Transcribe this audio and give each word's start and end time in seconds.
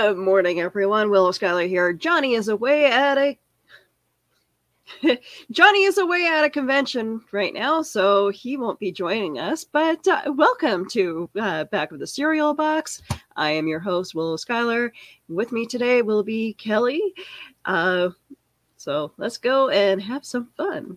Good 0.00 0.16
morning, 0.16 0.60
everyone. 0.60 1.10
Willow 1.10 1.32
Skylor 1.32 1.68
here. 1.68 1.92
Johnny 1.92 2.34
is 2.34 2.46
away 2.46 2.84
at 2.84 3.18
a 3.18 3.36
Johnny 5.50 5.82
is 5.82 5.98
away 5.98 6.24
at 6.24 6.44
a 6.44 6.50
convention 6.50 7.20
right 7.32 7.52
now, 7.52 7.82
so 7.82 8.28
he 8.28 8.56
won't 8.56 8.78
be 8.78 8.92
joining 8.92 9.40
us. 9.40 9.64
But 9.64 10.06
uh, 10.06 10.32
welcome 10.36 10.88
to 10.90 11.28
uh, 11.36 11.64
Back 11.64 11.90
of 11.90 11.98
the 11.98 12.06
Cereal 12.06 12.54
Box. 12.54 13.02
I 13.34 13.50
am 13.50 13.66
your 13.66 13.80
host, 13.80 14.14
Willow 14.14 14.36
Skylor. 14.36 14.92
With 15.28 15.50
me 15.50 15.66
today 15.66 16.00
will 16.02 16.22
be 16.22 16.52
Kelly. 16.54 17.02
Uh, 17.64 18.10
so 18.76 19.10
let's 19.16 19.36
go 19.36 19.68
and 19.70 20.00
have 20.00 20.24
some 20.24 20.48
fun. 20.56 20.96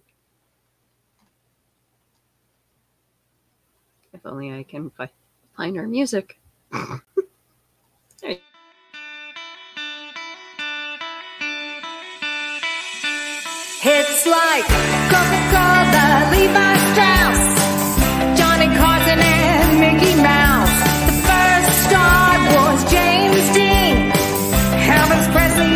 If 4.14 4.24
only 4.28 4.54
I 4.54 4.62
can 4.62 4.92
fi- 4.92 5.10
find 5.58 5.76
our 5.80 5.88
music. 5.88 6.40
It's 13.84 14.28
like 14.28 14.64
Coca-Cola, 15.10 16.30
Levi 16.30 16.74
Strauss, 16.94 17.42
Johnny 18.38 18.70
Carson 18.78 19.18
and 19.18 19.80
Mickey 19.80 20.14
Mouse. 20.22 20.70
The 21.10 21.18
first 21.26 21.90
star 21.90 22.30
was 22.54 22.92
James 22.92 23.42
Dean. 23.58 24.12
Elvis 24.86 25.32
Presley, 25.34 25.74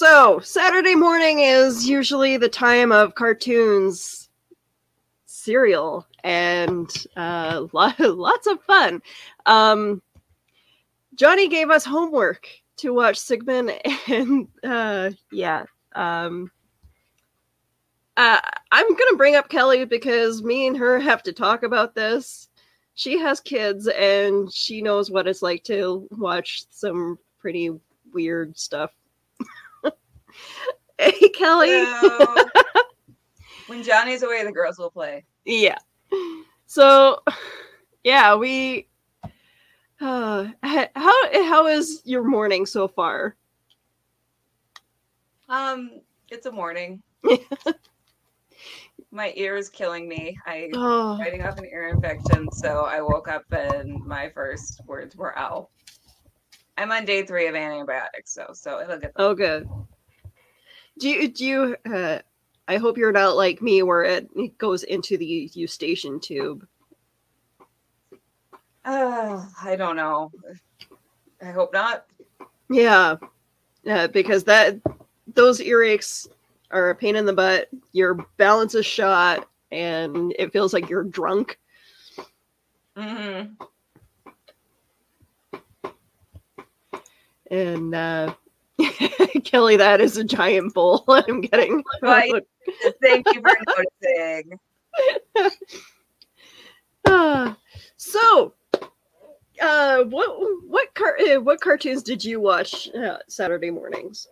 So 0.00 0.40
Saturday 0.42 0.94
morning 0.94 1.40
is 1.40 1.86
usually 1.86 2.38
the 2.38 2.48
time 2.48 2.90
of 2.90 3.14
cartoons, 3.14 4.30
cereal, 5.26 6.06
and 6.24 6.90
uh, 7.18 7.66
lo- 7.74 7.92
lots 7.98 8.46
of 8.46 8.62
fun. 8.62 9.02
Um, 9.44 10.00
Johnny 11.16 11.48
gave 11.48 11.68
us 11.68 11.84
homework 11.84 12.48
to 12.78 12.94
watch 12.94 13.18
Sigmund, 13.18 13.72
and 14.08 14.48
uh, 14.64 15.10
yeah. 15.30 15.66
Um, 15.94 16.50
uh, 18.16 18.40
I'm 18.72 18.88
gonna 18.96 19.18
bring 19.18 19.36
up 19.36 19.50
Kelly 19.50 19.84
because 19.84 20.42
me 20.42 20.66
and 20.66 20.78
her 20.78 20.98
have 20.98 21.22
to 21.24 21.32
talk 21.34 21.62
about 21.62 21.94
this. 21.94 22.48
She 22.94 23.18
has 23.18 23.38
kids, 23.38 23.86
and 23.86 24.50
she 24.50 24.80
knows 24.80 25.10
what 25.10 25.26
it's 25.28 25.42
like 25.42 25.62
to 25.64 26.08
watch 26.12 26.64
some 26.70 27.18
pretty 27.38 27.70
weird 28.14 28.58
stuff. 28.58 28.92
Hey, 31.00 31.28
Kelly. 31.34 31.84
So, 31.84 32.36
when 33.66 33.82
Johnny's 33.82 34.22
away, 34.22 34.44
the 34.44 34.52
girls 34.52 34.78
will 34.78 34.90
play. 34.90 35.24
Yeah. 35.46 35.78
So, 36.66 37.20
yeah, 38.04 38.36
we. 38.36 38.86
Uh, 40.02 40.46
how 40.62 41.44
how 41.44 41.66
is 41.66 42.00
your 42.06 42.24
morning 42.24 42.64
so 42.64 42.88
far? 42.88 43.36
Um, 45.46 46.00
it's 46.30 46.46
a 46.46 46.52
morning. 46.52 47.02
My 49.12 49.34
ear 49.36 49.58
is 49.58 49.68
killing 49.68 50.08
me. 50.08 50.38
I 50.46 50.70
Oh, 50.72 51.18
fighting 51.18 51.42
off 51.42 51.58
an 51.58 51.66
ear 51.66 51.88
infection, 51.88 52.50
so 52.50 52.86
I 52.86 53.02
woke 53.02 53.28
up 53.28 53.44
and 53.52 54.02
my 54.06 54.30
first 54.30 54.80
words 54.86 55.14
were 55.16 55.38
"ow." 55.38 55.68
I'm 56.78 56.90
on 56.92 57.04
day 57.04 57.26
three 57.26 57.46
of 57.46 57.54
antibiotics, 57.54 58.32
so 58.32 58.46
so 58.54 58.80
it'll 58.80 58.98
get. 58.98 59.12
oh, 59.16 59.34
good. 59.34 59.68
Do 61.00 61.08
you 61.08 61.28
do 61.28 61.44
you? 61.44 61.76
Uh, 61.90 62.18
I 62.68 62.76
hope 62.76 62.98
you're 62.98 63.10
not 63.10 63.36
like 63.36 63.62
me, 63.62 63.82
where 63.82 64.04
it, 64.04 64.58
goes 64.58 64.84
into 64.84 65.16
the 65.16 65.50
eustachian 65.54 66.20
tube. 66.20 66.66
Uh, 68.84 69.44
I 69.62 69.76
don't 69.76 69.96
know. 69.96 70.30
I 71.42 71.46
hope 71.46 71.72
not. 71.72 72.06
Yeah, 72.68 73.16
yeah, 73.82 74.06
because 74.06 74.44
that 74.44 74.78
those 75.34 75.58
earaches 75.58 76.28
are 76.70 76.90
a 76.90 76.94
pain 76.94 77.16
in 77.16 77.24
the 77.24 77.32
butt. 77.32 77.68
Your 77.92 78.14
balance 78.36 78.74
is 78.74 78.86
shot, 78.86 79.48
and 79.72 80.34
it 80.38 80.52
feels 80.52 80.74
like 80.74 80.88
you're 80.88 81.02
drunk. 81.02 81.58
Mm 82.96 83.56
hmm 83.56 83.64
And 87.50 87.94
uh, 87.94 88.34
Kelly, 89.44 89.76
that 89.76 90.00
is 90.00 90.16
a 90.16 90.24
giant 90.24 90.74
bowl 90.74 91.04
I'm 91.08 91.40
getting. 91.40 91.82
Right. 92.02 92.32
Thank 93.02 93.26
you 93.34 93.40
for 93.40 93.56
noticing. 93.66 94.58
Ah, 97.06 97.56
so, 97.96 98.54
uh, 99.60 100.04
what 100.04 100.28
what 100.66 100.94
car 100.94 101.16
uh, 101.18 101.40
what 101.40 101.60
cartoons 101.60 102.02
did 102.02 102.24
you 102.24 102.40
watch 102.40 102.88
uh, 102.94 103.18
Saturday 103.28 103.70
mornings? 103.70 104.28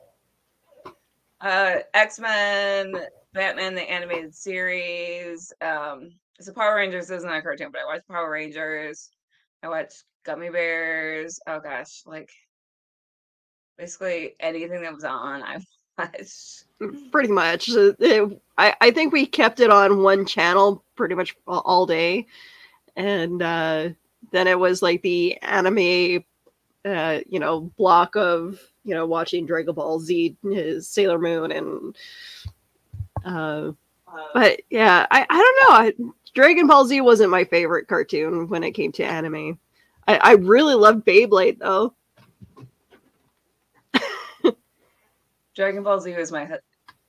Uh, 1.41 1.76
X 1.94 2.19
Men, 2.19 2.94
Batman 3.32 3.75
the 3.75 3.82
animated 3.82 4.34
series. 4.34 5.53
Um, 5.60 6.12
so 6.41 6.53
Power 6.53 6.76
Rangers 6.76 7.10
isn't 7.10 7.28
a 7.28 7.42
cartoon, 7.42 7.70
but 7.72 7.81
I 7.81 7.87
watched 7.87 8.08
Power 8.08 8.31
Rangers. 8.31 9.10
I 9.62 9.69
watched 9.69 10.04
Gummi 10.25 10.53
Bears. 10.53 11.41
Oh 11.47 11.60
gosh, 11.60 12.03
like 12.06 12.31
basically 13.78 14.34
anything 14.41 14.83
that 14.83 14.93
was 14.94 15.05
on, 15.05 15.43
I 15.43 15.59
watched. 15.99 16.65
Pretty 17.11 17.33
much. 17.33 17.69
It- 17.71 18.41
I 18.59 18.75
I 18.81 18.91
think 18.91 19.12
we 19.12 19.25
kept 19.25 19.61
it 19.61 19.71
on 19.71 20.03
one 20.03 20.27
channel 20.27 20.84
pretty 20.97 21.15
much 21.15 21.37
all 21.47 21.87
day, 21.87 22.27
and 22.97 23.41
uh, 23.41 23.88
then 24.33 24.47
it 24.49 24.59
was 24.59 24.83
like 24.83 25.00
the 25.03 25.37
anime, 25.38 26.25
uh, 26.84 27.21
you 27.28 27.38
know, 27.38 27.61
block 27.78 28.17
of 28.17 28.61
you 28.84 28.94
know 28.94 29.06
watching 29.06 29.47
Dragon 29.47 29.75
Ball 29.75 30.00
Z, 30.00 30.37
Sailor 30.81 31.19
Moon, 31.19 31.53
and 31.53 31.97
Uh, 33.25 33.72
but 34.34 34.61
yeah, 34.71 35.06
I, 35.11 35.27
I 35.28 35.37
don't 35.37 35.61
know. 35.61 35.77
I, 35.77 36.12
Dragon 36.34 36.67
Ball 36.67 36.84
Z 36.87 37.00
wasn't 37.00 37.31
my 37.31 37.44
favorite 37.44 37.88
cartoon 37.88 38.49
when 38.49 38.65
it 38.65 38.72
came 38.72 38.91
to 38.93 39.05
anime. 39.05 39.59
I, 40.06 40.17
I 40.17 40.33
really 40.33 40.75
loved 40.75 41.05
Beyblade 41.06 41.59
though. 41.59 41.94
Dragon 45.58 45.82
Ball 45.82 45.98
Z 46.00 46.14
was 46.16 46.30
my 46.30 46.44
hu- 46.44 46.54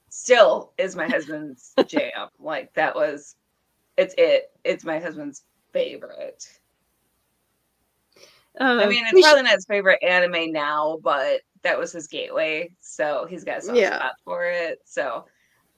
still 0.10 0.74
is 0.80 0.96
my 0.96 1.08
husband's 1.08 1.74
jam. 1.88 2.30
Like 2.40 2.74
that 2.74 2.96
was, 2.96 3.36
it's 3.96 4.16
it. 4.18 4.52
It's 4.64 4.84
my 4.84 4.98
husband's 5.00 5.44
favorite. 5.72 6.60
Uh, 8.60 8.80
I 8.82 8.88
mean, 8.88 9.04
it's 9.06 9.12
should- 9.12 9.24
probably 9.24 9.44
not 9.44 9.54
his 9.54 9.68
favorite 9.68 10.02
anime 10.04 10.52
now, 10.52 10.98
but 11.04 11.42
that 11.62 11.78
was 11.78 11.92
his 11.92 12.08
gateway. 12.08 12.72
So 12.80 13.28
he's 13.30 13.44
got 13.44 13.60
a 13.60 13.62
soft 13.62 13.78
Yeah. 13.78 13.98
spot 13.98 14.14
for 14.26 14.46
it. 14.46 14.80
So 14.84 15.26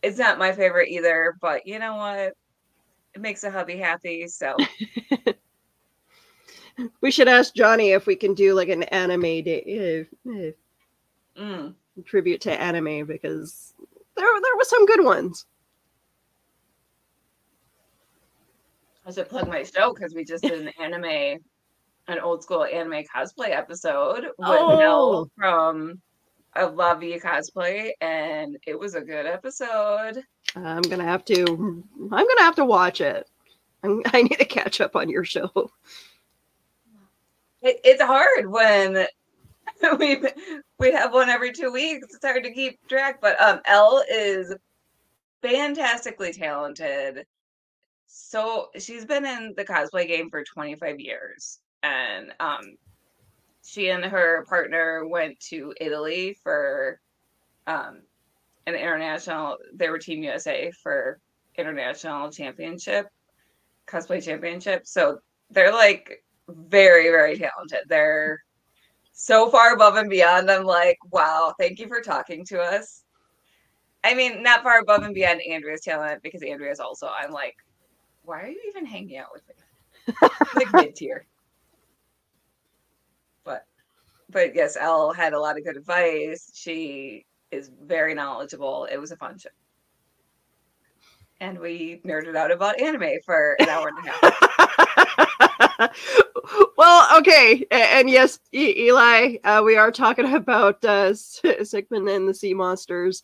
it's 0.02 0.18
not 0.18 0.40
my 0.40 0.54
favorite 0.54 0.88
either, 0.88 1.36
but 1.42 1.68
you 1.68 1.78
know 1.78 1.98
what? 1.98 2.34
It 3.14 3.20
makes 3.20 3.44
a 3.44 3.52
hubby 3.52 3.76
happy. 3.76 4.28
So 4.30 4.56
we 7.02 7.12
should 7.12 7.28
ask 7.28 7.54
Johnny 7.54 7.92
if 7.92 8.06
we 8.06 8.16
can 8.16 8.34
do 8.34 8.54
like 8.54 8.70
an 8.70 8.84
anime 8.84 9.44
day, 9.44 10.08
uh, 10.26 10.30
uh, 10.32 10.52
mm, 11.38 11.76
tribute 12.06 12.42
to 12.42 12.52
anime 12.62 13.06
because 13.06 13.74
there 14.16 14.26
there 14.42 14.56
were 14.58 14.64
some 14.64 14.86
good 14.86 15.04
ones. 15.04 15.46
I 19.06 19.12
should 19.12 19.30
plug 19.30 19.48
my 19.48 19.64
show 19.64 19.94
because 19.94 20.14
we 20.14 20.24
just 20.24 20.44
did 20.44 20.62
an 20.68 20.72
anime, 20.80 21.40
an 22.08 22.20
old 22.20 22.44
school 22.44 22.64
anime 22.66 23.04
cosplay 23.14 23.50
episode 23.50 24.24
with 24.24 24.34
Oh. 24.40 24.78
Mel 24.78 25.32
from 25.36 26.00
I 26.54 26.66
Love 26.66 27.02
You 27.02 27.20
Cosplay, 27.20 27.92
and 28.02 28.58
it 28.68 28.78
was 28.78 28.94
a 28.96 29.02
good 29.02 29.26
episode. 29.26 30.22
I'm 30.56 30.82
gonna 30.82 31.06
have 31.06 31.24
to. 31.26 31.46
I'm 31.46 32.10
gonna 32.28 32.42
have 32.42 32.56
to 32.56 32.66
watch 32.66 33.02
it. 33.02 33.28
I'm, 33.84 34.02
I 34.08 34.22
need 34.24 34.38
to 34.38 34.46
catch 34.46 34.82
up 34.82 34.96
on 34.96 35.10
your 35.10 35.24
show. 35.24 35.50
It, 37.62 37.80
it's 37.84 38.02
hard 38.02 38.48
when 38.52 39.06
we 40.00 40.22
we 40.80 40.92
have 40.92 41.14
one 41.14 41.30
every 41.30 41.52
two 41.52 41.72
weeks. 41.72 42.08
It's 42.14 42.26
hard 42.26 42.44
to 42.44 42.54
keep 42.54 42.80
track, 42.88 43.20
but 43.22 43.40
um, 43.42 43.60
Elle 43.66 44.04
is 44.10 44.54
fantastically 45.42 46.34
talented. 46.34 47.26
So 48.08 48.70
she's 48.78 49.06
been 49.06 49.26
in 49.26 49.54
the 49.56 49.66
cosplay 49.66 50.08
game 50.08 50.30
for 50.30 50.44
25 50.44 51.00
years, 51.00 51.60
and 51.84 52.34
um, 52.40 52.76
she 53.64 53.90
and 53.90 54.04
her 54.04 54.46
partner 54.48 55.08
went 55.08 55.40
to 55.52 55.74
Italy 55.80 56.38
for 56.44 57.00
um, 57.68 58.02
an 58.68 58.76
international. 58.76 59.58
They 59.74 59.90
were 59.90 60.00
Team 60.00 60.24
USA 60.24 60.72
for 60.72 61.20
international 61.58 62.32
championship, 62.32 63.08
cosplay 63.88 64.24
championship. 64.24 64.86
So 64.86 65.20
they're 65.50 65.74
like 65.74 66.24
very, 66.50 67.10
very 67.10 67.38
talented. 67.38 67.82
They're 67.88 68.44
so 69.22 69.52
far 69.52 69.74
above 69.74 69.98
and 69.98 70.10
beyond. 70.10 70.50
I'm 70.50 70.64
like, 70.64 70.98
wow, 71.12 71.54
thank 71.60 71.78
you 71.78 71.88
for 71.88 72.02
talking 72.02 72.44
to 72.46 72.60
us. 72.60 73.04
I 74.04 74.16
mean, 74.16 74.42
not 74.42 74.64
far 74.64 74.80
above 74.80 75.04
and 75.04 75.14
beyond 75.14 75.42
Andrea's 75.48 75.82
talent 75.82 76.24
because 76.24 76.42
Andrea's 76.42 76.80
also. 76.80 77.08
I'm 77.08 77.32
like, 77.32 77.56
why 78.24 78.42
are 78.42 78.48
you 78.48 78.60
even 78.68 78.84
hanging 78.84 79.18
out 79.18 79.28
with 79.32 79.44
me? 79.48 80.28
like 80.56 80.74
mid 80.74 80.96
tier. 80.96 81.28
But, 83.44 83.66
but 84.28 84.56
yes, 84.56 84.76
Elle 84.76 85.14
had 85.14 85.34
a 85.34 85.40
lot 85.40 85.56
of 85.56 85.66
good 85.66 85.78
advice. 85.78 86.50
She 86.56 87.28
is 87.52 87.70
very 87.80 88.16
knowledgeable. 88.16 88.88
It 88.92 88.98
was 88.98 89.12
a 89.12 89.18
fun 89.18 89.38
show. 89.38 89.50
And 91.40 91.60
we 91.60 92.02
nerded 92.04 92.36
out 92.36 92.52
about 92.52 92.82
anime 92.82 93.20
for 93.24 93.56
an 93.60 93.70
hour 93.70 93.88
and 93.88 94.08
a 94.08 94.12
half. 94.12 94.50
well, 96.78 97.20
okay, 97.20 97.66
and 97.72 98.10
yes, 98.10 98.40
e- 98.54 98.88
Eli, 98.88 99.38
uh, 99.44 99.62
we 99.66 99.78
are 99.78 99.92
talking 99.92 100.34
about 100.34 100.84
uh, 100.86 101.14
Sigmund 101.14 102.10
and 102.10 102.28
the 102.28 102.34
Sea 102.34 102.54
Monsters. 102.54 103.24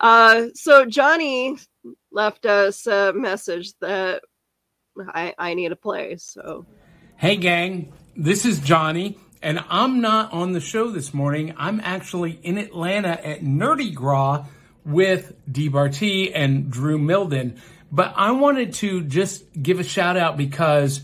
Uh, 0.00 0.46
so 0.54 0.84
Johnny 0.84 1.56
left 2.10 2.46
us 2.46 2.86
a 2.86 3.12
message 3.14 3.72
that 3.80 4.22
I, 5.08 5.34
I 5.38 5.54
need 5.54 5.70
to 5.70 5.76
play. 5.76 6.16
So, 6.16 6.66
hey, 7.16 7.36
gang, 7.36 7.92
this 8.16 8.44
is 8.44 8.60
Johnny, 8.60 9.18
and 9.42 9.64
I'm 9.68 10.00
not 10.00 10.32
on 10.32 10.52
the 10.52 10.60
show 10.60 10.90
this 10.90 11.14
morning. 11.14 11.54
I'm 11.56 11.80
actually 11.80 12.38
in 12.42 12.58
Atlanta 12.58 13.26
at 13.26 13.40
Nerdy 13.40 13.94
Gras 13.94 14.46
with 14.84 15.34
DBarT 15.50 16.32
and 16.34 16.70
Drew 16.70 16.98
Milden. 16.98 17.58
But 17.90 18.12
I 18.16 18.32
wanted 18.32 18.74
to 18.74 19.02
just 19.02 19.44
give 19.60 19.78
a 19.78 19.84
shout 19.84 20.16
out 20.16 20.36
because 20.36 21.00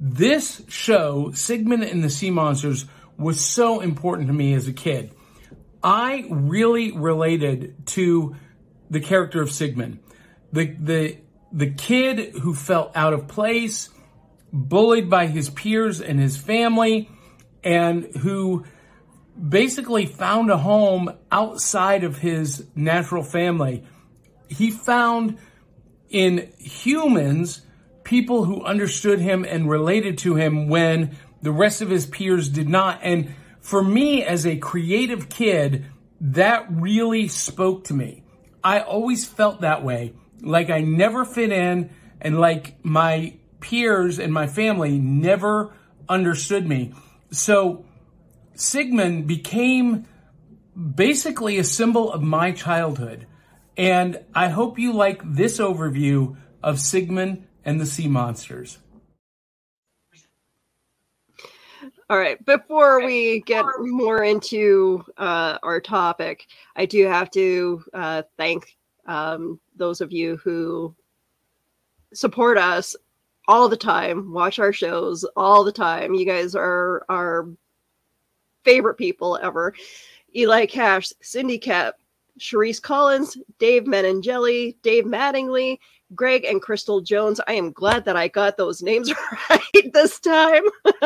this 0.00 0.62
show, 0.68 1.32
Sigmund 1.32 1.84
and 1.84 2.02
the 2.02 2.10
Sea 2.10 2.30
Monsters, 2.30 2.86
was 3.16 3.44
so 3.44 3.80
important 3.80 4.28
to 4.28 4.34
me 4.34 4.54
as 4.54 4.66
a 4.68 4.72
kid. 4.72 5.12
I 5.82 6.26
really 6.30 6.92
related 6.92 7.86
to 7.88 8.36
the 8.90 9.00
character 9.00 9.42
of 9.42 9.50
Sigmund. 9.50 10.00
The, 10.52 10.66
the, 10.66 11.18
the 11.52 11.70
kid 11.70 12.36
who 12.36 12.54
felt 12.54 12.92
out 12.94 13.12
of 13.12 13.28
place, 13.28 13.90
bullied 14.52 15.10
by 15.10 15.26
his 15.26 15.50
peers 15.50 16.00
and 16.00 16.18
his 16.18 16.36
family, 16.36 17.08
and 17.62 18.04
who 18.16 18.64
basically 19.36 20.06
found 20.06 20.50
a 20.50 20.56
home 20.56 21.12
outside 21.30 22.04
of 22.04 22.18
his 22.18 22.66
natural 22.74 23.22
family. 23.22 23.84
He 24.48 24.70
found 24.70 25.38
in 26.08 26.52
humans 26.58 27.62
people 28.04 28.44
who 28.44 28.62
understood 28.62 29.20
him 29.20 29.44
and 29.44 29.68
related 29.68 30.18
to 30.18 30.34
him 30.34 30.68
when 30.68 31.16
the 31.42 31.52
rest 31.52 31.80
of 31.82 31.90
his 31.90 32.06
peers 32.06 32.48
did 32.48 32.68
not. 32.68 33.00
And 33.02 33.34
for 33.60 33.82
me 33.82 34.22
as 34.22 34.46
a 34.46 34.56
creative 34.56 35.28
kid, 35.28 35.86
that 36.20 36.66
really 36.70 37.28
spoke 37.28 37.84
to 37.84 37.94
me. 37.94 38.22
I 38.62 38.80
always 38.80 39.24
felt 39.24 39.62
that 39.62 39.82
way, 39.82 40.14
like 40.40 40.70
I 40.70 40.80
never 40.80 41.24
fit 41.24 41.52
in 41.52 41.90
and 42.20 42.38
like 42.38 42.82
my 42.84 43.36
peers 43.60 44.18
and 44.18 44.32
my 44.32 44.46
family 44.46 44.98
never 44.98 45.74
understood 46.08 46.66
me. 46.66 46.94
So 47.30 47.84
Sigmund 48.54 49.26
became 49.26 50.06
basically 50.94 51.58
a 51.58 51.64
symbol 51.64 52.12
of 52.12 52.22
my 52.22 52.52
childhood. 52.52 53.26
And 53.76 54.22
I 54.34 54.48
hope 54.48 54.78
you 54.78 54.92
like 54.92 55.20
this 55.24 55.58
overview 55.58 56.36
of 56.62 56.80
Sigmund 56.80 57.46
and 57.64 57.80
the 57.80 57.86
Sea 57.86 58.08
Monsters. 58.08 58.78
All 62.10 62.18
right, 62.18 62.42
before 62.44 63.04
we 63.04 63.40
get 63.40 63.64
more 63.78 64.24
into 64.24 65.02
uh, 65.16 65.58
our 65.62 65.80
topic, 65.80 66.46
I 66.76 66.84
do 66.84 67.06
have 67.06 67.30
to 67.30 67.82
uh, 67.94 68.22
thank 68.36 68.76
um, 69.06 69.58
those 69.76 70.00
of 70.00 70.12
you 70.12 70.36
who 70.36 70.94
support 72.12 72.58
us 72.58 72.94
all 73.48 73.68
the 73.68 73.76
time, 73.76 74.32
watch 74.32 74.58
our 74.58 74.72
shows 74.72 75.24
all 75.36 75.64
the 75.64 75.72
time. 75.72 76.14
You 76.14 76.26
guys 76.26 76.54
are 76.54 77.04
our 77.08 77.48
favorite 78.64 78.96
people 78.96 79.38
ever. 79.42 79.74
Eli 80.36 80.66
Cash, 80.66 81.12
Cindy 81.20 81.58
Cap, 81.58 81.94
Cherise 82.38 82.82
Collins, 82.82 83.36
Dave 83.58 83.84
Menangeli, 83.84 84.76
Dave 84.82 85.04
Mattingly, 85.04 85.78
Greg 86.14 86.44
and 86.44 86.62
Crystal 86.62 87.00
Jones. 87.00 87.40
I 87.46 87.54
am 87.54 87.72
glad 87.72 88.04
that 88.04 88.16
I 88.16 88.28
got 88.28 88.56
those 88.56 88.82
names 88.82 89.12
right 89.50 89.92
this 89.92 90.20
time. 90.20 90.62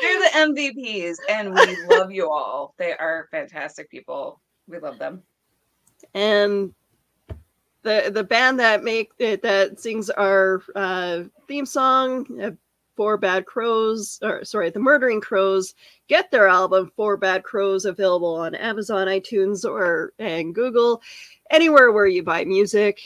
They're 0.00 0.18
the 0.18 0.30
MVPs, 0.34 1.16
and 1.28 1.54
we 1.54 1.84
love 1.86 2.10
you 2.10 2.30
all. 2.30 2.74
They 2.78 2.92
are 2.92 3.28
fantastic 3.30 3.90
people. 3.90 4.40
We 4.66 4.78
love 4.78 4.98
them. 4.98 5.22
And 6.14 6.74
the 7.82 8.10
the 8.12 8.24
band 8.24 8.58
that 8.58 8.82
make 8.82 9.16
that 9.18 9.78
sings 9.78 10.10
our 10.10 10.62
uh, 10.74 11.24
theme 11.46 11.66
song, 11.66 12.26
uh, 12.42 12.50
Four 12.96 13.18
Bad 13.18 13.46
Crows, 13.46 14.18
or 14.22 14.44
sorry, 14.44 14.70
the 14.70 14.80
Murdering 14.80 15.20
Crows, 15.20 15.74
get 16.08 16.30
their 16.30 16.48
album 16.48 16.90
Four 16.96 17.16
Bad 17.16 17.44
Crows 17.44 17.84
available 17.84 18.34
on 18.34 18.54
Amazon, 18.54 19.06
iTunes, 19.06 19.64
or 19.64 20.12
and 20.18 20.54
Google, 20.54 21.02
anywhere 21.50 21.92
where 21.92 22.06
you 22.06 22.22
buy 22.22 22.44
music. 22.44 23.00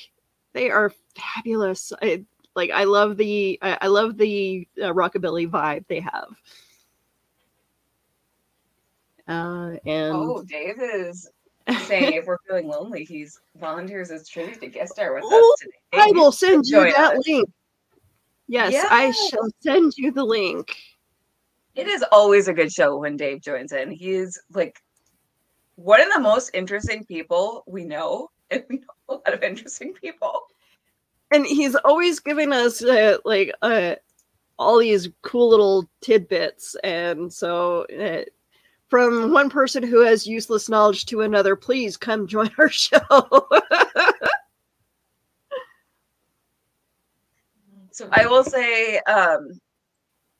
They 0.58 0.70
are 0.70 0.92
fabulous. 1.14 1.92
I, 2.02 2.24
like 2.56 2.72
I 2.72 2.82
love 2.82 3.16
the 3.16 3.60
I, 3.62 3.78
I 3.82 3.86
love 3.86 4.18
the 4.18 4.66
uh, 4.82 4.92
rockabilly 4.92 5.48
vibe 5.48 5.84
they 5.86 6.00
have. 6.00 6.30
Uh, 9.28 9.76
and 9.86 10.16
oh, 10.16 10.42
Dave 10.42 10.82
is 10.82 11.30
saying 11.84 12.14
if 12.14 12.26
we're 12.26 12.38
feeling 12.48 12.66
lonely, 12.66 13.04
he's 13.04 13.38
volunteers 13.60 14.10
as 14.10 14.28
tribute 14.28 14.60
to 14.60 14.66
guest 14.66 14.94
star 14.94 15.14
with 15.14 15.22
oh, 15.24 15.52
us 15.52 15.60
today. 15.60 16.02
I 16.02 16.10
will 16.10 16.32
send 16.32 16.64
you 16.66 16.80
that 16.80 17.14
us. 17.14 17.28
link. 17.28 17.48
Yes, 18.48 18.84
I 18.90 19.12
shall 19.12 19.48
send 19.60 19.92
you 19.96 20.10
the 20.10 20.24
link. 20.24 20.74
It 21.76 21.86
is 21.86 22.04
always 22.10 22.48
a 22.48 22.52
good 22.52 22.72
show 22.72 22.96
when 22.96 23.16
Dave 23.16 23.42
joins 23.42 23.70
in. 23.70 23.92
He's 23.92 24.40
like 24.52 24.82
one 25.76 26.00
of 26.00 26.12
the 26.12 26.18
most 26.18 26.50
interesting 26.52 27.04
people 27.04 27.62
we 27.68 27.84
know, 27.84 28.30
and 28.50 28.64
we 28.68 28.78
know 28.78 28.86
a 29.08 29.14
lot 29.14 29.32
of 29.32 29.44
interesting 29.44 29.92
people. 29.92 30.48
And 31.30 31.46
he's 31.46 31.74
always 31.76 32.20
giving 32.20 32.52
us 32.52 32.82
uh, 32.82 33.18
like 33.24 33.52
uh, 33.62 33.94
all 34.58 34.78
these 34.78 35.08
cool 35.22 35.50
little 35.50 35.88
tidbits. 36.00 36.74
And 36.82 37.32
so 37.32 37.84
uh, 37.84 38.24
from 38.88 39.32
one 39.32 39.50
person 39.50 39.82
who 39.82 40.00
has 40.00 40.26
useless 40.26 40.68
knowledge 40.68 41.06
to 41.06 41.20
another 41.22 41.56
please 41.56 41.96
come 41.96 42.26
join 42.26 42.50
our 42.58 42.68
show. 42.70 43.00
So 47.98 48.08
I 48.12 48.26
will 48.26 48.44
say, 48.44 48.98
um, 49.08 49.58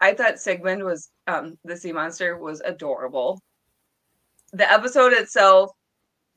I 0.01 0.15
thought 0.15 0.39
Sigmund 0.39 0.85
was 0.85 1.11
um, 1.27 1.59
the 1.65 1.77
sea 1.77 1.91
monster 1.91 2.39
was 2.39 2.63
adorable. 2.65 3.43
The 4.53 4.71
episode 4.71 5.13
itself 5.13 5.73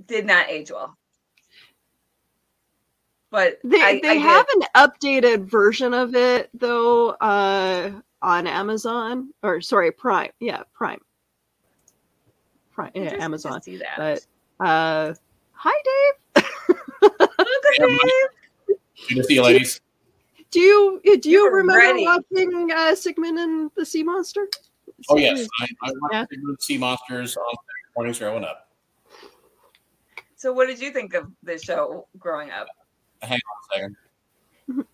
did 0.07 0.25
not 0.25 0.49
age 0.49 0.71
well, 0.71 0.97
but 3.31 3.59
they, 3.63 3.81
I, 3.81 3.99
they 4.01 4.09
I 4.09 4.13
have 4.15 4.45
did, 4.53 4.63
an 4.63 4.89
updated 4.89 5.45
version 5.45 5.93
of 5.93 6.15
it 6.15 6.49
though 6.53 7.09
uh, 7.09 7.91
on 8.21 8.45
amazon 8.47 9.33
or 9.41 9.61
sorry 9.61 9.91
prime 9.91 10.31
yeah 10.39 10.61
prime 10.73 11.01
prime 12.71 12.91
yeah, 12.93 13.15
amazon 13.19 13.61
see 13.61 13.77
that. 13.77 13.95
but 14.59 14.65
uh 14.65 15.13
hi 15.53 15.73
dave 15.83 16.45
Look 17.01 17.19
at 17.19 17.87
Dave. 17.87 18.77
Good 19.09 19.25
see 19.25 19.33
you, 19.35 19.43
ladies. 19.43 19.81
Do 20.51 20.59
you 20.59 21.01
do 21.03 21.29
you 21.29 21.43
You're 21.43 21.55
remember 21.55 21.73
ready. 21.77 22.03
watching 22.03 22.71
uh, 22.71 22.95
Sigmund 22.95 23.39
and 23.39 23.71
the 23.75 23.85
Sea 23.85 24.03
Monster? 24.03 24.47
Oh 25.09 25.17
yes, 25.17 25.47
I, 25.59 25.65
I 25.83 25.91
Yeah. 26.11 26.19
watched 26.19 26.29
the 26.29 26.57
sea 26.59 26.77
monsters 26.77 27.37
on 27.37 27.55
mornings 27.95 28.19
growing 28.19 28.43
up. 28.43 28.69
So, 30.35 30.53
what 30.53 30.67
did 30.67 30.79
you 30.79 30.91
think 30.91 31.13
of 31.13 31.31
this 31.43 31.63
show 31.63 32.07
growing 32.17 32.51
up? 32.51 32.67
Hang 33.21 33.39
on 33.39 33.39
a 33.39 33.73
second. 33.73 33.95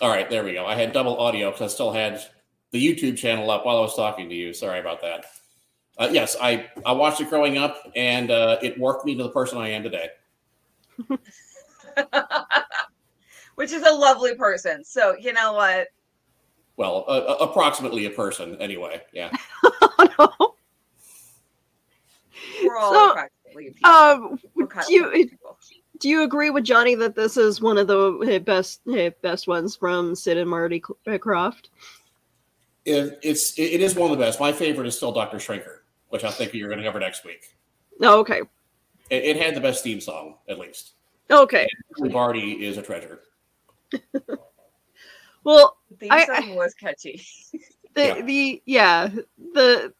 All 0.00 0.08
right, 0.08 0.30
there 0.30 0.44
we 0.44 0.52
go. 0.52 0.64
I 0.64 0.76
had 0.76 0.92
double 0.92 1.18
audio 1.18 1.50
because 1.50 1.72
I 1.72 1.74
still 1.74 1.92
had 1.92 2.20
the 2.70 2.84
YouTube 2.84 3.16
channel 3.16 3.50
up 3.50 3.66
while 3.66 3.78
I 3.78 3.80
was 3.80 3.96
talking 3.96 4.28
to 4.28 4.34
you. 4.34 4.54
Sorry 4.54 4.78
about 4.78 5.00
that. 5.02 5.24
Uh, 5.98 6.08
yes, 6.12 6.36
I, 6.40 6.68
I 6.86 6.92
watched 6.92 7.20
it 7.20 7.28
growing 7.28 7.58
up, 7.58 7.90
and 7.96 8.30
uh, 8.30 8.58
it 8.62 8.78
worked 8.78 9.04
me 9.04 9.16
to 9.16 9.24
the 9.24 9.30
person 9.30 9.58
I 9.58 9.70
am 9.70 9.82
today. 9.82 10.10
Which 13.56 13.72
is 13.72 13.82
a 13.82 13.92
lovely 13.92 14.36
person. 14.36 14.84
So, 14.84 15.16
you 15.18 15.32
know 15.32 15.54
what? 15.54 15.88
Well, 16.76 17.04
uh, 17.08 17.38
approximately 17.40 18.06
a 18.06 18.10
person, 18.10 18.56
anyway. 18.60 19.02
Yeah. 19.12 19.32
oh, 19.64 20.08
no. 20.18 20.54
We're 22.64 22.76
all 22.76 22.92
So, 22.92 23.12
practically 23.14 23.32
people. 23.32 23.37
Um, 23.84 24.38
do 24.86 24.92
you 24.94 25.30
do 25.98 26.08
you 26.08 26.22
agree 26.22 26.50
with 26.50 26.64
Johnny 26.64 26.94
that 26.96 27.14
this 27.16 27.36
is 27.36 27.60
one 27.60 27.78
of 27.78 27.86
the 27.86 28.42
best 28.44 28.80
best 29.22 29.48
ones 29.48 29.76
from 29.76 30.14
Sid 30.14 30.36
and 30.36 30.48
Marty 30.50 30.82
uh, 31.06 31.10
Krofft? 31.12 31.68
It, 32.84 33.18
it's 33.22 33.58
it 33.58 33.80
is 33.80 33.94
one 33.94 34.10
of 34.10 34.18
the 34.18 34.24
best. 34.24 34.40
My 34.40 34.52
favorite 34.52 34.86
is 34.86 34.96
still 34.96 35.12
Doctor 35.12 35.38
Shrinker, 35.38 35.78
which 36.08 36.24
I 36.24 36.30
think 36.30 36.54
you're 36.54 36.68
going 36.68 36.78
to 36.80 36.84
cover 36.86 37.00
next 37.00 37.24
week. 37.24 37.54
Oh, 38.00 38.20
okay, 38.20 38.40
It, 39.10 39.24
it 39.24 39.36
had 39.36 39.54
the 39.54 39.60
best 39.60 39.82
theme 39.84 40.00
song, 40.00 40.36
at 40.48 40.58
least. 40.58 40.92
okay. 41.30 41.66
And 41.98 42.12
Marty 42.12 42.64
is 42.64 42.78
a 42.78 42.82
treasure. 42.82 43.20
Well, 45.44 45.78
The 45.98 46.10
I- 46.10 46.24
song 46.26 46.56
was 46.56 46.74
catchy. 46.74 47.24
the 47.94 48.02
Yeah. 48.04 48.20
the 48.22 48.62
yeah 48.66 49.08
the 49.54 49.92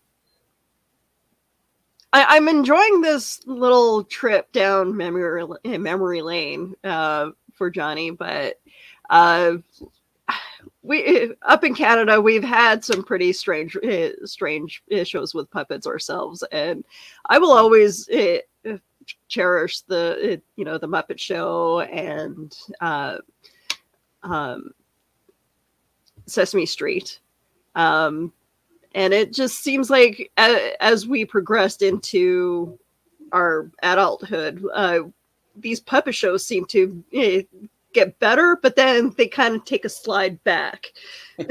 I, 2.12 2.36
I'm 2.36 2.48
enjoying 2.48 3.00
this 3.00 3.40
little 3.46 4.04
trip 4.04 4.50
down 4.52 4.96
memory 4.96 5.46
memory 5.64 6.22
lane 6.22 6.74
uh, 6.84 7.30
for 7.52 7.70
Johnny, 7.70 8.10
but 8.10 8.60
uh, 9.10 9.56
we 10.82 11.32
up 11.42 11.64
in 11.64 11.74
Canada 11.74 12.20
we've 12.20 12.44
had 12.44 12.84
some 12.84 13.02
pretty 13.02 13.32
strange 13.32 13.76
uh, 13.76 14.10
strange 14.24 14.82
shows 15.04 15.34
with 15.34 15.50
puppets 15.50 15.86
ourselves, 15.86 16.42
and 16.50 16.84
I 17.26 17.38
will 17.38 17.52
always 17.52 18.08
uh, 18.08 18.38
cherish 19.28 19.80
the 19.82 20.40
you 20.56 20.64
know 20.64 20.78
the 20.78 20.88
Muppet 20.88 21.18
Show 21.18 21.80
and 21.80 22.56
uh, 22.80 23.18
um, 24.22 24.70
Sesame 26.26 26.66
Street. 26.66 27.20
Um, 27.74 28.32
and 28.94 29.12
it 29.12 29.32
just 29.32 29.62
seems 29.62 29.90
like 29.90 30.30
a, 30.38 30.82
as 30.82 31.06
we 31.06 31.24
progressed 31.24 31.82
into 31.82 32.78
our 33.32 33.70
adulthood, 33.82 34.64
uh, 34.74 35.00
these 35.56 35.80
puppet 35.80 36.14
shows 36.14 36.46
seem 36.46 36.64
to 36.66 37.04
eh, 37.12 37.42
get 37.92 38.18
better, 38.18 38.58
but 38.62 38.76
then 38.76 39.14
they 39.16 39.26
kind 39.26 39.56
of 39.56 39.64
take 39.64 39.84
a 39.84 39.88
slide 39.88 40.42
back. 40.44 40.92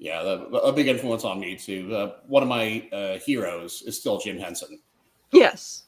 Yeah, 0.00 0.22
the, 0.22 0.46
a 0.56 0.72
big 0.72 0.88
influence 0.88 1.24
on 1.24 1.38
me 1.38 1.56
too. 1.56 1.94
Uh, 1.94 2.14
one 2.26 2.42
of 2.42 2.48
my 2.48 2.88
uh, 2.90 3.18
heroes 3.18 3.82
is 3.82 4.00
still 4.00 4.18
Jim 4.18 4.38
Henson. 4.38 4.80
Yes. 5.30 5.84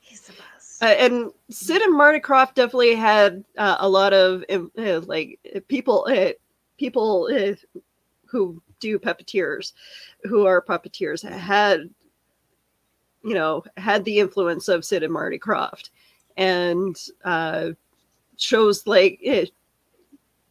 He's 0.00 0.20
the 0.20 0.34
best. 0.34 0.82
Uh, 0.82 0.86
and 0.98 1.32
Sid 1.48 1.80
and 1.80 1.96
Marty 1.96 2.20
Krofft 2.20 2.54
definitely 2.54 2.94
had 2.94 3.42
uh, 3.56 3.78
a 3.80 3.88
lot 3.88 4.12
of 4.12 4.44
uh, 4.50 5.00
like 5.06 5.38
people, 5.66 6.06
uh, 6.10 6.32
people 6.76 7.30
uh, 7.32 7.54
who 8.36 8.62
do 8.80 8.98
puppeteers, 8.98 9.72
who 10.24 10.46
are 10.46 10.60
puppeteers, 10.60 11.26
had 11.26 11.88
you 13.24 13.34
know 13.34 13.64
had 13.78 14.04
the 14.04 14.18
influence 14.18 14.68
of 14.68 14.84
Sid 14.84 15.02
and 15.02 15.12
Marty 15.12 15.38
Krofft, 15.38 15.90
and 16.36 16.96
uh, 17.24 17.70
shows 18.36 18.86
like 18.86 19.18
it. 19.22 19.50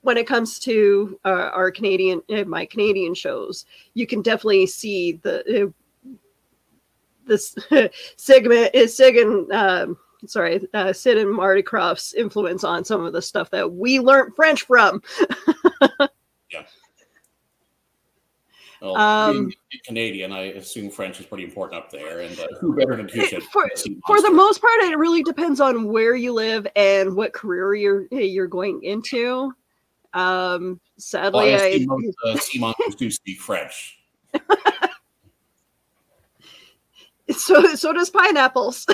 When 0.02 0.18
it 0.18 0.28
comes 0.28 0.60
to 0.60 1.20
uh, 1.26 1.50
our 1.54 1.72
Canadian, 1.72 2.22
uh, 2.30 2.44
my 2.44 2.66
Canadian 2.66 3.16
shows, 3.16 3.66
you 3.96 4.06
can 4.06 4.22
definitely 4.22 4.68
see 4.68 5.14
the 5.24 5.64
uh, 5.64 5.70
this 7.26 7.56
segment 8.18 8.74
is 8.74 8.96
Sig 8.96 9.18
and 9.18 9.52
um, 9.52 9.98
sorry, 10.28 10.62
uh, 10.74 10.92
Sid 10.94 11.18
and 11.18 11.32
Marty 11.32 11.62
Krofft's 11.64 12.14
influence 12.14 12.64
on 12.64 12.84
some 12.84 13.04
of 13.06 13.14
the 13.14 13.22
stuff 13.22 13.52
that 13.52 13.72
we 13.74 14.00
learned 14.00 14.36
French 14.36 14.64
from. 14.64 15.02
Well, 18.86 18.98
Um, 18.98 19.46
being 19.46 19.54
Canadian, 19.84 20.32
I 20.32 20.42
assume 20.54 20.92
French 20.92 21.20
is 21.20 21.26
pretty 21.26 21.44
important 21.44 21.82
up 21.82 21.90
there. 21.90 22.20
And 22.20 22.40
uh, 22.40 22.46
who 22.62 22.76
better 22.76 22.96
than 22.96 23.08
Tuchin? 23.08 23.42
for, 23.52 23.68
for 24.06 24.22
the 24.22 24.30
most 24.30 24.62
part, 24.62 24.74
it 24.82 24.96
really 24.98 25.24
depends 25.24 25.60
on 25.60 25.88
where 25.88 26.16
you 26.16 26.32
live 26.34 26.68
and 26.76 27.16
what 27.16 27.34
career 27.34 27.74
you're 27.74 28.06
you're 28.12 28.46
going 28.46 28.84
into. 28.84 29.52
Um, 30.14 30.80
sadly, 30.98 31.52
well, 31.52 31.62
I 31.62 31.84
most 31.88 32.16
uh, 32.26 32.38
sea 32.38 32.60
monsters 32.60 32.94
do 32.96 33.10
speak 33.10 33.40
French. 33.40 33.98
so 37.32 37.74
so 37.74 37.92
does 37.92 38.12
pineapples. 38.12 38.86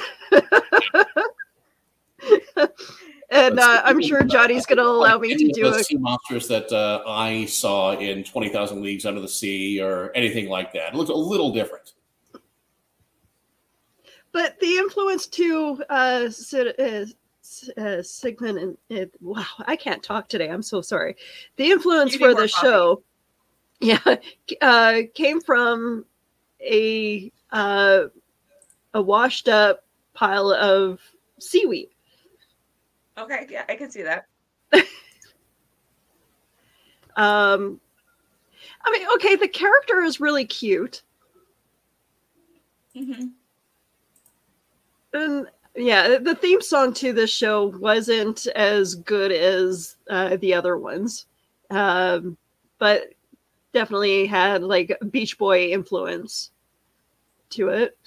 And 3.31 3.59
uh, 3.59 3.81
I'm 3.85 4.01
sure 4.01 4.23
Johnny's 4.23 4.65
going 4.65 4.77
to 4.77 4.83
allow 4.83 5.17
me 5.17 5.35
to 5.35 5.51
do 5.51 5.63
the 5.71 5.77
a 5.77 5.83
sea 5.83 5.95
monsters 5.95 6.47
that 6.50 6.71
uh, 6.71 7.01
I 7.07 7.45
saw 7.45 7.93
in 7.97 8.23
Twenty 8.23 8.50
Thousand 8.50 8.81
Leagues 8.81 9.05
Under 9.05 9.21
the 9.21 9.27
Sea 9.27 9.81
or 9.81 10.11
anything 10.15 10.50
like 10.50 10.73
that. 10.73 10.93
It 10.93 10.95
looks 10.95 11.09
a 11.09 11.15
little 11.15 11.51
different. 11.53 11.93
but 14.33 14.59
the 14.59 14.75
influence 14.77 15.27
to 15.27 15.83
uh, 15.89 16.29
Sid, 16.29 16.75
uh, 16.77 17.05
S- 17.43 17.69
uh, 17.77 18.03
Sigmund 18.03 18.57
and 18.57 18.77
it, 18.89 19.13
wow, 19.21 19.45
I 19.59 19.75
can't 19.75 20.03
talk 20.03 20.27
today. 20.27 20.50
I'm 20.50 20.61
so 20.61 20.81
sorry. 20.81 21.15
The 21.55 21.71
influence 21.71 22.15
for 22.15 22.29
the 22.29 22.33
more 22.35 22.47
coffee. 22.47 22.67
show, 22.67 23.03
yeah, 23.79 24.15
uh, 24.61 25.01
came 25.15 25.41
from 25.41 26.05
a 26.61 27.31
uh, 27.51 28.03
a 28.93 29.01
washed 29.01 29.47
up 29.47 29.85
pile 30.13 30.51
of 30.51 31.00
seaweed. 31.39 31.89
Okay, 33.18 33.48
yeah, 33.50 33.65
I 33.70 33.75
can 33.75 33.91
see 33.91 34.03
that. 34.03 34.25
Um, 37.15 37.80
I 38.84 38.91
mean, 38.91 39.08
okay, 39.15 39.36
the 39.36 39.48
character 39.48 40.01
is 40.01 40.20
really 40.20 40.46
cute, 40.46 41.03
Mm-hmm. 42.96 43.27
and 45.13 45.48
yeah, 45.75 46.18
the 46.18 46.36
theme 46.36 46.62
song 46.62 46.94
to 46.96 47.13
this 47.13 47.32
show 47.32 47.68
wasn't 47.77 48.48
as 48.48 48.96
good 48.96 49.32
as 49.32 49.96
uh, 50.10 50.36
the 50.38 50.53
other 50.53 50.77
ones, 50.77 51.25
um, 51.70 52.38
but 52.77 53.13
definitely 53.74 54.25
had 54.25 54.63
like 54.63 54.98
Beach 55.12 55.38
Boy 55.38 55.70
influence 55.72 56.51
to 57.51 57.70
it. 57.70 57.98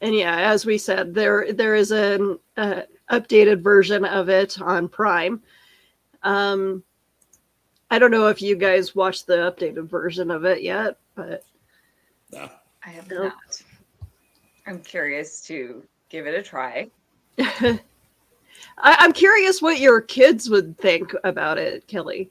And 0.00 0.14
yeah, 0.14 0.36
as 0.36 0.64
we 0.64 0.78
said, 0.78 1.14
there 1.14 1.52
there 1.52 1.74
is 1.74 1.90
an 1.90 2.38
uh, 2.56 2.82
updated 3.10 3.62
version 3.62 4.04
of 4.04 4.28
it 4.28 4.60
on 4.60 4.88
Prime. 4.88 5.42
Um, 6.22 6.82
I 7.90 7.98
don't 7.98 8.10
know 8.10 8.28
if 8.28 8.42
you 8.42 8.54
guys 8.56 8.94
watched 8.94 9.26
the 9.26 9.36
updated 9.36 9.88
version 9.88 10.30
of 10.30 10.44
it 10.44 10.62
yet, 10.62 10.98
but 11.14 11.42
No. 12.32 12.48
I 12.84 12.90
have 12.90 13.08
Nope. 13.10 13.32
not. 13.32 13.62
I'm 14.66 14.80
curious 14.80 15.40
to 15.46 15.82
give 16.10 16.26
it 16.26 16.34
a 16.38 16.42
try. 16.42 16.90
I, 17.38 17.78
I'm 18.76 19.12
curious 19.12 19.62
what 19.62 19.80
your 19.80 20.00
kids 20.00 20.50
would 20.50 20.76
think 20.78 21.14
about 21.24 21.58
it, 21.58 21.86
Kelly. 21.86 22.30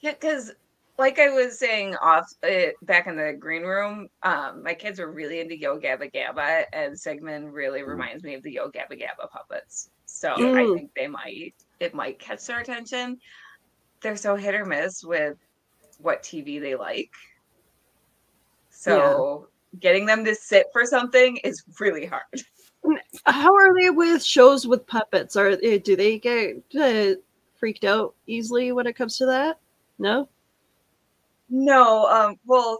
Yeah, 0.00 0.12
because 0.12 0.52
like 0.98 1.18
I 1.18 1.28
was 1.30 1.58
saying 1.58 1.94
off 1.96 2.24
uh, 2.42 2.70
back 2.82 3.06
in 3.06 3.16
the 3.16 3.34
green 3.38 3.62
room, 3.62 4.08
um, 4.22 4.62
my 4.62 4.74
kids 4.74 4.98
were 4.98 5.10
really 5.12 5.40
into 5.40 5.58
Yo 5.58 5.78
Gabba 5.78 6.10
Gabba, 6.12 6.64
and 6.72 6.98
Sigmund 6.98 7.52
really 7.52 7.82
reminds 7.82 8.22
me 8.24 8.34
of 8.34 8.42
the 8.42 8.52
Yo 8.52 8.68
Gabba 8.70 8.92
Gabba 8.92 9.28
puppets. 9.30 9.90
So 10.06 10.30
I 10.30 10.40
Mm. 10.40 10.74
think 10.74 10.90
they 10.94 11.06
might 11.06 11.54
it 11.80 11.94
might 11.94 12.18
catch 12.18 12.46
their 12.46 12.60
attention. 12.60 13.18
They're 14.02 14.16
so 14.16 14.36
hit 14.36 14.54
or 14.54 14.64
miss 14.64 15.02
with 15.04 15.34
what 15.98 16.22
TV 16.22 16.60
they 16.60 16.74
like. 16.76 17.10
So 18.70 19.48
getting 19.78 20.06
them 20.06 20.24
to 20.24 20.34
sit 20.34 20.66
for 20.72 20.84
something 20.84 21.36
is 21.38 21.62
really 21.80 22.06
hard. 22.06 22.22
How 23.24 23.54
are 23.54 23.74
they 23.74 23.90
with 23.90 24.24
shows 24.24 24.66
with 24.66 24.86
puppets? 24.86 25.36
Are 25.36 25.58
eh, 25.62 25.78
do 25.78 25.96
they 25.96 26.18
get 26.18 26.56
uh, 26.80 27.14
freaked 27.58 27.84
out 27.84 28.14
easily 28.26 28.72
when 28.72 28.86
it 28.86 28.94
comes 28.96 29.18
to 29.18 29.26
that? 29.26 29.58
No. 29.98 30.28
No, 31.48 32.06
um, 32.06 32.36
well, 32.44 32.78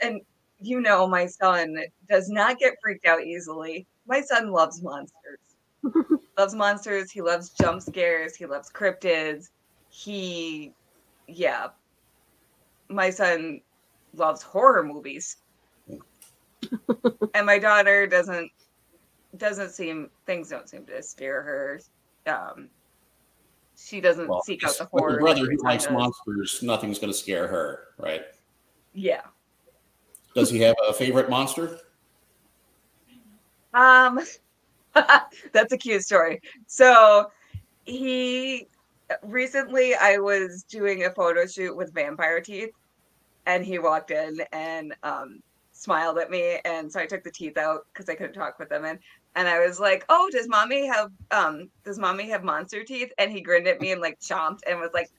and 0.00 0.20
you 0.60 0.80
know, 0.80 1.06
my 1.06 1.26
son 1.26 1.76
does 2.08 2.28
not 2.28 2.58
get 2.58 2.74
freaked 2.82 3.06
out 3.06 3.22
easily. 3.22 3.86
My 4.06 4.20
son 4.20 4.50
loves 4.50 4.82
monsters. 4.82 5.38
loves 6.38 6.54
monsters. 6.54 7.10
He 7.10 7.20
loves 7.20 7.50
jump 7.50 7.82
scares. 7.82 8.34
He 8.34 8.46
loves 8.46 8.70
cryptids. 8.70 9.50
He, 9.90 10.72
yeah. 11.26 11.68
My 12.88 13.10
son 13.10 13.60
loves 14.14 14.42
horror 14.42 14.82
movies. 14.82 15.36
and 17.34 17.46
my 17.46 17.58
daughter 17.58 18.06
doesn't 18.06 18.50
doesn't 19.36 19.70
seem 19.70 20.08
things 20.24 20.48
don't 20.48 20.68
seem 20.68 20.86
to 20.86 21.02
scare 21.02 21.42
her. 21.42 21.80
Um, 22.26 22.70
she 23.76 24.00
doesn't 24.00 24.28
Well, 24.28 24.42
seek 24.42 24.64
out 24.64 24.76
the 24.78 24.86
horror. 24.86 25.18
brother 25.20 25.46
who 25.46 25.56
likes 25.62 25.84
does. 25.84 25.92
monsters, 25.92 26.62
nothing's 26.62 26.98
going 26.98 27.12
to 27.12 27.18
scare 27.18 27.46
her, 27.46 27.88
right? 27.98 28.22
Yeah. 28.94 29.22
Does 30.34 30.50
he 30.50 30.58
have 30.60 30.76
a 30.88 30.92
favorite 30.92 31.28
monster? 31.30 31.78
Um, 33.74 34.20
that's 35.52 35.72
a 35.72 35.76
cute 35.76 36.02
story. 36.02 36.40
So 36.66 37.30
he 37.84 38.68
recently 39.22 39.94
I 39.94 40.16
was 40.16 40.62
doing 40.64 41.04
a 41.04 41.10
photo 41.10 41.46
shoot 41.46 41.76
with 41.76 41.92
vampire 41.94 42.40
teeth, 42.40 42.70
and 43.46 43.64
he 43.64 43.78
walked 43.78 44.10
in 44.10 44.40
and 44.52 44.94
um, 45.02 45.42
smiled 45.72 46.18
at 46.18 46.30
me, 46.30 46.58
and 46.64 46.90
so 46.90 47.00
I 47.00 47.06
took 47.06 47.22
the 47.22 47.30
teeth 47.30 47.56
out 47.58 47.86
because 47.92 48.08
I 48.08 48.14
couldn't 48.14 48.32
talk 48.34 48.58
with 48.58 48.68
them 48.70 48.84
in. 48.84 48.98
And 49.36 49.46
I 49.46 49.64
was 49.64 49.78
like, 49.78 50.04
"Oh, 50.08 50.28
does 50.32 50.48
mommy 50.48 50.86
have 50.86 51.10
um 51.30 51.70
does 51.84 51.98
mommy 51.98 52.28
have 52.30 52.42
monster 52.42 52.82
teeth?" 52.82 53.12
And 53.18 53.30
he 53.30 53.42
grinned 53.42 53.68
at 53.68 53.80
me 53.80 53.92
and 53.92 54.00
like 54.00 54.18
chomped 54.18 54.60
and 54.66 54.80
was 54.80 54.90
like, 54.92 55.10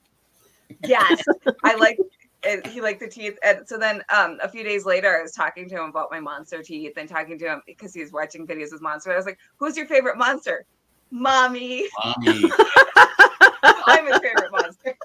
"Yes, 0.86 1.24
I 1.64 1.76
like." 1.76 1.98
And 2.44 2.66
he 2.68 2.82
liked 2.82 3.00
the 3.00 3.08
teeth, 3.08 3.36
and 3.44 3.68
so 3.68 3.80
then 3.80 4.04
um, 4.16 4.38
a 4.44 4.48
few 4.48 4.64
days 4.64 4.86
later, 4.86 5.18
I 5.18 5.24
was 5.24 5.32
talking 5.32 5.68
to 5.70 5.76
him 5.76 5.90
about 5.90 6.12
my 6.12 6.20
monster 6.20 6.62
teeth 6.62 6.94
and 6.96 7.10
talking 7.10 7.38
to 7.40 7.46
him 7.46 7.62
because 7.66 7.96
he 7.96 8.00
was 8.00 8.12
watching 8.12 8.46
videos 8.46 8.72
with 8.72 8.80
monster. 8.80 9.12
I 9.12 9.16
was 9.18 9.26
like, 9.26 9.40
"Who's 9.58 9.76
your 9.76 9.88
favorite 9.88 10.20
monster?" 10.20 10.64
Mommy. 11.10 11.88
Mommy. 12.06 12.52
I'm 13.64 14.06
his 14.06 14.20
favorite 14.20 14.52
monster. 14.52 14.96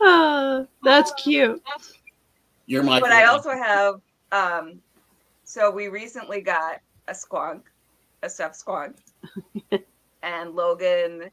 Ah, 0.00 0.64
that's 0.82 1.12
cute. 1.22 1.62
You're 2.66 2.82
my 2.82 2.98
but 2.98 3.12
I 3.12 3.26
also 3.26 3.50
have 3.50 3.96
um 4.32 4.80
so 5.44 5.70
we 5.70 5.88
recently 5.88 6.40
got 6.40 6.80
a 7.08 7.12
squonk, 7.12 7.62
a 8.22 8.30
stuffed 8.30 8.56
squonk. 8.64 8.94
and 10.22 10.54
Logan 10.54 11.30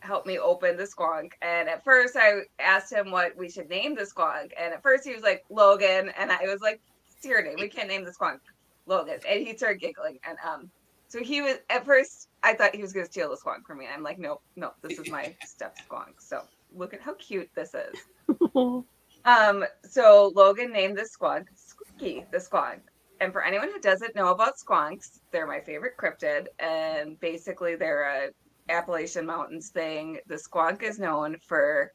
helped 0.00 0.26
me 0.26 0.38
open 0.38 0.76
the 0.76 0.84
squonk. 0.84 1.32
And 1.42 1.68
at 1.68 1.82
first 1.82 2.16
I 2.16 2.42
asked 2.58 2.92
him 2.92 3.10
what 3.10 3.36
we 3.36 3.48
should 3.48 3.68
name 3.68 3.94
the 3.94 4.02
squonk. 4.02 4.52
And 4.58 4.74
at 4.74 4.82
first 4.82 5.04
he 5.04 5.14
was 5.14 5.22
like 5.22 5.44
Logan 5.48 6.10
and 6.18 6.30
I 6.30 6.44
was 6.44 6.60
like, 6.60 6.80
it's 7.16 7.24
your 7.24 7.42
name. 7.42 7.56
We 7.58 7.68
can't 7.68 7.88
name 7.88 8.04
the 8.04 8.10
squonk 8.10 8.40
Logan. 8.86 9.18
And 9.28 9.46
he 9.46 9.56
started 9.56 9.80
giggling. 9.80 10.18
And 10.28 10.36
um 10.46 10.70
so 11.08 11.22
he 11.22 11.40
was 11.40 11.56
at 11.70 11.84
first 11.84 12.28
I 12.42 12.54
thought 12.54 12.74
he 12.74 12.82
was 12.82 12.92
gonna 12.92 13.06
steal 13.06 13.30
the 13.30 13.36
squonk 13.36 13.64
from 13.66 13.78
me. 13.78 13.86
I'm 13.92 14.02
like, 14.02 14.18
nope, 14.18 14.42
no, 14.56 14.72
this 14.82 14.98
is 14.98 15.10
my 15.10 15.34
stuffed 15.44 15.80
squonk. 15.88 16.20
So 16.20 16.42
look 16.74 16.92
at 16.92 17.00
how 17.00 17.14
cute 17.14 17.48
this 17.54 17.74
is. 17.74 18.84
Um, 19.26 19.64
so 19.88 20.32
Logan 20.34 20.70
named 20.70 20.98
the 20.98 21.02
squonk 21.02 21.46
Squeaky 21.54 22.26
the 22.30 22.38
squonk. 22.38 22.80
And 23.20 23.32
for 23.32 23.44
anyone 23.44 23.70
who 23.70 23.80
doesn't 23.80 24.14
know 24.14 24.28
about 24.28 24.54
squonks, 24.56 25.20
they're 25.30 25.46
my 25.46 25.60
favorite 25.60 25.94
cryptid, 25.98 26.46
and 26.58 27.18
basically 27.20 27.76
they're 27.76 28.02
a 28.26 28.30
Appalachian 28.68 29.26
Mountains 29.26 29.70
thing. 29.70 30.18
The 30.26 30.36
squonk 30.36 30.82
is 30.82 30.98
known 30.98 31.36
for 31.46 31.92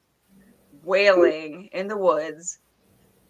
wailing 0.83 1.69
in 1.73 1.87
the 1.87 1.97
woods 1.97 2.59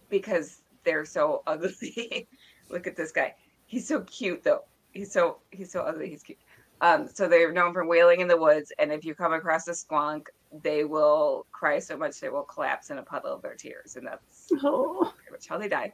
because 0.10 0.62
they're 0.84 1.06
so 1.06 1.42
ugly. 1.48 2.28
Look 2.70 2.88
at 2.88 2.96
this 2.96 3.12
guy. 3.12 3.34
He's 3.66 3.88
so 3.88 4.02
cute 4.02 4.44
though. 4.44 4.62
He's 4.92 5.12
so 5.12 5.40
he's 5.52 5.72
so 5.72 5.82
ugly. 5.82 6.10
He's 6.10 6.24
cute. 6.24 6.40
Um, 6.82 7.08
so 7.14 7.28
they're 7.28 7.52
known 7.52 7.74
for 7.74 7.86
wailing 7.86 8.22
in 8.22 8.28
the 8.28 8.38
woods, 8.38 8.72
and 8.80 8.92
if 8.92 9.04
you 9.04 9.14
come 9.14 9.34
across 9.34 9.68
a 9.68 9.72
squonk, 9.72 10.28
they 10.64 10.86
will 10.86 11.46
cry 11.52 11.80
so 11.80 11.98
much 11.98 12.20
they 12.20 12.30
will 12.30 12.44
collapse 12.44 12.90
in 12.90 12.98
a 12.98 13.04
puddle 13.04 13.34
of 13.34 13.42
their 13.42 13.56
tears, 13.56 13.98
and 13.98 14.08
that's 14.08 14.48
Oh, 14.64 15.12
pretty 15.18 15.32
much 15.32 15.48
how 15.48 15.58
they 15.58 15.68
die. 15.68 15.94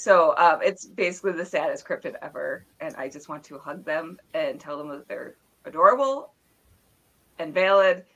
So 0.00 0.34
um, 0.38 0.60
it's 0.62 0.86
basically 0.86 1.32
the 1.32 1.44
saddest 1.44 1.86
cryptid 1.86 2.14
ever, 2.22 2.64
and 2.80 2.96
I 2.96 3.10
just 3.10 3.28
want 3.28 3.44
to 3.44 3.58
hug 3.58 3.84
them 3.84 4.18
and 4.32 4.58
tell 4.58 4.78
them 4.78 4.88
that 4.88 5.06
they're 5.06 5.34
adorable 5.66 6.32
and 7.38 7.52
valid 7.52 8.06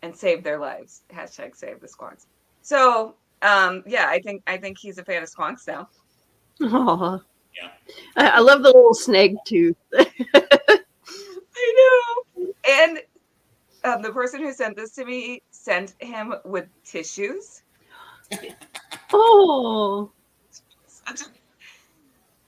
and 0.00 0.16
save 0.16 0.42
their 0.42 0.58
lives. 0.58 1.02
Hashtag 1.12 1.54
save 1.54 1.80
the 1.80 1.86
squonks. 1.86 2.24
So 2.62 3.14
um, 3.42 3.82
yeah, 3.86 4.06
I 4.08 4.20
think 4.20 4.42
I 4.46 4.56
think 4.56 4.78
he's 4.78 4.96
a 4.96 5.04
fan 5.04 5.22
of 5.22 5.28
squonks 5.30 5.66
now. 5.66 5.90
Aw. 6.62 7.18
Yeah. 7.60 7.68
I, 8.16 8.28
I 8.28 8.38
love 8.38 8.62
the 8.62 8.68
little 8.68 8.94
snake 8.94 9.34
tooth. 9.44 9.76
I 9.98 10.04
know. 12.38 12.46
And 12.70 13.00
um, 13.84 14.00
the 14.00 14.12
person 14.12 14.40
who 14.40 14.54
sent 14.54 14.76
this 14.76 14.92
to 14.92 15.04
me 15.04 15.42
sent 15.50 15.92
him 15.98 16.36
with 16.46 16.68
tissues. 16.86 17.64
Oh, 19.12 20.10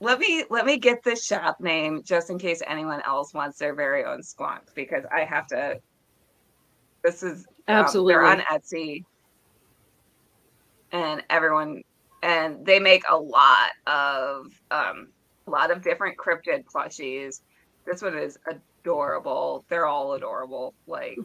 Let 0.03 0.19
me 0.19 0.45
let 0.49 0.65
me 0.65 0.79
get 0.79 1.03
the 1.05 1.15
shop 1.15 1.61
name 1.61 2.03
just 2.03 2.31
in 2.31 2.39
case 2.39 2.63
anyone 2.67 3.03
else 3.07 3.35
wants 3.35 3.59
their 3.59 3.75
very 3.75 4.05
own 4.05 4.23
squonk 4.23 4.61
because 4.75 5.05
I 5.15 5.25
have 5.25 5.47
to. 5.49 5.79
This 7.05 7.23
is 7.23 7.47
um, 7.69 7.77
absolutely. 7.77 8.15
they're 8.15 8.25
on 8.25 8.41
Etsy, 8.41 9.05
and 10.93 11.23
everyone 11.29 11.83
and 12.23 12.65
they 12.65 12.79
make 12.79 13.03
a 13.11 13.17
lot 13.17 13.71
of 13.87 14.47
um, 14.71 15.09
a 15.47 15.51
lot 15.51 15.71
of 15.71 15.83
different 15.83 16.17
cryptid 16.17 16.65
plushies. 16.65 17.43
This 17.85 18.01
one 18.01 18.17
is 18.17 18.39
adorable. 18.47 19.67
They're 19.69 19.87
all 19.87 20.15
adorable. 20.15 20.73
Like 20.87 21.19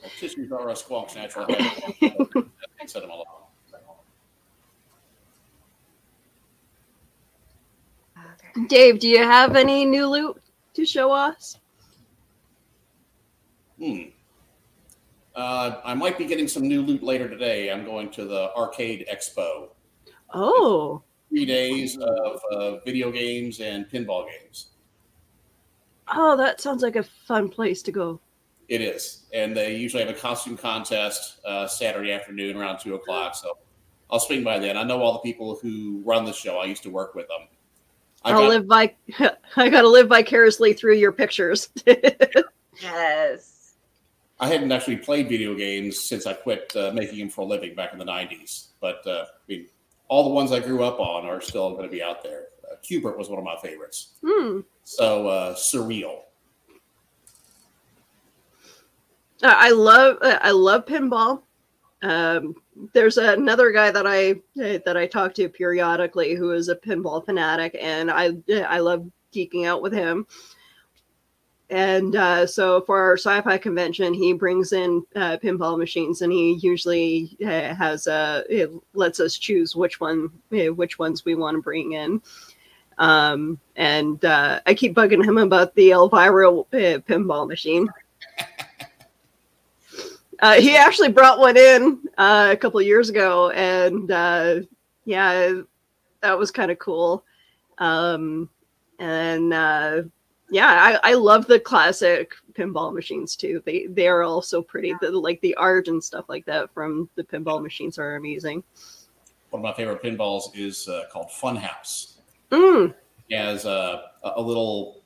Well, 0.00 0.10
tissues 0.18 0.52
are 0.52 0.70
a 0.70 0.76
squonk's 0.76 1.16
natural 1.16 1.46
habitat. 1.52 2.16
Set 2.86 3.02
them 3.02 3.10
all 3.10 3.22
up. 3.22 3.50
okay. 8.34 8.39
Dave, 8.68 8.98
do 8.98 9.08
you 9.08 9.18
have 9.18 9.56
any 9.56 9.84
new 9.84 10.06
loot 10.06 10.40
to 10.74 10.84
show 10.84 11.12
us? 11.12 11.58
Hmm. 13.78 14.00
Uh, 15.34 15.80
I 15.84 15.94
might 15.94 16.18
be 16.18 16.26
getting 16.26 16.48
some 16.48 16.64
new 16.66 16.82
loot 16.82 17.02
later 17.02 17.28
today. 17.28 17.70
I'm 17.70 17.84
going 17.84 18.10
to 18.12 18.24
the 18.24 18.52
Arcade 18.54 19.06
Expo. 19.10 19.68
Oh, 20.34 21.02
Three 21.28 21.46
days 21.46 21.96
of 21.96 22.40
uh, 22.52 22.76
video 22.84 23.10
games 23.12 23.60
and 23.60 23.88
pinball 23.88 24.26
games. 24.28 24.70
oh, 26.12 26.36
that 26.36 26.60
sounds 26.60 26.82
like 26.82 26.96
a 26.96 27.04
fun 27.04 27.48
place 27.48 27.82
to 27.82 27.92
go. 27.92 28.20
It 28.68 28.80
is, 28.80 29.26
and 29.32 29.56
they 29.56 29.76
usually 29.76 30.04
have 30.04 30.14
a 30.14 30.18
costume 30.18 30.56
contest 30.56 31.40
uh, 31.44 31.66
Saturday 31.68 32.12
afternoon 32.12 32.56
around 32.56 32.78
two 32.78 32.94
o'clock. 32.96 33.34
So 33.36 33.58
I'll 34.10 34.20
swing 34.20 34.42
by 34.44 34.58
then. 34.58 34.76
I 34.76 34.82
know 34.82 35.00
all 35.00 35.12
the 35.14 35.18
people 35.20 35.56
who 35.62 36.02
run 36.04 36.24
the 36.24 36.32
show. 36.32 36.58
I 36.58 36.64
used 36.66 36.82
to 36.82 36.90
work 36.90 37.14
with 37.14 37.28
them. 37.28 37.48
I 38.22 38.32
I'll 38.32 38.48
live 38.48 38.66
by. 38.68 38.94
I 39.56 39.68
gotta 39.68 39.88
live 39.88 40.08
vicariously 40.08 40.72
through 40.72 40.94
your 40.94 41.12
pictures. 41.12 41.68
Yes. 42.82 43.74
I 44.38 44.48
hadn't 44.48 44.72
actually 44.72 44.96
played 44.96 45.28
video 45.28 45.54
games 45.54 46.00
since 46.00 46.26
I 46.26 46.32
quit 46.32 46.74
uh, 46.74 46.92
making 46.94 47.18
them 47.18 47.28
for 47.28 47.42
a 47.42 47.44
living 47.44 47.74
back 47.74 47.92
in 47.92 47.98
the 47.98 48.06
'90s. 48.06 48.68
But 48.80 49.06
uh, 49.06 49.26
I 49.28 49.42
mean, 49.48 49.66
all 50.08 50.24
the 50.24 50.30
ones 50.30 50.50
I 50.50 50.60
grew 50.60 50.82
up 50.82 50.98
on 50.98 51.26
are 51.26 51.42
still 51.42 51.72
going 51.72 51.82
to 51.82 51.90
be 51.90 52.02
out 52.02 52.22
there. 52.22 52.44
Uh, 52.70 52.76
Q*bert 52.82 53.18
was 53.18 53.28
one 53.28 53.38
of 53.38 53.44
my 53.44 53.56
favorites. 53.62 54.12
hmm. 54.24 54.60
So 54.84 55.28
uh, 55.28 55.54
surreal. 55.54 56.20
Uh, 59.42 59.54
I 59.56 59.70
love. 59.72 60.16
uh, 60.22 60.38
I 60.40 60.52
love 60.52 60.86
pinball. 60.86 61.42
Um, 62.02 62.54
there's 62.92 63.18
another 63.18 63.70
guy 63.72 63.90
that 63.90 64.06
I 64.06 64.40
that 64.56 64.96
I 64.96 65.06
talk 65.06 65.34
to 65.34 65.48
periodically 65.48 66.34
who 66.34 66.52
is 66.52 66.68
a 66.68 66.76
pinball 66.76 67.24
fanatic, 67.24 67.76
and 67.80 68.10
I 68.10 68.32
I 68.66 68.78
love 68.78 69.10
geeking 69.32 69.66
out 69.66 69.82
with 69.82 69.92
him. 69.92 70.26
And 71.70 72.16
uh, 72.16 72.46
so 72.48 72.80
for 72.80 72.98
our 72.98 73.16
sci-fi 73.16 73.56
convention, 73.56 74.12
he 74.12 74.32
brings 74.32 74.72
in 74.72 75.04
uh, 75.14 75.36
pinball 75.40 75.78
machines, 75.78 76.20
and 76.22 76.32
he 76.32 76.58
usually 76.60 77.36
uh, 77.44 77.74
has 77.74 78.08
uh, 78.08 78.42
it 78.50 78.72
lets 78.92 79.20
us 79.20 79.38
choose 79.38 79.76
which 79.76 80.00
one 80.00 80.30
uh, 80.52 80.72
which 80.74 80.98
ones 80.98 81.24
we 81.24 81.36
want 81.36 81.56
to 81.56 81.62
bring 81.62 81.92
in. 81.92 82.20
Um, 82.98 83.58
and 83.76 84.22
uh, 84.24 84.60
I 84.66 84.74
keep 84.74 84.94
bugging 84.94 85.24
him 85.24 85.38
about 85.38 85.74
the 85.74 85.92
Elvira 85.92 86.50
uh, 86.50 86.64
pinball 87.08 87.48
machine. 87.48 87.88
Uh, 90.40 90.54
he 90.54 90.74
actually 90.76 91.10
brought 91.10 91.38
one 91.38 91.56
in 91.56 92.00
uh, 92.16 92.48
a 92.52 92.56
couple 92.56 92.80
years 92.80 93.10
ago, 93.10 93.50
and 93.50 94.10
uh, 94.10 94.60
yeah, 95.04 95.60
that 96.22 96.38
was 96.38 96.50
kind 96.50 96.70
of 96.70 96.78
cool. 96.78 97.24
Um, 97.78 98.48
and 98.98 99.52
uh, 99.52 100.02
yeah, 100.50 100.98
I, 101.04 101.10
I 101.10 101.14
love 101.14 101.46
the 101.46 101.60
classic 101.60 102.32
pinball 102.52 102.92
machines 102.94 103.36
too. 103.36 103.62
They 103.64 103.86
they 103.86 104.08
are 104.08 104.22
all 104.22 104.42
so 104.42 104.62
pretty. 104.62 104.94
The, 105.00 105.10
like 105.10 105.40
the 105.40 105.54
art 105.56 105.88
and 105.88 106.02
stuff 106.02 106.24
like 106.28 106.44
that 106.46 106.72
from 106.72 107.08
the 107.16 107.24
pinball 107.24 107.62
machines 107.62 107.98
are 107.98 108.16
amazing. 108.16 108.62
One 109.50 109.60
of 109.60 109.64
my 109.64 109.72
favorite 109.74 110.02
pinballs 110.02 110.54
is 110.54 110.88
uh, 110.88 111.04
called 111.12 111.28
Funhouse. 111.28 112.18
Mm, 112.50 112.94
It 113.28 113.36
has 113.38 113.66
uh, 113.66 114.02
a, 114.22 114.32
a 114.36 114.40
little 114.42 115.02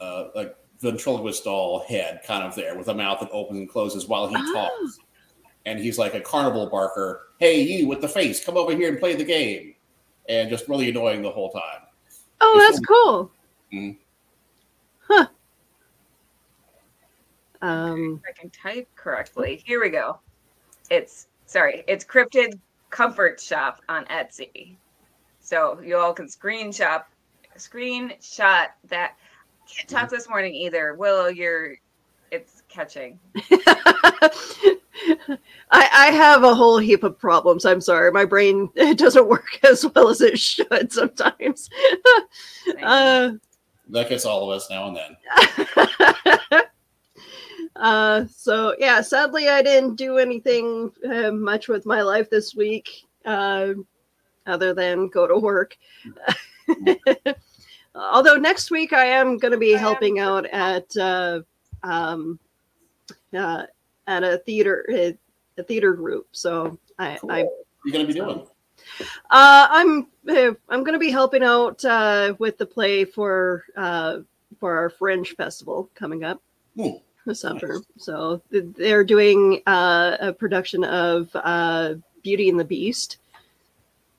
uh, 0.00 0.28
like 0.34 0.56
ventriloquist 0.80 1.44
doll 1.44 1.80
head 1.80 2.20
kind 2.26 2.42
of 2.44 2.54
there 2.54 2.76
with 2.76 2.88
a 2.88 2.94
mouth 2.94 3.20
that 3.20 3.30
opens 3.30 3.58
and 3.58 3.68
closes 3.68 4.06
while 4.08 4.26
he 4.28 4.34
Ah. 4.36 4.52
talks. 4.52 4.98
And 5.66 5.78
he's 5.78 5.98
like 5.98 6.14
a 6.14 6.20
carnival 6.20 6.66
barker. 6.68 7.28
Hey, 7.38 7.60
you 7.60 7.86
with 7.86 8.00
the 8.00 8.08
face, 8.08 8.42
come 8.44 8.56
over 8.56 8.74
here 8.74 8.88
and 8.88 8.98
play 8.98 9.14
the 9.14 9.24
game. 9.24 9.74
And 10.28 10.48
just 10.48 10.68
really 10.68 10.88
annoying 10.88 11.22
the 11.22 11.30
whole 11.30 11.50
time. 11.50 11.82
oh, 12.40 12.54
It's 12.58 12.78
that's 12.78 12.78
so- 12.78 12.94
cool. 12.94 13.30
Mm. 13.72 13.96
Huh. 15.06 15.26
Um, 17.62 18.20
If 18.24 18.30
I 18.36 18.40
can 18.40 18.50
type 18.50 18.88
correctly. 18.96 19.62
Here 19.66 19.80
we 19.82 19.90
go. 19.90 20.18
It's 20.90 21.26
sorry, 21.46 21.84
it's 21.86 22.04
Cryptid 22.04 22.58
Comfort 22.88 23.38
Shop 23.40 23.82
on 23.88 24.04
Etsy. 24.06 24.76
So 25.40 25.78
you 25.80 25.96
all 25.98 26.14
can 26.14 26.26
screenshot 26.26 27.04
screenshot 27.58 28.68
that. 28.88 29.16
Can't 29.74 29.88
talk 29.88 30.10
this 30.10 30.28
morning 30.28 30.54
either. 30.54 30.94
Willow, 30.94 31.26
you're 31.28 31.76
it's 32.30 32.62
catching. 32.68 33.18
I, 35.72 35.88
I 35.92 36.10
have 36.12 36.44
a 36.44 36.54
whole 36.54 36.78
heap 36.78 37.02
of 37.02 37.18
problems. 37.18 37.64
I'm 37.64 37.80
sorry. 37.80 38.12
My 38.12 38.24
brain 38.24 38.68
it 38.76 38.98
doesn't 38.98 39.28
work 39.28 39.58
as 39.64 39.84
well 39.94 40.08
as 40.08 40.20
it 40.20 40.38
should 40.38 40.92
sometimes. 40.92 41.68
uh, 42.82 43.32
That 43.88 44.08
gets 44.08 44.24
all 44.24 44.50
of 44.50 44.56
us 44.56 44.70
now 44.70 44.88
and 44.88 44.96
then. 44.96 46.62
uh, 47.76 48.24
so 48.30 48.74
yeah, 48.78 49.00
sadly, 49.00 49.48
I 49.48 49.62
didn't 49.62 49.96
do 49.96 50.18
anything 50.18 50.90
uh, 51.10 51.30
much 51.32 51.68
with 51.68 51.86
my 51.86 52.02
life 52.02 52.30
this 52.30 52.54
week, 52.54 53.06
uh, 53.24 53.74
other 54.46 54.74
than 54.74 55.08
go 55.08 55.26
to 55.26 55.36
work. 55.38 55.76
Although 57.94 58.36
next 58.36 58.70
week 58.70 58.92
I 58.92 59.04
am 59.06 59.36
going 59.38 59.52
to 59.52 59.58
be 59.58 59.72
helping 59.72 60.18
out 60.18 60.46
at 60.46 60.96
uh, 60.96 61.40
um, 61.82 62.38
uh, 63.36 63.64
at 64.06 64.22
a 64.22 64.38
theater 64.38 64.84
a, 64.90 65.16
a 65.58 65.62
theater 65.62 65.92
group. 65.94 66.28
So 66.32 66.78
I, 66.98 67.18
Cool. 67.20 67.30
I 67.32 67.42
What 67.42 67.50
are 67.50 67.86
you 67.86 67.92
going 67.92 68.06
to 68.06 68.12
be 68.12 68.18
doing? 68.20 68.46
uh, 69.30 69.66
I'm 69.70 70.06
uh, 70.28 70.52
I'm 70.68 70.84
going 70.84 70.92
to 70.92 70.98
be 70.98 71.10
helping 71.10 71.42
out 71.42 71.84
uh, 71.84 72.34
with 72.38 72.58
the 72.58 72.66
play 72.66 73.04
for 73.04 73.64
uh, 73.76 74.18
for 74.58 74.76
our 74.76 74.90
Fringe 74.90 75.34
festival 75.36 75.88
coming 75.94 76.24
up 76.24 76.40
this 77.26 77.40
summer. 77.40 77.74
Nice. 77.74 77.82
So 77.98 78.40
they're 78.50 79.04
doing 79.04 79.62
uh, 79.66 80.16
a 80.20 80.32
production 80.32 80.84
of 80.84 81.28
uh, 81.34 81.94
Beauty 82.22 82.48
and 82.48 82.58
the 82.60 82.64
Beast, 82.64 83.18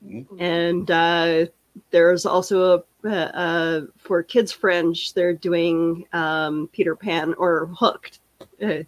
Mhm. 0.05 0.25
and 0.39 0.91
uh, 0.91 1.45
there's 1.91 2.25
also 2.25 2.75
a 2.77 2.83
uh, 3.05 3.07
uh, 3.09 3.81
for 3.97 4.23
Kids 4.23 4.51
Fringe. 4.51 5.13
They're 5.13 5.33
doing 5.33 6.05
um, 6.13 6.69
Peter 6.71 6.95
Pan 6.95 7.33
or 7.35 7.67
Hooked. 7.77 8.19
Okay, 8.61 8.85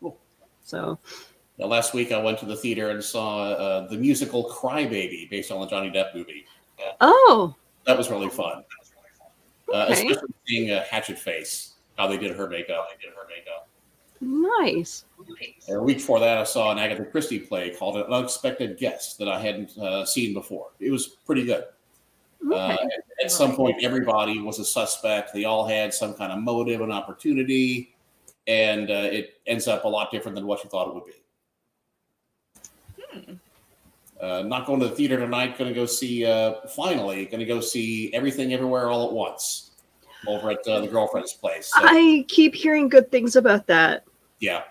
cool. 0.00 0.18
so 0.64 0.98
Now, 1.58 1.66
last 1.66 1.92
week 1.94 2.12
I 2.12 2.22
went 2.22 2.38
to 2.38 2.46
the 2.46 2.56
theater 2.56 2.90
and 2.90 3.02
saw 3.02 3.42
uh, 3.52 3.88
the 3.88 3.96
musical 3.96 4.48
Crybaby 4.50 5.28
based 5.30 5.50
on 5.50 5.60
the 5.60 5.66
Johnny 5.66 5.90
Depp 5.90 6.14
movie. 6.14 6.46
oh 7.00 7.54
That 7.86 7.98
was 7.98 8.10
really 8.10 8.30
fun. 8.30 8.64
Uh, 9.72 9.86
Okay. 9.88 9.92
especially 10.08 10.34
seeing 10.48 10.70
uh, 10.72 10.84
Hatchet 10.90 11.16
Face, 11.18 11.74
how 11.96 12.06
they 12.08 12.16
did 12.16 12.34
her 12.36 12.48
makeup. 12.48 12.88
They 12.90 13.06
did 13.06 13.14
her 13.14 13.26
makeup. 13.28 13.68
nice. 14.20 15.04
And 15.68 15.76
a 15.76 15.82
week 15.82 15.98
before 15.98 16.18
that, 16.20 16.38
I 16.38 16.44
saw 16.44 16.72
an 16.72 16.78
Agatha 16.78 17.04
Christie 17.04 17.38
play 17.38 17.70
called 17.70 17.96
An 17.96 18.02
Unexpected 18.12 18.78
Guest 18.78 19.18
that 19.18 19.28
I 19.28 19.38
hadn't 19.40 19.76
uh, 19.78 20.04
seen 20.04 20.34
before. 20.34 20.70
It 20.80 20.90
was 20.90 21.06
pretty 21.26 21.44
good. 21.44 21.64
Uh, 22.42 22.54
Okay. 22.54 22.72
at- 22.72 23.04
at 23.24 23.30
some 23.30 23.54
point, 23.54 23.76
everybody 23.82 24.40
was 24.40 24.58
a 24.58 24.64
suspect. 24.64 25.32
They 25.34 25.44
all 25.44 25.66
had 25.66 25.92
some 25.92 26.14
kind 26.14 26.32
of 26.32 26.38
motive 26.38 26.80
and 26.80 26.90
opportunity, 26.92 27.94
and 28.46 28.90
uh, 28.90 28.94
it 29.12 29.38
ends 29.46 29.68
up 29.68 29.84
a 29.84 29.88
lot 29.88 30.10
different 30.10 30.34
than 30.36 30.46
what 30.46 30.64
you 30.64 30.70
thought 30.70 30.88
it 30.88 30.94
would 30.94 31.04
be. 31.04 31.12
Uh, 34.20 34.42
not 34.42 34.66
going 34.66 34.80
to 34.80 34.88
the 34.88 34.94
theater 34.94 35.16
tonight. 35.18 35.56
Going 35.58 35.68
to 35.70 35.74
go 35.74 35.86
see. 35.86 36.24
Uh, 36.26 36.54
finally, 36.74 37.24
going 37.26 37.40
to 37.40 37.46
go 37.46 37.60
see 37.60 38.12
Everything 38.14 38.52
Everywhere 38.52 38.88
All 38.88 39.06
at 39.06 39.12
Once 39.12 39.70
over 40.26 40.50
at 40.50 40.66
uh, 40.68 40.80
the 40.80 40.88
girlfriend's 40.88 41.32
place. 41.32 41.66
So, 41.74 41.80
I 41.82 42.24
keep 42.28 42.54
hearing 42.54 42.88
good 42.88 43.10
things 43.10 43.36
about 43.36 43.66
that. 43.68 44.04
yeah, 44.40 44.62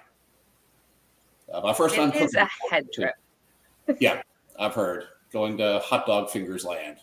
uh, 1.52 1.62
my 1.62 1.74
first 1.74 1.96
time 1.96 2.10
It 2.12 2.22
is 2.22 2.36
a 2.36 2.48
head 2.70 2.88
trip. 2.94 3.16
Yeah, 4.00 4.22
I've 4.60 4.76
heard 4.76 5.06
going 5.32 5.58
to 5.58 5.80
Hot 5.84 6.06
Dog 6.06 6.30
Fingers 6.30 6.64
Land. 6.66 6.98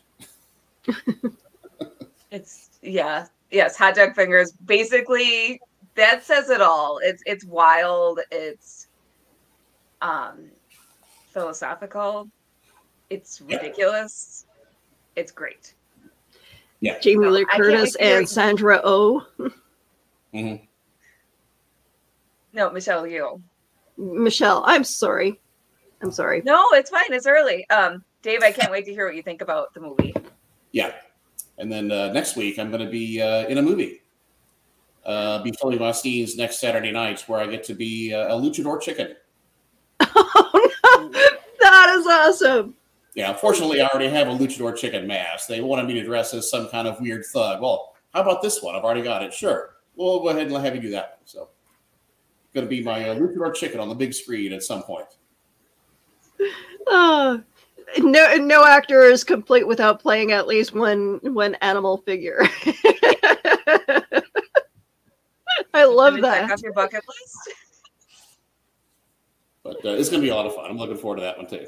It's 2.30 2.70
yeah, 2.82 3.26
yes, 3.50 3.76
hot 3.76 3.94
dog 3.94 4.14
fingers. 4.14 4.52
Basically, 4.64 5.60
that 5.94 6.24
says 6.24 6.50
it 6.50 6.60
all. 6.60 6.98
It's 7.02 7.22
it's 7.26 7.44
wild. 7.44 8.20
It's 8.30 8.88
um 10.02 10.50
philosophical. 11.32 12.28
It's 13.10 13.40
Yeah. 13.46 13.56
ridiculous. 13.56 14.44
It's 15.14 15.32
great. 15.32 15.74
Yeah. 16.80 16.98
Jamie 16.98 17.24
No, 17.24 17.30
Lee 17.30 17.40
I 17.42 17.44
can't 17.44 17.62
Curtis 17.62 17.82
wait 17.82 17.92
to 17.92 18.04
hear 18.04 18.16
and 18.16 18.24
it. 18.24 18.28
Sandra 18.28 18.80
Oh. 18.84 19.26
hmm 20.32 20.56
No, 22.52 22.70
Michelle, 22.70 23.06
you. 23.06 23.40
Michelle, 23.96 24.62
I'm 24.66 24.84
sorry. 24.84 25.40
I'm 26.02 26.10
sorry. 26.10 26.42
No, 26.44 26.66
it's 26.72 26.90
fine. 26.90 27.10
It's 27.12 27.26
early. 27.26 27.68
Um, 27.70 28.04
Dave, 28.22 28.42
I 28.42 28.52
can't 28.52 28.70
wait 28.72 28.84
to 28.86 28.92
hear 28.92 29.06
what 29.06 29.16
you 29.16 29.22
think 29.22 29.40
about 29.40 29.72
the 29.72 29.80
movie. 29.80 30.14
Yeah, 30.76 30.92
and 31.56 31.72
then 31.72 31.90
uh, 31.90 32.12
next 32.12 32.36
week 32.36 32.58
I'm 32.58 32.70
going 32.70 32.84
to 32.84 32.90
be 32.90 33.22
uh, 33.22 33.46
in 33.46 33.56
a 33.56 33.62
movie. 33.62 34.02
Uh, 35.06 35.42
be 35.42 35.50
filming 35.52 35.78
my 35.78 35.94
next 36.36 36.60
Saturday 36.60 36.92
night, 36.92 37.24
where 37.26 37.40
I 37.40 37.46
get 37.46 37.64
to 37.64 37.74
be 37.74 38.12
uh, 38.12 38.36
a 38.36 38.38
luchador 38.38 38.78
chicken. 38.78 39.16
Oh 40.00 40.70
no, 40.84 41.08
that 41.60 41.96
is 41.98 42.06
awesome. 42.06 42.74
Yeah, 43.14 43.32
fortunately, 43.32 43.80
I 43.80 43.86
already 43.86 44.10
have 44.10 44.28
a 44.28 44.32
luchador 44.32 44.76
chicken 44.76 45.06
mask. 45.06 45.48
They 45.48 45.62
wanted 45.62 45.86
me 45.86 45.94
to 45.94 46.04
dress 46.04 46.34
as 46.34 46.50
some 46.50 46.68
kind 46.68 46.86
of 46.86 47.00
weird 47.00 47.24
thug. 47.24 47.62
Well, 47.62 47.94
how 48.12 48.20
about 48.20 48.42
this 48.42 48.62
one? 48.62 48.76
I've 48.76 48.84
already 48.84 49.00
got 49.00 49.22
it. 49.22 49.32
Sure, 49.32 49.76
we'll 49.94 50.20
go 50.20 50.28
ahead 50.28 50.46
and 50.46 50.56
have 50.62 50.74
you 50.74 50.82
do 50.82 50.90
that 50.90 51.12
one. 51.12 51.20
So, 51.24 51.48
going 52.52 52.66
to 52.66 52.70
be 52.70 52.82
my 52.82 53.08
uh, 53.08 53.14
luchador 53.14 53.54
chicken 53.54 53.80
on 53.80 53.88
the 53.88 53.94
big 53.94 54.12
screen 54.12 54.52
at 54.52 54.62
some 54.62 54.82
point. 54.82 55.08
Uh, 56.86 57.38
no, 57.98 58.36
no 58.36 58.64
actor 58.64 59.02
is 59.02 59.24
complete 59.24 59.66
without 59.66 60.00
playing 60.00 60.32
at 60.32 60.46
least 60.46 60.74
one 60.74 61.20
one 61.22 61.54
animal 61.56 61.98
figure. 61.98 62.42
I 65.74 65.84
love 65.84 66.20
that. 66.22 66.50
off 66.50 66.62
your 66.62 66.72
bucket 66.72 67.02
list. 67.06 67.36
But 69.62 69.84
uh, 69.84 69.90
it's 69.90 70.08
going 70.08 70.22
to 70.22 70.26
be 70.26 70.30
a 70.30 70.34
lot 70.34 70.46
of 70.46 70.54
fun. 70.54 70.70
I'm 70.70 70.78
looking 70.78 70.96
forward 70.96 71.16
to 71.16 71.22
that 71.22 71.36
one 71.36 71.46
too. 71.46 71.66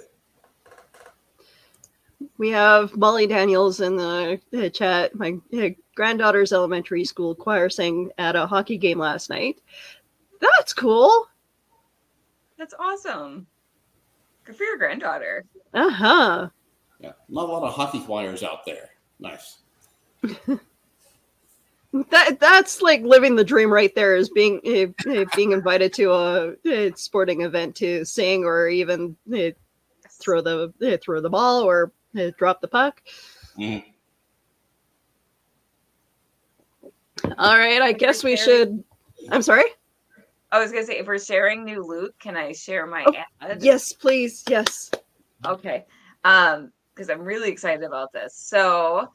We 2.37 2.49
have 2.51 2.97
Molly 2.97 3.27
Daniels 3.27 3.81
in 3.81 3.97
the, 3.97 4.41
the 4.51 4.71
chat. 4.71 5.15
My 5.15 5.37
uh, 5.57 5.71
granddaughter's 5.95 6.53
elementary 6.53 7.05
school 7.05 7.35
choir 7.35 7.69
sang 7.69 8.11
at 8.19 8.37
a 8.37 8.47
hockey 8.47 8.77
game 8.77 8.99
last 8.99 9.31
night. 9.31 9.61
That's 10.41 10.73
cool. 10.73 11.27
That's 12.57 12.75
awesome. 12.79 13.47
Good 14.45 14.57
for 14.57 14.65
your 14.65 14.79
granddaughter. 14.79 15.45
Uh 15.75 15.91
huh. 15.91 16.49
Yeah, 17.01 17.13
not 17.29 17.49
a 17.49 17.53
lot 17.53 17.63
of 17.63 17.75
hockey 17.75 18.01
choirs 18.01 18.43
out 18.43 18.65
there. 18.65 18.91
Nice. 19.21 19.59
That 22.11 22.39
that's 22.39 22.83
like 22.83 23.01
living 23.03 23.35
the 23.35 23.45
dream 23.45 23.73
right 23.73 23.95
there. 23.95 24.15
Is 24.15 24.29
being 24.29 24.61
uh, 25.07 25.25
being 25.35 25.53
invited 25.53 25.93
to 25.95 26.11
a, 26.13 26.53
uh 26.71 26.91
sporting 26.97 27.41
event 27.41 27.75
to 27.77 28.05
sing 28.05 28.45
or 28.45 28.69
even 28.69 29.17
uh, 29.35 29.51
throw 30.21 30.43
the 30.43 30.71
uh, 30.87 30.99
throw 31.03 31.23
the 31.23 31.31
ball 31.31 31.63
or 31.63 31.93
uh, 32.19 32.31
drop 32.37 32.61
the 32.61 32.69
puck. 32.69 33.03
Mhm. 33.59 33.83
All 37.39 37.57
right, 37.59 37.81
I 37.81 37.93
guess 37.93 38.23
we 38.23 38.37
should. 38.37 38.85
I'm 39.31 39.43
sorry. 39.43 39.65
I 40.53 40.59
was 40.61 40.71
gonna 40.73 40.85
say 40.85 40.99
if 40.99 41.07
we're 41.07 41.19
sharing 41.19 41.65
new 41.65 41.83
loot, 41.83 42.15
can 42.21 42.37
I 42.37 42.53
share 42.53 42.87
my 42.87 43.05
Oh, 43.07 43.15
ad? 43.41 43.63
Yes, 43.63 43.95
please. 43.95 44.45
Yes. 44.47 44.91
Okay. 45.47 45.87
Um, 46.25 46.73
because 46.95 47.11
I'm 47.11 47.23
really 47.23 47.49
excited 47.49 47.85
about 47.85 48.13
this. 48.13 48.35
So 48.35 49.09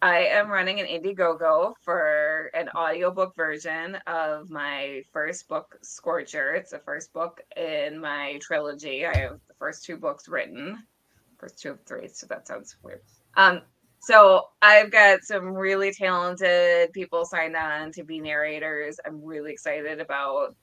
I 0.00 0.20
am 0.26 0.48
running 0.48 0.80
an 0.80 0.86
Indiegogo 0.86 1.74
for 1.82 2.50
an 2.54 2.70
audiobook 2.70 3.36
version 3.36 3.98
of 4.06 4.48
my 4.48 5.02
first 5.12 5.46
book, 5.46 5.76
Scorcher. 5.82 6.54
It's 6.54 6.70
the 6.70 6.78
first 6.78 7.12
book 7.12 7.42
in 7.56 8.00
my 8.00 8.38
trilogy. 8.40 9.04
I 9.04 9.16
have 9.18 9.40
the 9.46 9.54
first 9.58 9.84
two 9.84 9.98
books 9.98 10.26
written. 10.26 10.82
First 11.38 11.58
two 11.60 11.72
of 11.72 11.80
three, 11.84 12.08
so 12.08 12.26
that 12.28 12.46
sounds 12.46 12.76
weird. 12.82 13.02
Um, 13.36 13.60
so 13.98 14.48
I've 14.62 14.90
got 14.90 15.22
some 15.22 15.52
really 15.52 15.92
talented 15.92 16.92
people 16.92 17.24
signed 17.24 17.56
on 17.56 17.92
to 17.92 18.04
be 18.04 18.20
narrators. 18.20 18.98
I'm 19.04 19.22
really 19.22 19.52
excited 19.52 20.00
about 20.00 20.54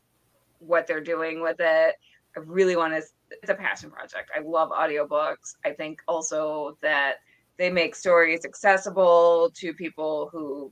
what 0.59 0.87
they're 0.87 1.01
doing 1.01 1.41
with 1.41 1.57
it. 1.59 1.95
I 2.37 2.39
really 2.39 2.75
want 2.75 2.93
to 2.93 3.03
it's 3.41 3.51
a 3.51 3.55
passion 3.55 3.91
project. 3.91 4.31
I 4.35 4.41
love 4.41 4.69
audiobooks. 4.69 5.55
I 5.63 5.71
think 5.71 6.01
also 6.07 6.77
that 6.81 7.15
they 7.57 7.69
make 7.69 7.95
stories 7.95 8.45
accessible 8.45 9.51
to 9.55 9.73
people 9.73 10.29
who, 10.31 10.71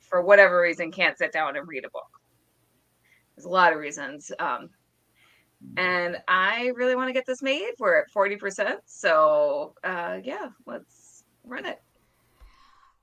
for 0.00 0.22
whatever 0.22 0.60
reason, 0.60 0.92
can't 0.92 1.18
sit 1.18 1.32
down 1.32 1.56
and 1.56 1.66
read 1.66 1.84
a 1.84 1.90
book. 1.90 2.20
There's 3.34 3.46
a 3.46 3.50
lot 3.50 3.72
of 3.72 3.78
reasons. 3.78 4.30
Um, 4.38 4.70
and 5.76 6.18
I 6.28 6.72
really 6.74 6.96
want 6.96 7.08
to 7.08 7.12
get 7.12 7.26
this 7.26 7.42
made. 7.42 7.72
We're 7.78 7.98
at 7.98 8.10
40%. 8.14 8.76
So, 8.86 9.74
uh, 9.84 10.18
yeah, 10.22 10.48
let's 10.66 11.24
run 11.44 11.66
it. 11.66 11.80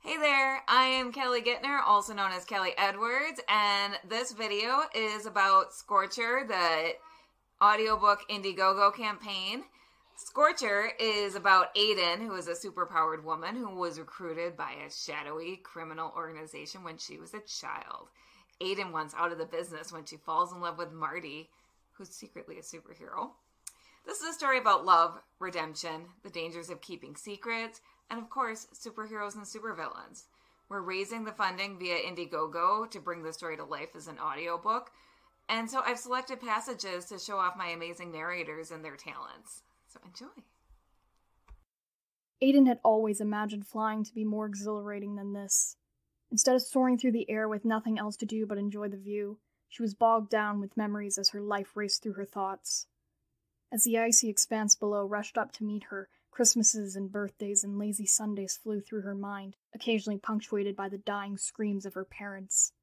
Hey 0.05 0.17
there, 0.17 0.61
I 0.67 0.83
am 0.83 1.13
Kelly 1.13 1.41
Guentner, 1.41 1.79
also 1.87 2.13
known 2.13 2.33
as 2.33 2.43
Kelly 2.43 2.71
Edwards, 2.77 3.39
and 3.47 3.93
this 4.09 4.33
video 4.33 4.81
is 4.93 5.27
about 5.27 5.73
Scorcher, 5.73 6.43
the 6.45 6.89
audiobook 7.63 8.27
Indiegogo 8.29 8.93
campaign. 8.93 9.63
Scorcher 10.17 10.91
is 10.99 11.35
about 11.35 11.73
Aiden, 11.75 12.17
who 12.17 12.35
is 12.35 12.49
a 12.49 12.51
superpowered 12.51 13.23
woman 13.23 13.55
who 13.55 13.73
was 13.73 13.97
recruited 13.97 14.57
by 14.57 14.73
a 14.73 14.91
shadowy 14.91 15.61
criminal 15.63 16.11
organization 16.13 16.83
when 16.83 16.97
she 16.97 17.17
was 17.17 17.33
a 17.33 17.39
child. 17.39 18.09
Aiden 18.61 18.91
wants 18.91 19.15
out 19.17 19.31
of 19.31 19.37
the 19.37 19.45
business 19.45 19.93
when 19.93 20.03
she 20.03 20.17
falls 20.17 20.51
in 20.51 20.59
love 20.59 20.77
with 20.77 20.91
Marty, 20.91 21.49
who's 21.93 22.09
secretly 22.09 22.57
a 22.57 22.61
superhero. 22.61 23.29
This 24.05 24.19
is 24.19 24.31
a 24.31 24.33
story 24.33 24.57
about 24.57 24.83
love, 24.83 25.21
redemption, 25.39 26.07
the 26.21 26.29
dangers 26.29 26.69
of 26.69 26.81
keeping 26.81 27.15
secrets, 27.15 27.79
and 28.09 28.19
of 28.19 28.29
course, 28.29 28.67
superheroes 28.73 29.35
and 29.35 29.45
supervillains. 29.45 30.23
We're 30.67 30.81
raising 30.81 31.23
the 31.23 31.31
funding 31.31 31.79
via 31.79 31.95
Indiegogo 31.99 32.91
to 32.91 32.99
bring 32.99 33.23
the 33.23 33.31
story 33.31 33.55
to 33.55 33.63
life 33.63 33.95
as 33.95 34.09
an 34.09 34.19
audiobook. 34.19 34.91
And 35.49 35.69
so 35.69 35.81
I've 35.85 35.99
selected 35.99 36.41
passages 36.41 37.05
to 37.05 37.19
show 37.19 37.37
off 37.37 37.57
my 37.57 37.67
amazing 37.67 38.11
narrators 38.11 38.71
and 38.71 38.83
their 38.83 38.95
talents. 38.95 39.63
So 39.87 39.99
enjoy. 40.05 40.43
Aiden 42.41 42.67
had 42.67 42.79
always 42.83 43.21
imagined 43.21 43.67
flying 43.67 44.03
to 44.03 44.13
be 44.13 44.25
more 44.25 44.45
exhilarating 44.45 45.15
than 45.15 45.33
this. 45.33 45.77
Instead 46.31 46.55
of 46.55 46.61
soaring 46.61 46.97
through 46.97 47.11
the 47.11 47.29
air 47.29 47.47
with 47.47 47.63
nothing 47.63 47.99
else 47.99 48.17
to 48.17 48.25
do 48.25 48.45
but 48.45 48.57
enjoy 48.57 48.87
the 48.87 48.97
view, 48.97 49.37
she 49.69 49.81
was 49.81 49.93
bogged 49.93 50.29
down 50.29 50.59
with 50.59 50.77
memories 50.77 51.17
as 51.17 51.29
her 51.29 51.41
life 51.41 51.75
raced 51.75 52.03
through 52.03 52.13
her 52.13 52.25
thoughts. 52.25 52.87
As 53.71 53.83
the 53.83 53.97
icy 53.97 54.29
expanse 54.29 54.75
below 54.75 55.05
rushed 55.05 55.37
up 55.37 55.51
to 55.53 55.63
meet 55.63 55.85
her, 55.85 56.09
Christmases 56.31 56.95
and 56.95 57.11
birthdays 57.11 57.63
and 57.63 57.77
lazy 57.77 58.05
Sundays 58.05 58.57
flew 58.57 58.81
through 58.81 59.01
her 59.01 59.15
mind, 59.15 59.55
occasionally 59.73 60.17
punctuated 60.17 60.75
by 60.75 60.89
the 60.89 60.97
dying 60.97 61.37
screams 61.37 61.85
of 61.85 61.93
her 61.93 62.05
parents. 62.05 62.73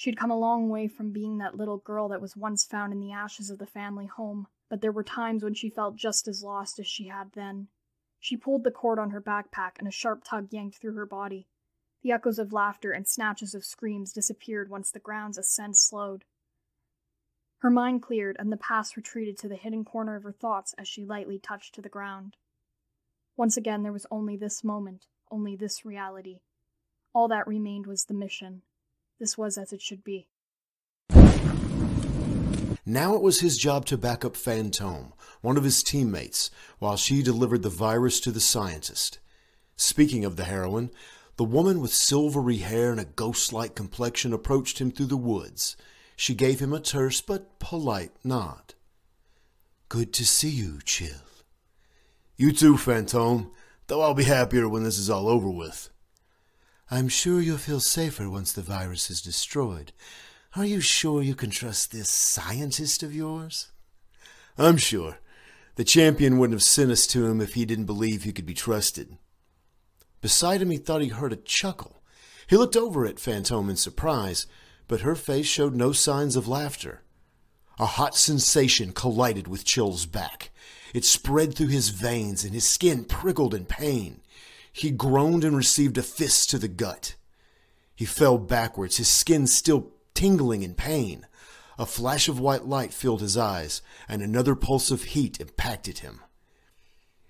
She 0.00 0.08
had 0.08 0.16
come 0.16 0.30
a 0.30 0.38
long 0.38 0.70
way 0.70 0.88
from 0.88 1.12
being 1.12 1.36
that 1.36 1.58
little 1.58 1.76
girl 1.76 2.08
that 2.08 2.22
was 2.22 2.34
once 2.34 2.64
found 2.64 2.94
in 2.94 3.00
the 3.00 3.12
ashes 3.12 3.50
of 3.50 3.58
the 3.58 3.66
family 3.66 4.06
home, 4.06 4.46
but 4.70 4.80
there 4.80 4.90
were 4.90 5.04
times 5.04 5.44
when 5.44 5.52
she 5.52 5.68
felt 5.68 5.96
just 5.96 6.26
as 6.26 6.42
lost 6.42 6.78
as 6.78 6.86
she 6.86 7.08
had 7.08 7.32
then. 7.32 7.68
She 8.18 8.34
pulled 8.34 8.64
the 8.64 8.70
cord 8.70 8.98
on 8.98 9.10
her 9.10 9.20
backpack 9.20 9.72
and 9.78 9.86
a 9.86 9.90
sharp 9.90 10.24
tug 10.24 10.54
yanked 10.54 10.78
through 10.78 10.94
her 10.94 11.04
body. 11.04 11.48
The 12.00 12.12
echoes 12.12 12.38
of 12.38 12.50
laughter 12.50 12.92
and 12.92 13.06
snatches 13.06 13.54
of 13.54 13.62
screams 13.62 14.14
disappeared 14.14 14.70
once 14.70 14.90
the 14.90 15.00
ground's 15.00 15.36
ascent 15.36 15.76
slowed. 15.76 16.24
Her 17.58 17.68
mind 17.68 18.00
cleared 18.00 18.36
and 18.38 18.50
the 18.50 18.56
past 18.56 18.96
retreated 18.96 19.36
to 19.40 19.48
the 19.48 19.56
hidden 19.56 19.84
corner 19.84 20.16
of 20.16 20.22
her 20.22 20.32
thoughts 20.32 20.74
as 20.78 20.88
she 20.88 21.04
lightly 21.04 21.38
touched 21.38 21.74
to 21.74 21.82
the 21.82 21.90
ground. 21.90 22.38
Once 23.36 23.58
again, 23.58 23.82
there 23.82 23.92
was 23.92 24.06
only 24.10 24.38
this 24.38 24.64
moment, 24.64 25.08
only 25.30 25.56
this 25.56 25.84
reality. 25.84 26.40
All 27.12 27.28
that 27.28 27.46
remained 27.46 27.86
was 27.86 28.06
the 28.06 28.14
mission. 28.14 28.62
This 29.20 29.36
was 29.36 29.58
as 29.58 29.72
it 29.72 29.82
should 29.82 30.02
be. 30.02 30.28
Now 32.86 33.14
it 33.14 33.22
was 33.22 33.40
his 33.40 33.58
job 33.58 33.84
to 33.86 33.98
back 33.98 34.24
up 34.24 34.34
Fantome, 34.34 35.12
one 35.42 35.58
of 35.58 35.64
his 35.64 35.82
teammates, 35.82 36.50
while 36.78 36.96
she 36.96 37.22
delivered 37.22 37.62
the 37.62 37.68
virus 37.68 38.18
to 38.20 38.32
the 38.32 38.40
scientist. 38.40 39.18
Speaking 39.76 40.24
of 40.24 40.36
the 40.36 40.44
heroine, 40.44 40.90
the 41.36 41.44
woman 41.44 41.80
with 41.80 41.92
silvery 41.92 42.56
hair 42.56 42.90
and 42.90 42.98
a 42.98 43.04
ghost 43.04 43.52
like 43.52 43.74
complexion 43.74 44.32
approached 44.32 44.80
him 44.80 44.90
through 44.90 45.06
the 45.06 45.16
woods. 45.16 45.76
She 46.16 46.34
gave 46.34 46.60
him 46.60 46.72
a 46.72 46.80
terse 46.80 47.20
but 47.20 47.58
polite 47.58 48.12
nod. 48.24 48.74
Good 49.90 50.12
to 50.14 50.24
see 50.24 50.50
you, 50.50 50.80
Chill. 50.84 51.08
You 52.36 52.52
too, 52.52 52.74
Fantome, 52.74 53.50
though 53.86 54.00
I'll 54.00 54.14
be 54.14 54.24
happier 54.24 54.68
when 54.68 54.82
this 54.82 54.98
is 54.98 55.10
all 55.10 55.28
over 55.28 55.50
with. 55.50 55.90
I'm 56.92 57.08
sure 57.08 57.40
you'll 57.40 57.58
feel 57.58 57.78
safer 57.78 58.28
once 58.28 58.52
the 58.52 58.62
virus 58.62 59.10
is 59.10 59.22
destroyed. 59.22 59.92
Are 60.56 60.64
you 60.64 60.80
sure 60.80 61.22
you 61.22 61.36
can 61.36 61.50
trust 61.50 61.92
this 61.92 62.08
scientist 62.08 63.04
of 63.04 63.14
yours? 63.14 63.70
I'm 64.58 64.76
sure. 64.76 65.18
The 65.76 65.84
champion 65.84 66.36
wouldn't 66.36 66.54
have 66.54 66.64
sent 66.64 66.90
us 66.90 67.06
to 67.08 67.26
him 67.26 67.40
if 67.40 67.54
he 67.54 67.64
didn't 67.64 67.84
believe 67.84 68.24
he 68.24 68.32
could 68.32 68.44
be 68.44 68.54
trusted. 68.54 69.16
Beside 70.20 70.60
him, 70.60 70.70
he 70.70 70.78
thought 70.78 71.00
he 71.00 71.08
heard 71.08 71.32
a 71.32 71.36
chuckle. 71.36 72.02
He 72.48 72.56
looked 72.56 72.76
over 72.76 73.06
at 73.06 73.16
Fantome 73.16 73.70
in 73.70 73.76
surprise, 73.76 74.46
but 74.88 75.02
her 75.02 75.14
face 75.14 75.46
showed 75.46 75.76
no 75.76 75.92
signs 75.92 76.34
of 76.34 76.48
laughter. 76.48 77.02
A 77.78 77.86
hot 77.86 78.16
sensation 78.16 78.90
collided 78.92 79.46
with 79.46 79.64
Chill's 79.64 80.06
back. 80.06 80.50
It 80.92 81.04
spread 81.04 81.54
through 81.54 81.68
his 81.68 81.90
veins, 81.90 82.42
and 82.42 82.52
his 82.52 82.68
skin 82.68 83.04
prickled 83.04 83.54
in 83.54 83.64
pain. 83.64 84.19
He 84.72 84.90
groaned 84.90 85.44
and 85.44 85.56
received 85.56 85.98
a 85.98 86.02
fist 86.02 86.50
to 86.50 86.58
the 86.58 86.68
gut. 86.68 87.14
He 87.94 88.04
fell 88.04 88.38
backwards, 88.38 88.96
his 88.96 89.08
skin 89.08 89.46
still 89.46 89.90
tingling 90.14 90.62
in 90.62 90.74
pain. 90.74 91.26
A 91.78 91.86
flash 91.86 92.28
of 92.28 92.38
white 92.38 92.66
light 92.66 92.92
filled 92.92 93.20
his 93.20 93.36
eyes, 93.36 93.82
and 94.08 94.22
another 94.22 94.54
pulse 94.54 94.90
of 94.90 95.04
heat 95.04 95.40
impacted 95.40 95.98
him. 95.98 96.20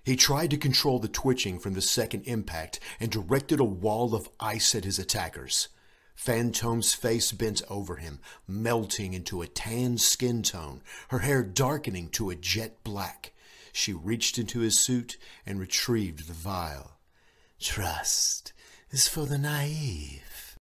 He 0.03 0.15
tried 0.15 0.49
to 0.51 0.57
control 0.57 0.99
the 0.99 1.07
twitching 1.07 1.59
from 1.59 1.73
the 1.73 1.81
second 1.81 2.23
impact 2.23 2.79
and 2.99 3.11
directed 3.11 3.59
a 3.59 3.65
wall 3.65 4.15
of 4.15 4.29
ice 4.39 4.73
at 4.73 4.83
his 4.83 4.97
attackers. 4.97 5.67
Fantome's 6.15 6.93
face 6.93 7.31
bent 7.31 7.61
over 7.69 7.97
him, 7.97 8.19
melting 8.47 9.13
into 9.13 9.41
a 9.41 9.47
tan 9.47 9.97
skin 9.97 10.43
tone, 10.43 10.81
her 11.09 11.19
hair 11.19 11.43
darkening 11.43 12.09
to 12.09 12.29
a 12.29 12.35
jet 12.35 12.83
black. 12.83 13.33
She 13.71 13.93
reached 13.93 14.37
into 14.37 14.59
his 14.59 14.77
suit 14.77 15.17
and 15.45 15.59
retrieved 15.59 16.27
the 16.27 16.33
vial. 16.33 16.97
Trust 17.61 18.53
is 18.89 19.07
for 19.07 19.27
the 19.27 19.37
naive. 19.37 20.57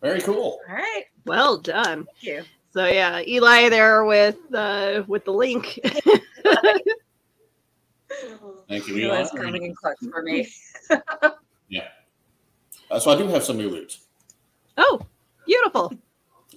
Very 0.00 0.20
cool. 0.20 0.60
All 0.68 0.74
right. 0.74 1.04
Well 1.26 1.58
done. 1.58 2.06
Thank 2.06 2.22
you. 2.22 2.42
So 2.72 2.86
yeah, 2.86 3.20
Eli 3.26 3.68
there 3.68 4.04
with 4.04 4.36
uh 4.54 5.02
with 5.06 5.24
the 5.24 5.32
link. 5.32 5.78
Thank 8.68 8.86
you, 8.88 8.94
He 8.94 9.02
Eli. 9.04 9.20
was 9.20 9.30
coming 9.30 9.62
in 9.64 9.74
clutch 9.74 9.98
for 10.10 10.22
me. 10.22 10.48
Yeah. 11.70 11.88
Uh, 12.90 12.98
so 12.98 13.10
I 13.10 13.18
do 13.18 13.26
have 13.28 13.44
some 13.44 13.58
new 13.58 13.68
loot. 13.68 13.98
oh, 14.78 15.02
beautiful. 15.44 15.92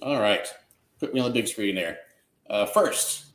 All 0.00 0.18
right. 0.18 0.48
Put 1.00 1.12
me 1.12 1.20
on 1.20 1.26
the 1.28 1.34
big 1.34 1.46
screen 1.48 1.74
there. 1.74 1.98
Uh, 2.48 2.66
first, 2.66 3.26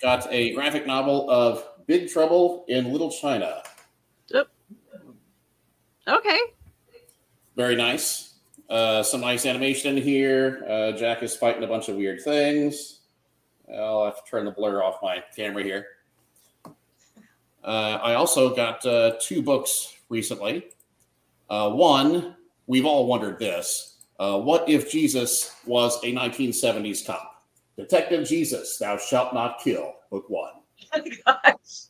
got 0.00 0.26
a 0.30 0.52
graphic 0.54 0.86
novel 0.86 1.30
of 1.30 1.64
Big 1.86 2.08
Trouble 2.08 2.64
in 2.68 2.92
Little 2.92 3.10
China. 3.10 3.62
Yep. 4.28 4.48
Okay. 6.08 6.38
Very 7.56 7.76
nice. 7.76 8.34
Uh, 8.68 9.02
some 9.02 9.20
nice 9.20 9.44
animation 9.44 9.96
in 9.96 10.02
here. 10.02 10.64
Uh, 10.68 10.92
Jack 10.92 11.22
is 11.22 11.36
fighting 11.36 11.62
a 11.62 11.66
bunch 11.66 11.88
of 11.88 11.96
weird 11.96 12.22
things. 12.22 13.00
I'll 13.72 14.04
have 14.04 14.24
to 14.24 14.30
turn 14.30 14.44
the 14.44 14.50
blur 14.50 14.82
off 14.82 14.96
my 15.02 15.22
camera 15.36 15.62
here. 15.62 15.86
Uh, 17.64 17.98
I 18.02 18.14
also 18.14 18.54
got 18.54 18.84
uh, 18.84 19.12
two 19.20 19.42
books 19.42 19.96
recently. 20.08 20.66
Uh, 21.48 21.70
one, 21.70 22.36
we've 22.66 22.86
all 22.86 23.06
wondered 23.06 23.38
this. 23.38 23.98
Uh, 24.18 24.38
what 24.38 24.68
if 24.68 24.90
Jesus 24.90 25.54
was 25.66 26.02
a 26.02 26.12
1970s 26.12 27.06
cop? 27.06 27.31
Detective 27.76 28.26
Jesus, 28.26 28.76
Thou 28.78 28.96
Shalt 28.98 29.32
Not 29.34 29.58
Kill, 29.60 29.92
Book 30.10 30.28
One. 30.28 30.52
Oh 30.94 31.00
gosh. 31.26 31.86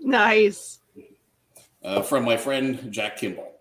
Nice. 0.00 0.80
uh, 1.82 2.02
from 2.02 2.24
my 2.24 2.36
friend 2.36 2.92
Jack 2.92 3.16
Kimball. 3.16 3.52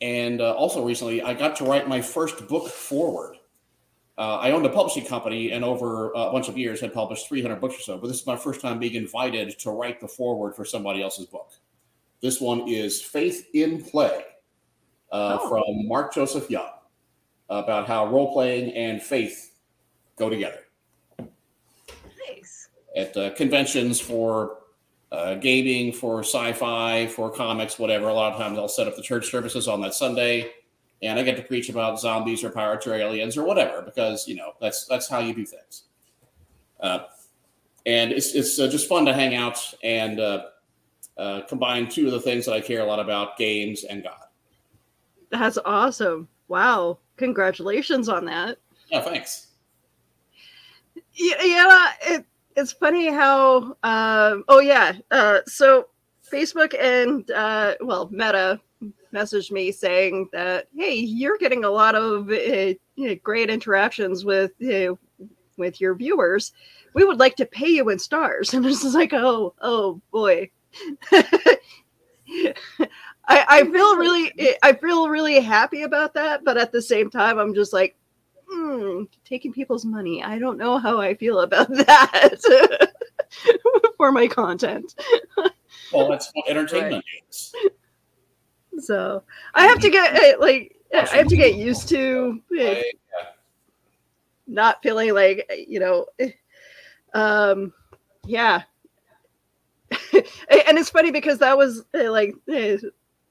And 0.00 0.40
uh, 0.40 0.52
also 0.54 0.84
recently, 0.84 1.22
I 1.22 1.32
got 1.34 1.56
to 1.56 1.64
write 1.64 1.88
my 1.88 2.00
first 2.00 2.48
book 2.48 2.68
forward. 2.68 3.36
Uh, 4.18 4.36
I 4.36 4.50
owned 4.50 4.66
a 4.66 4.68
publishing 4.68 5.06
company 5.06 5.52
and 5.52 5.64
over 5.64 6.10
a 6.10 6.30
bunch 6.32 6.48
of 6.48 6.58
years 6.58 6.80
had 6.80 6.92
published 6.92 7.28
300 7.28 7.60
books 7.60 7.76
or 7.76 7.80
so, 7.80 7.96
but 7.98 8.08
this 8.08 8.20
is 8.20 8.26
my 8.26 8.36
first 8.36 8.60
time 8.60 8.78
being 8.78 8.94
invited 8.94 9.58
to 9.60 9.70
write 9.70 10.00
the 10.00 10.08
forward 10.08 10.54
for 10.54 10.64
somebody 10.64 11.02
else's 11.02 11.26
book. 11.26 11.52
This 12.20 12.40
one 12.40 12.68
is 12.68 13.00
Faith 13.00 13.48
in 13.54 13.82
Play 13.82 14.24
uh, 15.12 15.38
Oh. 15.40 15.48
from 15.48 15.88
Mark 15.88 16.12
Joseph 16.12 16.50
Young 16.50 16.68
about 17.58 17.86
how 17.86 18.06
role 18.06 18.32
playing 18.32 18.72
and 18.72 19.02
faith 19.02 19.52
go 20.16 20.28
together 20.30 20.60
Nice. 22.28 22.68
at 22.96 23.16
uh, 23.16 23.30
conventions 23.34 24.00
for 24.00 24.58
uh, 25.12 25.34
gaming, 25.34 25.92
for 25.92 26.20
sci-fi, 26.20 27.06
for 27.06 27.30
comics, 27.30 27.78
whatever. 27.78 28.08
A 28.08 28.14
lot 28.14 28.32
of 28.32 28.38
times 28.38 28.58
I'll 28.58 28.68
set 28.68 28.88
up 28.88 28.96
the 28.96 29.02
church 29.02 29.30
services 29.30 29.68
on 29.68 29.82
that 29.82 29.92
Sunday, 29.94 30.50
and 31.02 31.18
I 31.18 31.22
get 31.22 31.36
to 31.36 31.42
preach 31.42 31.68
about 31.68 32.00
zombies 32.00 32.42
or 32.42 32.50
pirates 32.50 32.86
or 32.86 32.94
aliens 32.94 33.36
or 33.36 33.44
whatever 33.44 33.82
because 33.82 34.26
you 34.26 34.36
know 34.36 34.52
that's 34.60 34.86
that's 34.86 35.08
how 35.08 35.18
you 35.18 35.34
do 35.34 35.44
things. 35.44 35.82
Uh, 36.80 37.00
and 37.84 38.10
it's 38.10 38.34
it's 38.34 38.58
uh, 38.58 38.68
just 38.68 38.88
fun 38.88 39.04
to 39.04 39.12
hang 39.12 39.34
out 39.34 39.58
and 39.82 40.18
uh, 40.18 40.44
uh, 41.18 41.42
combine 41.42 41.88
two 41.88 42.06
of 42.06 42.12
the 42.12 42.20
things 42.20 42.46
that 42.46 42.52
I 42.54 42.62
care 42.62 42.80
a 42.80 42.86
lot 42.86 42.98
about: 42.98 43.36
games 43.36 43.84
and 43.84 44.02
God. 44.02 44.16
That's 45.30 45.58
awesome. 45.64 46.28
Wow. 46.48 46.98
Congratulations 47.22 48.08
on 48.08 48.24
that. 48.26 48.58
Yeah, 48.88 49.00
thanks. 49.00 49.48
Yeah, 51.14 51.42
yeah 51.42 51.90
it, 52.02 52.24
it's 52.56 52.72
funny 52.72 53.10
how 53.10 53.76
um 53.82 54.44
oh 54.48 54.60
yeah 54.60 54.94
uh 55.10 55.38
so 55.46 55.88
facebook 56.30 56.74
and 56.78 57.30
uh 57.30 57.74
well 57.80 58.08
meta 58.10 58.60
messaged 59.12 59.50
me 59.50 59.70
saying 59.70 60.28
that, 60.32 60.66
"Hey, 60.74 60.94
you're 60.94 61.38
getting 61.38 61.64
a 61.64 61.70
lot 61.70 61.94
of 61.94 62.30
uh, 62.30 62.74
uh, 63.04 63.14
great 63.22 63.50
interactions 63.50 64.24
with 64.24 64.52
uh, 64.62 64.94
with 65.56 65.80
your 65.80 65.94
viewers. 65.94 66.52
We 66.94 67.04
would 67.04 67.20
like 67.20 67.36
to 67.36 67.46
pay 67.46 67.68
you 67.68 67.88
in 67.90 67.98
stars." 67.98 68.52
And 68.54 68.64
this 68.64 68.84
is 68.84 68.94
like, 68.94 69.12
"Oh, 69.12 69.54
oh 69.60 70.00
boy." 70.10 70.50
I, 73.28 73.44
I 73.48 73.64
feel 73.64 73.96
really 73.96 74.32
I 74.62 74.72
feel 74.72 75.08
really 75.08 75.40
happy 75.40 75.82
about 75.82 76.14
that, 76.14 76.44
but 76.44 76.56
at 76.56 76.72
the 76.72 76.82
same 76.82 77.10
time, 77.10 77.38
I'm 77.38 77.54
just 77.54 77.72
like, 77.72 77.96
hmm, 78.48 79.04
taking 79.24 79.52
people's 79.52 79.84
money. 79.84 80.22
I 80.22 80.38
don't 80.38 80.58
know 80.58 80.78
how 80.78 81.00
I 81.00 81.14
feel 81.14 81.40
about 81.40 81.68
that 81.86 82.90
for 83.96 84.12
my 84.12 84.26
content. 84.26 84.94
Well, 85.92 86.08
that's 86.08 86.30
what 86.34 86.48
entertainment 86.48 87.04
is. 87.30 87.54
So 88.78 89.22
I 89.54 89.66
have 89.66 89.78
to 89.80 89.90
get 89.90 90.14
eh, 90.14 90.34
like 90.38 90.76
I 90.94 91.16
have 91.16 91.28
to 91.28 91.36
get 91.36 91.54
used 91.54 91.88
to 91.90 92.42
eh, 92.58 92.70
I- 92.70 92.74
yeah. 92.74 93.28
not 94.46 94.82
feeling 94.82 95.14
like 95.14 95.50
you 95.68 95.78
know, 95.80 96.06
eh, 96.18 96.30
um, 97.14 97.72
yeah. 98.26 98.62
and 100.12 100.78
it's 100.78 100.88
funny 100.90 101.10
because 101.10 101.38
that 101.38 101.56
was 101.58 101.84
eh, 101.94 102.08
like 102.08 102.34
eh, 102.48 102.78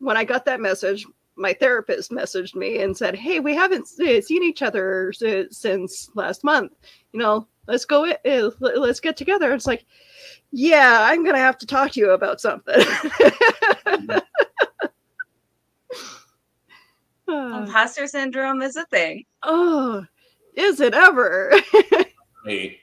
when 0.01 0.17
I 0.17 0.23
got 0.23 0.43
that 0.45 0.59
message. 0.59 1.05
My 1.37 1.53
therapist 1.53 2.11
messaged 2.11 2.55
me 2.55 2.81
and 2.81 2.95
said, 2.95 3.15
"Hey, 3.15 3.39
we 3.39 3.55
haven't 3.55 3.87
eh, 4.01 4.19
seen 4.19 4.43
each 4.43 4.61
other 4.61 5.13
since 5.13 6.09
last 6.13 6.43
month. 6.43 6.73
You 7.13 7.19
know, 7.21 7.47
let's 7.67 7.85
go. 7.85 8.05
i- 8.05 8.17
eh, 8.25 8.49
Let's 8.59 8.99
get 8.99 9.15
together." 9.15 9.53
It's 9.53 9.65
like, 9.65 9.85
yeah, 10.51 10.99
I'm 11.01 11.23
gonna 11.23 11.37
have 11.37 11.57
to 11.59 11.65
talk 11.65 11.91
to 11.91 11.99
you 12.01 12.11
about 12.11 12.41
something. 12.41 12.75
Imposter 17.27 18.07
syndrome 18.07 18.61
is 18.61 18.75
a 18.75 18.85
thing. 18.87 19.25
oh, 19.43 20.05
is 20.55 20.81
it 20.81 20.93
ever? 20.93 21.53
me. 22.45 22.77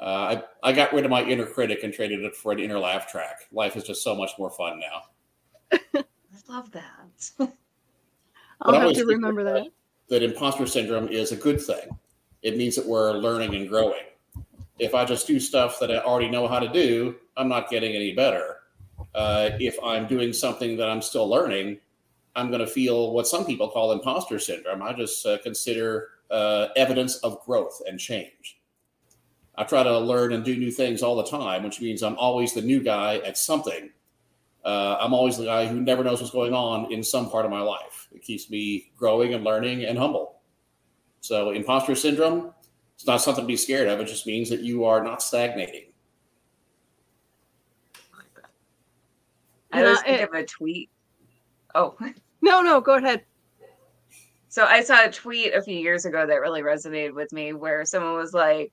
Uh, 0.00 0.42
I, 0.62 0.68
I 0.70 0.72
got 0.72 0.92
rid 0.94 1.04
of 1.04 1.10
my 1.10 1.22
inner 1.24 1.44
critic 1.44 1.80
and 1.82 1.92
traded 1.92 2.20
it 2.24 2.34
for 2.36 2.52
an 2.52 2.60
inner 2.60 2.78
laugh 2.78 3.10
track. 3.10 3.40
Life 3.52 3.76
is 3.76 3.84
just 3.84 4.02
so 4.02 4.14
much 4.14 4.30
more 4.38 4.50
fun 4.50 4.80
now. 4.80 5.02
I 6.50 6.56
love 6.56 6.70
that. 6.72 7.30
I'll 8.62 8.74
have 8.74 8.92
to 8.94 9.04
remember 9.04 9.44
that. 9.44 9.68
That 10.08 10.22
imposter 10.22 10.66
syndrome 10.66 11.08
is 11.08 11.32
a 11.32 11.36
good 11.36 11.60
thing. 11.60 11.96
It 12.42 12.56
means 12.56 12.74
that 12.76 12.86
we're 12.86 13.12
learning 13.12 13.54
and 13.54 13.68
growing. 13.68 14.02
If 14.78 14.94
I 14.94 15.04
just 15.04 15.26
do 15.26 15.38
stuff 15.38 15.78
that 15.80 15.90
I 15.90 15.98
already 15.98 16.28
know 16.28 16.48
how 16.48 16.58
to 16.58 16.68
do, 16.68 17.16
I'm 17.36 17.48
not 17.48 17.70
getting 17.70 17.94
any 17.94 18.14
better. 18.14 18.56
Uh, 19.14 19.50
if 19.60 19.76
I'm 19.82 20.06
doing 20.06 20.32
something 20.32 20.76
that 20.76 20.88
I'm 20.88 21.02
still 21.02 21.28
learning, 21.28 21.78
I'm 22.34 22.48
going 22.48 22.60
to 22.60 22.66
feel 22.66 23.12
what 23.12 23.26
some 23.26 23.44
people 23.44 23.68
call 23.68 23.92
imposter 23.92 24.38
syndrome. 24.38 24.82
I 24.82 24.92
just 24.92 25.24
uh, 25.26 25.38
consider 25.38 26.08
uh, 26.30 26.68
evidence 26.76 27.16
of 27.18 27.44
growth 27.44 27.80
and 27.86 27.98
change. 27.98 28.58
I 29.56 29.64
try 29.64 29.82
to 29.82 29.98
learn 29.98 30.32
and 30.32 30.44
do 30.44 30.56
new 30.56 30.70
things 30.70 31.02
all 31.02 31.16
the 31.16 31.30
time, 31.30 31.62
which 31.62 31.80
means 31.80 32.02
I'm 32.02 32.16
always 32.16 32.54
the 32.54 32.62
new 32.62 32.82
guy 32.82 33.16
at 33.18 33.36
something. 33.36 33.90
Uh, 34.64 34.96
I'm 35.00 35.14
always 35.14 35.38
the 35.38 35.44
guy 35.46 35.66
who 35.66 35.80
never 35.80 36.04
knows 36.04 36.20
what's 36.20 36.32
going 36.32 36.52
on 36.52 36.92
in 36.92 37.02
some 37.02 37.30
part 37.30 37.44
of 37.44 37.50
my 37.50 37.60
life. 37.60 38.08
It 38.12 38.22
keeps 38.22 38.50
me 38.50 38.92
growing 38.96 39.34
and 39.34 39.44
learning 39.44 39.84
and 39.84 39.98
humble. 39.98 40.40
So, 41.20 41.50
imposter 41.50 41.94
syndrome, 41.94 42.52
it's 42.94 43.06
not 43.06 43.22
something 43.22 43.44
to 43.44 43.48
be 43.48 43.56
scared 43.56 43.88
of. 43.88 44.00
It 44.00 44.06
just 44.06 44.26
means 44.26 44.50
that 44.50 44.60
you 44.60 44.84
are 44.84 45.02
not 45.02 45.22
stagnating. 45.22 45.86
I 49.72 49.80
Yeah, 49.80 49.84
always 49.86 50.02
think 50.02 50.20
of 50.22 50.34
a 50.34 50.44
tweet. 50.44 50.90
Oh, 51.74 51.96
No, 52.42 52.62
no, 52.62 52.80
go 52.80 52.94
ahead. 52.96 53.24
so 54.48 54.64
I 54.64 54.82
saw 54.82 55.04
a 55.04 55.10
tweet 55.12 55.52
a 55.54 55.60
few 55.60 55.76
years 55.78 56.06
ago 56.06 56.26
that 56.26 56.34
really 56.36 56.62
resonated 56.62 57.14
with 57.14 57.32
me 57.32 57.52
where 57.52 57.84
someone 57.84 58.14
was 58.14 58.32
like, 58.32 58.72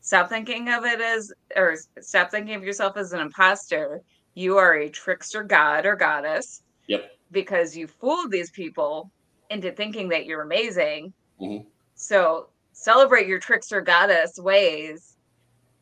stop 0.00 0.28
thinking 0.28 0.68
of 0.68 0.84
it 0.84 1.00
as, 1.00 1.32
or 1.56 1.74
stop 2.00 2.30
thinking 2.30 2.54
of 2.54 2.62
yourself 2.62 2.96
as 2.96 3.12
an 3.12 3.20
imposter. 3.20 4.00
You 4.38 4.56
are 4.56 4.74
a 4.74 4.88
trickster 4.88 5.42
god 5.42 5.84
or 5.84 5.96
goddess 5.96 6.62
Yep. 6.86 7.10
because 7.32 7.76
you 7.76 7.88
fooled 7.88 8.30
these 8.30 8.52
people 8.52 9.10
into 9.50 9.72
thinking 9.72 10.08
that 10.10 10.26
you're 10.26 10.42
amazing. 10.42 11.12
Mhm. 11.40 11.66
So 11.96 12.48
celebrate 12.70 13.26
your 13.26 13.40
trickster 13.40 13.80
goddess 13.80 14.38
ways 14.38 15.16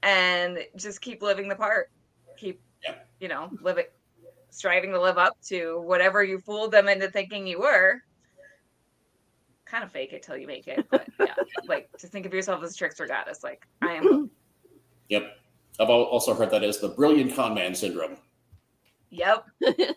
and 0.02 0.58
just 0.74 1.02
keep 1.02 1.20
living 1.20 1.48
the 1.50 1.54
part. 1.54 1.90
Keep, 2.38 2.62
Yeah. 2.82 2.94
you 3.20 3.28
know, 3.28 3.50
living, 3.60 3.84
striving 4.48 4.90
to 4.92 5.00
live 5.02 5.18
up 5.18 5.38
to 5.48 5.78
whatever 5.82 6.24
you 6.24 6.38
fooled 6.38 6.70
them 6.72 6.88
into 6.88 7.10
thinking 7.10 7.46
you 7.46 7.58
were. 7.60 8.00
Kind 9.66 9.84
of 9.84 9.92
fake 9.92 10.14
it 10.14 10.22
till 10.22 10.38
you 10.38 10.46
make 10.46 10.66
it, 10.66 10.86
but 10.88 11.06
yeah, 11.20 11.34
like 11.66 11.94
to 11.98 12.06
think 12.06 12.24
of 12.24 12.32
yourself 12.32 12.62
as 12.62 12.72
a 12.72 12.76
trickster 12.78 13.06
goddess. 13.06 13.44
Like 13.44 13.66
I 13.82 13.96
am. 13.96 14.30
Yep. 15.10 15.24
I've 15.78 15.90
also 15.90 16.32
heard 16.32 16.50
that 16.52 16.64
as 16.64 16.78
the 16.78 16.88
brilliant 16.88 17.34
con 17.36 17.52
man 17.52 17.74
syndrome. 17.74 18.16
Yep. 19.10 19.46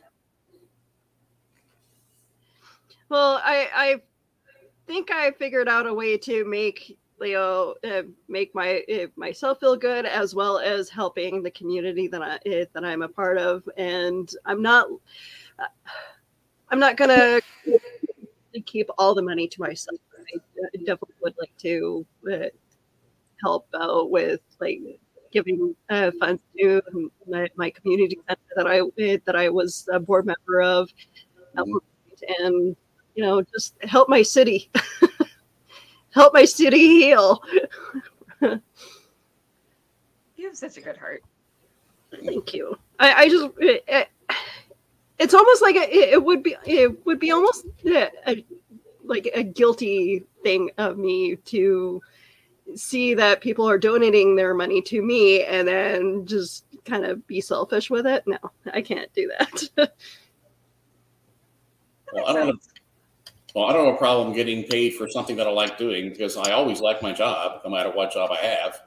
Well, 3.09 3.41
I 3.43 3.67
I 3.73 4.01
think 4.87 5.11
I 5.11 5.31
figured 5.31 5.67
out 5.67 5.87
a 5.87 5.93
way 5.93 6.17
to 6.19 6.45
make 6.45 6.97
Leo 7.19 7.75
uh, 7.83 8.03
make 8.27 8.53
my 8.53 8.83
uh, 8.91 9.07
myself 9.15 9.59
feel 9.59 9.75
good 9.75 10.05
as 10.05 10.35
well 10.35 10.59
as 10.59 10.89
helping 10.89 11.41
the 11.43 11.51
community 11.51 12.07
that 12.07 12.21
I 12.21 12.35
uh, 12.35 12.65
that 12.73 12.85
I'm 12.85 13.01
a 13.01 13.09
part 13.09 13.37
of, 13.37 13.67
and 13.77 14.29
I'm 14.45 14.61
not 14.61 14.87
uh, 15.57 15.67
I'm 16.69 16.79
not 16.79 16.97
gonna 16.97 17.41
keep 18.65 18.87
all 18.97 19.15
the 19.15 19.23
money 19.23 19.47
to 19.47 19.61
myself. 19.61 19.99
I 20.35 20.77
definitely 20.77 21.15
would 21.23 21.35
like 21.39 21.55
to 21.59 22.05
uh, 22.31 22.49
help 23.41 23.67
out 23.73 24.11
with 24.11 24.41
like 24.59 24.81
giving 25.31 25.75
uh, 25.89 26.11
funds 26.19 26.41
to 26.59 26.81
my, 27.27 27.47
my 27.55 27.69
community 27.69 28.19
center 28.27 28.41
that 28.55 28.67
I 28.67 28.79
uh, 28.81 29.17
that 29.25 29.35
I 29.35 29.49
was 29.49 29.87
a 29.91 29.99
board 29.99 30.25
member 30.25 30.61
of, 30.61 30.89
Mhm. 31.57 31.79
and 32.39 32.75
you 33.15 33.23
know 33.23 33.41
just 33.41 33.75
help 33.83 34.09
my 34.09 34.21
city, 34.21 34.69
help 36.11 36.33
my 36.33 36.45
city 36.45 36.79
heal. 36.79 37.41
You 40.35 40.47
have 40.47 40.57
such 40.57 40.77
a 40.77 40.81
good 40.81 40.97
heart. 40.97 41.23
Thank 42.25 42.53
you. 42.53 42.77
I, 42.99 43.13
I 43.13 43.29
just 43.29 43.49
it, 43.59 43.83
it- 43.87 44.09
it's 45.17 45.33
almost 45.33 45.61
like 45.61 45.75
a, 45.75 45.81
it, 45.81 46.13
it 46.13 46.23
would 46.23 46.41
be 46.43 46.55
it 46.65 47.05
would 47.05 47.19
be 47.19 47.31
almost 47.31 47.65
a, 47.85 48.09
a, 48.25 48.45
like 49.03 49.29
a 49.33 49.43
guilty 49.43 50.23
thing 50.43 50.71
of 50.77 50.97
me 50.97 51.35
to 51.35 52.01
see 52.75 53.13
that 53.15 53.41
people 53.41 53.67
are 53.69 53.77
donating 53.77 54.35
their 54.35 54.53
money 54.53 54.81
to 54.83 55.01
me 55.01 55.43
and 55.43 55.67
then 55.67 56.25
just 56.25 56.65
kind 56.85 57.05
of 57.05 57.25
be 57.27 57.41
selfish 57.41 57.89
with 57.89 58.05
it. 58.07 58.23
No, 58.27 58.37
I 58.73 58.81
can't 58.81 59.11
do 59.13 59.31
that. 59.37 59.91
Well, 62.11 62.25
I 62.25 62.33
don't 62.33 62.47
have, 62.47 62.55
well, 63.53 63.65
I 63.65 63.73
don't 63.73 63.85
have 63.85 63.93
a 63.93 63.97
problem 63.99 64.33
getting 64.35 64.63
paid 64.63 64.95
for 64.95 65.07
something 65.07 65.35
that 65.35 65.45
I 65.45 65.51
like 65.51 65.77
doing 65.77 66.09
because 66.09 66.37
I 66.37 66.53
always 66.53 66.81
like 66.81 67.01
my 67.03 67.13
job, 67.13 67.61
no 67.63 67.69
matter 67.69 67.91
what 67.91 68.11
job 68.11 68.31
I 68.31 68.37
have. 68.37 68.79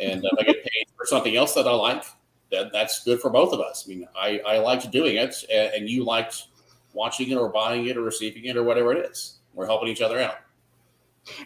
And 0.00 0.24
if 0.24 0.32
I 0.40 0.42
get 0.42 0.64
paid 0.64 0.86
for 0.96 1.06
something 1.06 1.36
else 1.36 1.54
that 1.54 1.66
I 1.68 1.72
like, 1.72 2.04
that 2.50 2.72
that's 2.72 3.04
good 3.04 3.20
for 3.20 3.30
both 3.30 3.52
of 3.52 3.60
us. 3.60 3.84
I 3.86 3.88
mean, 3.88 4.08
I, 4.18 4.40
I 4.46 4.58
liked 4.58 4.90
doing 4.90 5.16
it, 5.16 5.34
a- 5.48 5.76
and 5.76 5.88
you 5.88 6.04
liked 6.04 6.48
watching 6.92 7.30
it 7.30 7.36
or 7.36 7.48
buying 7.50 7.86
it 7.86 7.96
or 7.96 8.02
receiving 8.02 8.44
it 8.46 8.56
or 8.56 8.64
whatever 8.64 8.92
it 8.92 9.06
is. 9.10 9.38
We're 9.52 9.66
helping 9.66 9.88
each 9.88 10.02
other 10.02 10.20
out. 10.20 10.38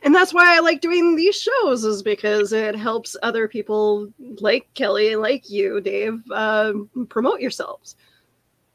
And 0.02 0.14
that's 0.14 0.34
why 0.34 0.56
I 0.56 0.60
like 0.60 0.80
doing 0.80 1.16
these 1.16 1.40
shows 1.40 1.84
is 1.84 2.02
because 2.02 2.52
it 2.52 2.76
helps 2.76 3.16
other 3.22 3.48
people 3.48 4.12
like 4.40 4.72
Kelly, 4.74 5.16
like 5.16 5.48
you, 5.50 5.80
Dave, 5.80 6.22
um, 6.30 6.88
promote 7.08 7.40
yourselves. 7.40 7.96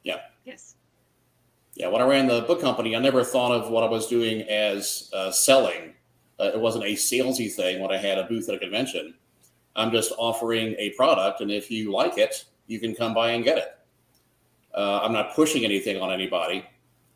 Yeah. 0.03 0.21
Yes. 0.45 0.75
Yeah, 1.75 1.87
when 1.87 2.01
I 2.01 2.05
ran 2.05 2.27
the 2.27 2.41
book 2.41 2.61
company, 2.61 2.95
I 2.95 2.99
never 2.99 3.23
thought 3.23 3.51
of 3.51 3.69
what 3.69 3.83
I 3.83 3.89
was 3.89 4.07
doing 4.07 4.41
as 4.43 5.09
uh, 5.13 5.31
selling. 5.31 5.93
Uh, 6.39 6.51
it 6.53 6.59
wasn't 6.59 6.85
a 6.85 6.93
salesy 6.93 7.51
thing 7.51 7.81
when 7.81 7.91
I 7.91 7.97
had 7.97 8.17
a 8.17 8.23
booth 8.23 8.49
at 8.49 8.55
a 8.55 8.59
convention. 8.59 9.15
I'm 9.75 9.91
just 9.91 10.13
offering 10.17 10.75
a 10.77 10.91
product, 10.91 11.41
and 11.41 11.51
if 11.51 11.71
you 11.71 11.91
like 11.91 12.17
it, 12.17 12.45
you 12.67 12.79
can 12.79 12.93
come 12.93 13.13
by 13.13 13.31
and 13.31 13.43
get 13.43 13.57
it. 13.57 13.77
Uh, 14.75 14.99
I'm 15.03 15.13
not 15.13 15.35
pushing 15.35 15.65
anything 15.65 16.01
on 16.01 16.11
anybody. 16.11 16.65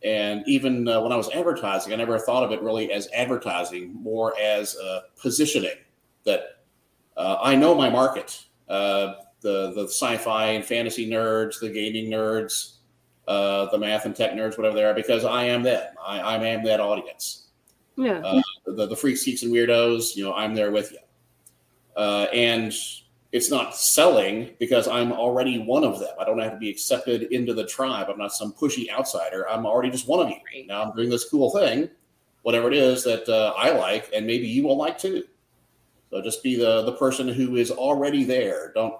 And 0.04 0.44
even 0.48 0.88
uh, 0.88 1.02
when 1.02 1.12
I 1.12 1.16
was 1.16 1.30
advertising, 1.32 1.92
I 1.92 1.96
never 1.96 2.20
thought 2.20 2.44
of 2.44 2.52
it 2.52 2.62
really 2.62 2.92
as 2.92 3.10
advertising, 3.14 3.94
more 3.94 4.38
as 4.40 4.76
uh, 4.78 5.02
positioning. 5.20 5.78
That 6.24 6.60
uh, 7.16 7.38
I 7.42 7.56
know 7.56 7.74
my 7.74 7.90
market, 7.90 8.44
uh, 8.70 9.14
the 9.42 9.72
the 9.74 9.86
sci-fi 9.86 10.50
and 10.50 10.64
fantasy 10.64 11.10
nerds, 11.10 11.60
the 11.60 11.70
gaming 11.70 12.12
nerds, 12.12 12.74
uh, 13.28 13.66
the 13.72 13.78
math 13.78 14.06
and 14.06 14.16
tech 14.16 14.34
nerds, 14.34 14.58
whatever 14.58 14.76
they 14.76 14.84
are, 14.84 14.94
because 14.94 15.26
I 15.26 15.46
am 15.46 15.64
them. 15.64 15.94
I, 16.06 16.20
I 16.20 16.46
am 16.46 16.64
that 16.66 16.80
audience. 16.80 17.48
Yeah. 17.96 18.20
Uh, 18.20 18.42
the, 18.66 18.86
the 18.86 18.96
freaks, 18.96 19.24
geeks, 19.24 19.42
and 19.42 19.52
weirdos, 19.52 20.16
you 20.16 20.24
know, 20.24 20.34
I'm 20.34 20.54
there 20.54 20.72
with 20.72 20.92
you. 20.92 21.00
Uh, 21.96 22.28
and 22.32 22.72
it's 23.32 23.52
not 23.52 23.76
selling 23.76 24.56
because 24.60 24.88
I'm 24.88 25.12
already 25.12 25.60
one 25.60 25.84
of 25.84 26.00
them. 26.00 26.16
I 26.20 26.24
don't 26.24 26.40
have 26.40 26.54
to 26.54 26.58
be 26.58 26.70
accepted 26.70 27.24
into 27.24 27.54
the 27.54 27.66
tribe. 27.66 28.08
I'm 28.10 28.18
not 28.18 28.32
some 28.32 28.54
pushy 28.54 28.90
outsider. 28.90 29.48
I'm 29.50 29.66
already 29.66 29.90
just 29.90 30.08
one 30.08 30.26
of 30.26 30.30
you. 30.30 30.66
Now 30.66 30.84
I'm 30.84 30.96
doing 30.96 31.10
this 31.10 31.30
cool 31.30 31.52
thing, 31.52 31.90
whatever 32.44 32.68
it 32.70 32.74
is 32.74 33.04
that 33.04 33.28
uh, 33.28 33.54
I 33.58 33.72
like, 33.72 34.10
and 34.14 34.26
maybe 34.26 34.48
you 34.48 34.64
will 34.64 34.78
like 34.78 34.98
too. 34.98 35.24
So 36.10 36.22
just 36.22 36.42
be 36.42 36.56
the 36.56 36.84
the 36.84 36.94
person 36.94 37.28
who 37.28 37.58
is 37.58 37.70
already 37.70 38.24
there. 38.24 38.72
Don't 38.74 38.96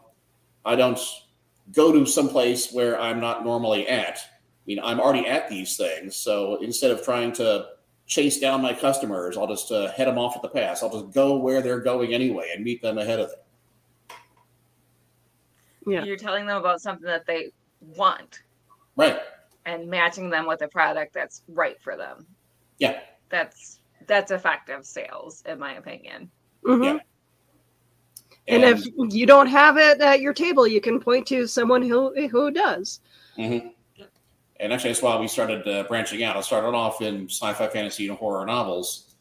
I 0.66 0.76
don't 0.76 1.00
go 1.72 1.94
to 1.94 2.06
some 2.06 2.28
place 2.28 2.72
where 2.72 3.00
I'm 3.00 3.22
not 3.22 3.46
normally 3.46 3.88
at. 3.88 4.18
I 4.18 4.66
mean, 4.66 4.80
I'm 4.84 5.00
already 5.00 5.26
at 5.26 5.50
these 5.50 5.78
things. 5.78 6.18
So 6.18 6.62
instead 6.62 6.92
of 6.92 7.04
trying 7.04 7.32
to 7.34 7.68
chase 8.06 8.40
down 8.40 8.62
my 8.62 8.74
customers, 8.74 9.38
I'll 9.38 9.48
just 9.48 9.72
uh, 9.72 9.90
head 9.92 10.08
them 10.08 10.18
off 10.18 10.36
at 10.36 10.42
the 10.42 10.50
pass. 10.50 10.84
I'll 10.84 10.92
just 10.92 11.14
go 11.14 11.38
where 11.38 11.62
they're 11.62 11.80
going 11.80 12.14
anyway 12.14 12.52
and 12.54 12.64
meet 12.64 12.82
them 12.82 12.98
ahead 12.98 13.22
of 13.22 13.30
them. 13.30 13.40
Yeah. 15.88 16.04
You're 16.04 16.18
telling 16.18 16.46
them 16.46 16.58
about 16.58 16.82
something 16.82 17.06
that 17.06 17.26
they 17.26 17.52
want 17.80 18.42
Right. 18.96 19.20
and 19.66 19.88
matching 19.88 20.30
them 20.30 20.46
with 20.46 20.62
a 20.62 20.68
product 20.68 21.14
that's 21.14 21.44
right 21.48 21.82
for 21.82 21.96
them. 21.96 22.28
Yeah. 22.78 23.00
That's 23.30 23.80
that's 24.06 24.32
effective 24.32 24.86
sales, 24.86 25.44
in 25.46 25.60
my 25.60 25.76
opinion. 25.76 26.30
Mhm. 26.64 26.84
Yeah. 26.84 27.00
And, 28.50 28.64
if 28.64 28.86
you 29.14 29.26
don't 29.26 29.48
have 29.48 29.78
it 29.78 30.00
at 30.00 30.22
your 30.22 30.34
table, 30.34 30.66
you 30.66 30.80
can 30.80 31.00
point 31.02 31.28
to 31.28 31.48
someone 31.48 31.82
who 31.82 32.14
who 32.30 32.52
does. 32.52 33.02
Mhm. 33.38 33.74
And 34.60 34.74
actually, 34.74 34.92
that's 34.92 35.02
why 35.02 35.20
we 35.20 35.28
started 35.28 35.68
uh, 35.68 35.84
branching 35.84 36.24
out. 36.24 36.36
I 36.38 36.42
started 36.42 36.70
off 36.76 37.02
in 37.02 37.26
sci-fi, 37.30 37.68
fantasy, 37.68 38.08
and 38.08 38.18
horror 38.18 38.46
novels, 38.46 39.16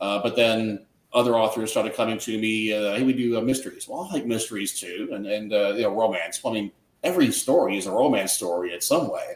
uh, 0.00 0.20
but 0.22 0.36
then 0.36 0.84
other 1.14 1.34
authors 1.36 1.70
started 1.70 1.94
coming 1.94 2.18
to 2.18 2.38
me. 2.38 2.72
Uh, 2.72 2.96
hey, 2.96 3.02
we 3.02 3.12
do 3.12 3.38
uh, 3.38 3.40
mysteries. 3.40 3.86
Well, 3.86 4.08
I 4.10 4.14
like 4.14 4.26
mysteries 4.26 4.78
too, 4.78 5.10
and 5.12 5.26
and 5.26 5.52
uh, 5.52 5.74
you 5.74 5.82
know, 5.82 5.94
romance. 5.94 6.40
I 6.44 6.52
mean, 6.52 6.72
every 7.02 7.30
story 7.30 7.76
is 7.76 7.86
a 7.86 7.92
romance 7.92 8.32
story 8.32 8.72
in 8.72 8.80
some 8.80 9.10
way. 9.10 9.34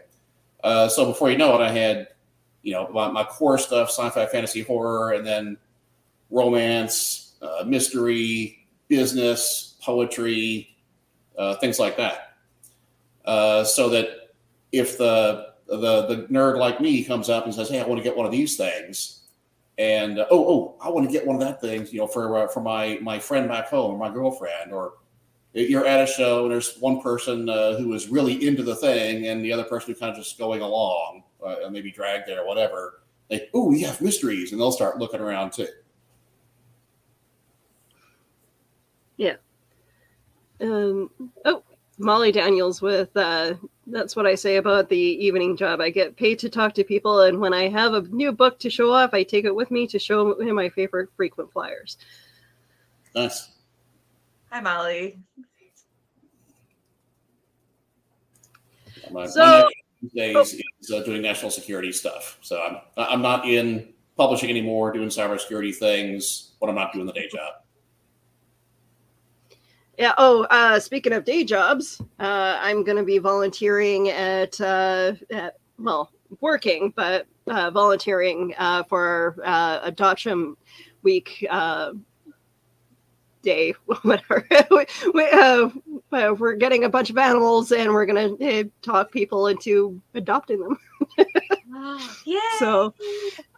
Uh, 0.64 0.88
so 0.88 1.04
before 1.04 1.30
you 1.30 1.36
know 1.36 1.54
it, 1.54 1.62
I 1.62 1.70
had 1.70 2.08
you 2.62 2.72
know 2.72 2.88
my, 2.88 3.10
my 3.10 3.24
core 3.24 3.58
stuff: 3.58 3.90
sci-fi, 3.90 4.26
fantasy, 4.26 4.62
horror, 4.62 5.12
and 5.12 5.26
then 5.26 5.58
romance, 6.30 7.34
uh, 7.42 7.64
mystery, 7.66 8.66
business, 8.88 9.76
poetry, 9.82 10.76
uh, 11.38 11.56
things 11.56 11.78
like 11.78 11.96
that. 11.98 12.32
So 13.66 13.90
that 13.90 14.30
if 14.72 14.96
the 14.96 15.48
the 15.66 16.06
the 16.06 16.26
nerd 16.30 16.58
like 16.58 16.80
me 16.80 17.04
comes 17.04 17.28
up 17.28 17.44
and 17.44 17.54
says, 17.54 17.68
"Hey, 17.68 17.80
I 17.80 17.86
want 17.86 17.98
to 17.98 18.04
get 18.04 18.16
one 18.16 18.24
of 18.26 18.32
these 18.32 18.56
things," 18.56 19.25
and 19.78 20.18
uh, 20.18 20.26
oh 20.30 20.46
oh, 20.46 20.76
I 20.80 20.88
want 20.88 21.06
to 21.06 21.12
get 21.12 21.26
one 21.26 21.36
of 21.36 21.42
that 21.42 21.60
things 21.60 21.92
you 21.92 22.00
know, 22.00 22.06
for 22.06 22.36
uh, 22.36 22.48
for 22.48 22.60
my 22.60 22.98
my 23.02 23.18
friend 23.18 23.48
back 23.48 23.68
home 23.68 23.94
or 23.94 23.98
my 23.98 24.12
girlfriend, 24.12 24.72
or 24.72 24.94
you're 25.52 25.86
at 25.86 26.02
a 26.02 26.06
show 26.06 26.44
and 26.44 26.52
there's 26.52 26.76
one 26.78 27.00
person 27.00 27.48
uh, 27.48 27.76
who 27.76 27.94
is 27.94 28.08
really 28.08 28.46
into 28.46 28.62
the 28.62 28.76
thing 28.76 29.26
and 29.26 29.44
the 29.44 29.52
other 29.52 29.64
person 29.64 29.94
who 29.94 29.98
kind 29.98 30.10
of 30.10 30.22
just 30.22 30.38
going 30.38 30.60
along, 30.60 31.22
uh, 31.44 31.56
maybe 31.70 31.90
dragged 31.90 32.28
there 32.28 32.42
or 32.42 32.46
whatever. 32.46 33.02
They, 33.28 33.48
oh, 33.54 33.72
you 33.72 33.86
have 33.86 34.00
mysteries, 34.00 34.52
and 34.52 34.60
they'll 34.60 34.72
start 34.72 34.98
looking 34.98 35.20
around 35.20 35.52
too. 35.52 35.66
Yeah. 39.16 39.36
Um, 40.60 41.10
oh, 41.44 41.62
Molly 41.98 42.32
Daniels 42.32 42.80
with 42.82 43.16
uh, 43.16 43.54
that's 43.86 44.16
what 44.16 44.26
I 44.26 44.34
say 44.34 44.56
about 44.56 44.88
the 44.88 44.96
evening 44.96 45.56
job. 45.56 45.80
I 45.80 45.90
get 45.90 46.16
paid 46.16 46.38
to 46.40 46.48
talk 46.48 46.74
to 46.74 46.84
people, 46.84 47.22
and 47.22 47.38
when 47.38 47.54
I 47.54 47.68
have 47.68 47.94
a 47.94 48.02
new 48.02 48.32
book 48.32 48.58
to 48.60 48.70
show 48.70 48.92
off, 48.92 49.14
I 49.14 49.22
take 49.22 49.44
it 49.44 49.54
with 49.54 49.70
me 49.70 49.86
to 49.88 49.98
show 49.98 50.34
my 50.40 50.68
favorite 50.68 51.08
frequent 51.16 51.52
flyers. 51.52 51.98
Nice. 53.14 53.50
Hi, 54.50 54.60
Molly. 54.60 55.18
My, 59.10 59.26
So- 59.26 59.40
my 59.40 60.32
next 60.32 60.52
these 60.52 60.62
is 60.82 60.90
uh, 60.92 61.02
doing 61.02 61.22
national 61.22 61.50
security 61.50 61.90
stuff. 61.90 62.38
So 62.40 62.60
I'm 62.62 62.76
I'm 62.96 63.22
not 63.22 63.46
in 63.48 63.92
publishing 64.16 64.50
anymore, 64.50 64.92
doing 64.92 65.08
cybersecurity 65.08 65.74
things 65.74 66.52
when 66.58 66.68
I'm 66.68 66.74
not 66.76 66.92
doing 66.92 67.06
the 67.06 67.12
day 67.12 67.28
job. 67.28 67.54
Yeah. 69.98 70.12
Oh, 70.18 70.44
uh, 70.50 70.78
speaking 70.78 71.12
of 71.14 71.24
day 71.24 71.42
jobs, 71.44 72.00
uh, 72.20 72.58
I'm 72.60 72.84
going 72.84 72.98
to 72.98 73.02
be 73.02 73.18
volunteering 73.18 74.10
at, 74.10 74.60
uh, 74.60 75.14
at 75.32 75.56
well, 75.78 76.10
working, 76.40 76.92
but 76.94 77.26
uh, 77.46 77.70
volunteering 77.70 78.54
uh, 78.58 78.82
for 78.84 79.36
uh, 79.44 79.80
Adoption 79.82 80.56
Week 81.02 81.46
uh, 81.48 81.92
day, 83.42 83.72
whatever. 84.02 84.46
we, 85.14 85.26
we're 86.32 86.54
getting 86.56 86.84
a 86.84 86.90
bunch 86.90 87.08
of 87.08 87.16
animals, 87.16 87.72
and 87.72 87.92
we're 87.92 88.06
going 88.06 88.36
to 88.38 88.60
uh, 88.60 88.64
talk 88.82 89.12
people 89.12 89.46
into 89.46 90.00
adopting 90.14 90.60
them. 90.60 90.78
yeah. 92.24 92.40
So 92.58 92.94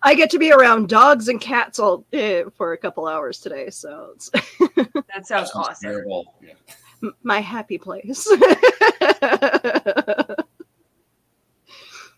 I 0.03 0.15
get 0.15 0.31
to 0.31 0.39
be 0.39 0.51
around 0.53 0.89
dogs 0.89 1.29
and 1.29 1.41
cats 1.41 1.79
all 1.79 2.05
uh, 2.13 2.51
for 2.57 2.73
a 2.73 2.79
couple 2.79 3.07
hours 3.07 3.39
today. 3.41 3.71
So 3.71 4.11
it's 4.15 4.29
That 5.15 5.25
sounds 5.27 5.51
awesome. 5.55 6.03
Yeah. 6.41 6.55
m- 7.03 7.15
my 7.23 7.41
happy 7.41 7.79
place. 7.79 8.25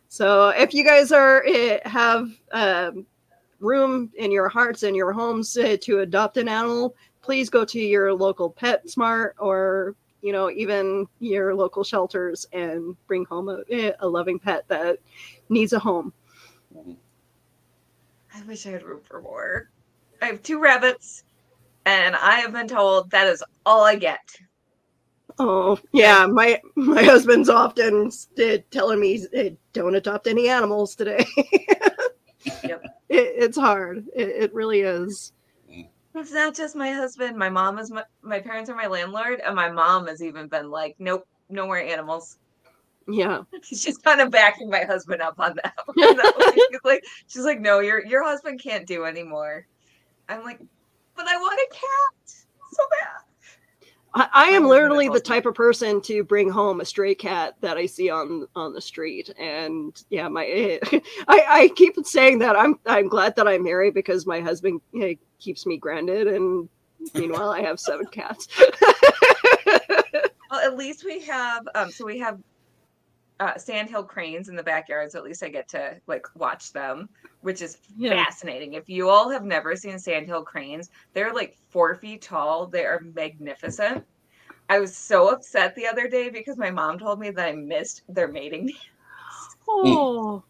so 0.08 0.48
if 0.50 0.72
you 0.74 0.84
guys 0.84 1.12
are 1.12 1.46
uh, 1.46 1.78
have 1.84 2.30
um, 2.52 3.06
room 3.60 4.10
in 4.16 4.32
your 4.32 4.48
hearts 4.48 4.82
and 4.82 4.96
your 4.96 5.12
homes 5.12 5.56
uh, 5.56 5.76
to 5.82 6.00
adopt 6.00 6.36
an 6.38 6.48
animal, 6.48 6.94
please 7.22 7.50
go 7.50 7.64
to 7.64 7.78
your 7.78 8.12
local 8.14 8.50
PetSmart 8.52 9.32
or 9.38 9.94
you 10.22 10.32
know 10.32 10.50
even 10.50 11.06
your 11.20 11.54
local 11.54 11.84
shelters 11.84 12.46
and 12.52 12.96
bring 13.06 13.24
home 13.26 13.48
a, 13.48 13.92
a 14.00 14.08
loving 14.08 14.38
pet 14.38 14.64
that 14.68 14.98
needs 15.50 15.72
a 15.72 15.78
home. 15.78 16.12
I 18.34 18.42
wish 18.46 18.66
I 18.66 18.70
had 18.70 18.84
room 18.84 19.00
for 19.02 19.20
more. 19.20 19.68
I 20.22 20.26
have 20.26 20.42
two 20.42 20.60
rabbits, 20.60 21.24
and 21.84 22.16
I 22.16 22.40
have 22.40 22.52
been 22.52 22.68
told 22.68 23.10
that 23.10 23.26
is 23.26 23.42
all 23.66 23.84
I 23.84 23.96
get. 23.96 24.20
Oh 25.38 25.78
yeah, 25.92 26.26
my 26.26 26.60
my 26.76 27.02
husband's 27.02 27.48
often 27.48 28.10
telling 28.70 29.00
me 29.00 29.26
uh, 29.36 29.50
don't 29.72 29.94
adopt 29.94 30.26
any 30.26 30.48
animals 30.48 30.94
today. 30.94 31.26
Yep. 32.62 32.82
it, 33.08 33.32
it's 33.36 33.58
hard. 33.58 34.06
It, 34.14 34.28
it 34.28 34.54
really 34.54 34.80
is. 34.80 35.32
It's 36.14 36.32
not 36.32 36.54
just 36.54 36.74
my 36.74 36.90
husband. 36.90 37.36
My 37.36 37.48
mom 37.48 37.78
is 37.78 37.90
my, 37.90 38.04
my 38.22 38.40
parents 38.40 38.68
are 38.70 38.76
my 38.76 38.86
landlord, 38.86 39.40
and 39.40 39.54
my 39.54 39.70
mom 39.70 40.06
has 40.06 40.22
even 40.22 40.48
been 40.48 40.70
like, 40.70 40.96
nope, 40.98 41.24
no 41.48 41.66
more 41.66 41.78
animals. 41.78 42.38
Yeah. 43.12 43.42
She's 43.62 43.98
kind 43.98 44.20
of 44.20 44.30
backing 44.30 44.70
my 44.70 44.84
husband 44.84 45.22
up 45.22 45.38
on 45.38 45.56
that. 45.62 45.74
You 45.96 46.14
she's 46.54 46.80
like, 46.84 47.04
she's 47.26 47.44
like, 47.44 47.60
no, 47.60 47.80
your 47.80 48.04
your 48.06 48.24
husband 48.24 48.60
can't 48.60 48.86
do 48.86 49.04
anymore. 49.04 49.66
I'm 50.28 50.42
like, 50.44 50.60
but 51.16 51.26
I 51.26 51.36
want 51.36 51.58
a 51.60 51.74
cat 51.74 52.34
so 52.72 52.82
bad. 52.90 53.20
I, 54.14 54.28
I 54.32 54.44
am 54.50 54.66
literally 54.66 55.08
the 55.08 55.20
type 55.20 55.46
of 55.46 55.54
person 55.54 56.00
to 56.02 56.24
bring 56.24 56.48
home 56.48 56.80
a 56.80 56.84
stray 56.84 57.14
cat 57.14 57.54
that 57.60 57.76
I 57.76 57.86
see 57.86 58.10
on 58.10 58.46
on 58.56 58.72
the 58.72 58.80
street, 58.80 59.32
and 59.38 60.02
yeah, 60.10 60.28
my 60.28 60.80
I, 61.28 61.44
I 61.48 61.70
keep 61.76 61.94
saying 62.04 62.38
that 62.40 62.56
I'm 62.56 62.78
I'm 62.86 63.08
glad 63.08 63.36
that 63.36 63.46
I'm 63.46 63.62
married 63.62 63.94
because 63.94 64.26
my 64.26 64.40
husband 64.40 64.80
keeps 65.38 65.66
me 65.66 65.76
grounded, 65.76 66.26
and 66.28 66.68
meanwhile 67.14 67.50
I 67.50 67.60
have 67.60 67.78
seven 67.78 68.06
cats. 68.06 68.48
Well, 70.50 70.60
at 70.60 70.76
least 70.76 71.04
we 71.04 71.20
have 71.20 71.66
um 71.74 71.90
so 71.90 72.04
we 72.04 72.18
have 72.18 72.38
uh 73.40 73.58
sandhill 73.58 74.04
cranes 74.04 74.48
in 74.48 74.56
the 74.56 74.62
backyard, 74.64 75.12
so 75.12 75.18
at 75.18 75.24
least 75.24 75.44
I 75.44 75.50
get 75.50 75.68
to 75.70 75.98
like 76.08 76.24
watch 76.36 76.72
them, 76.72 77.08
which 77.40 77.62
is 77.62 77.78
Yeah. 77.96 78.24
fascinating. 78.28 78.74
If 78.74 78.88
you 78.88 79.10
all 79.10 79.30
have 79.30 79.44
never 79.44 79.76
seen 79.76 79.98
sandhill 79.98 80.44
cranes, 80.44 80.88
they're 81.14 81.34
like 81.34 81.54
four 81.70 81.96
feet 81.96 82.22
tall. 82.22 82.68
They 82.68 82.86
are 82.86 83.00
magnificent. 83.14 84.04
I 84.70 84.80
was 84.80 84.96
so 84.96 85.30
upset 85.30 85.74
the 85.76 85.88
other 85.88 86.08
day 86.08 86.30
because 86.30 86.58
my 86.58 86.70
mom 86.70 86.98
told 86.98 87.20
me 87.20 87.30
that 87.30 87.48
I 87.48 87.52
missed 87.54 88.02
their 88.08 88.28
mating. 88.28 88.70
oh, 89.68 90.44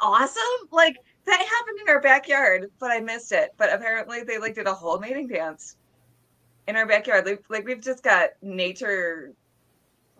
Awesome. 0.00 0.42
Like 0.70 0.96
that 1.26 1.38
happened 1.38 1.78
in 1.86 1.88
our 1.94 2.00
backyard, 2.00 2.66
but 2.80 2.90
I 2.90 3.00
missed 3.00 3.32
it. 3.32 3.50
But 3.56 3.72
apparently 3.72 4.22
they 4.24 4.38
like 4.38 4.54
did 4.54 4.66
a 4.66 4.74
whole 4.74 4.98
mating 4.98 5.28
dance 5.28 5.76
in 6.66 6.76
our 6.76 6.86
backyard. 6.86 7.26
Like, 7.26 7.42
like 7.50 7.66
we've 7.66 7.82
just 7.82 8.02
got 8.02 8.30
nature 8.42 9.32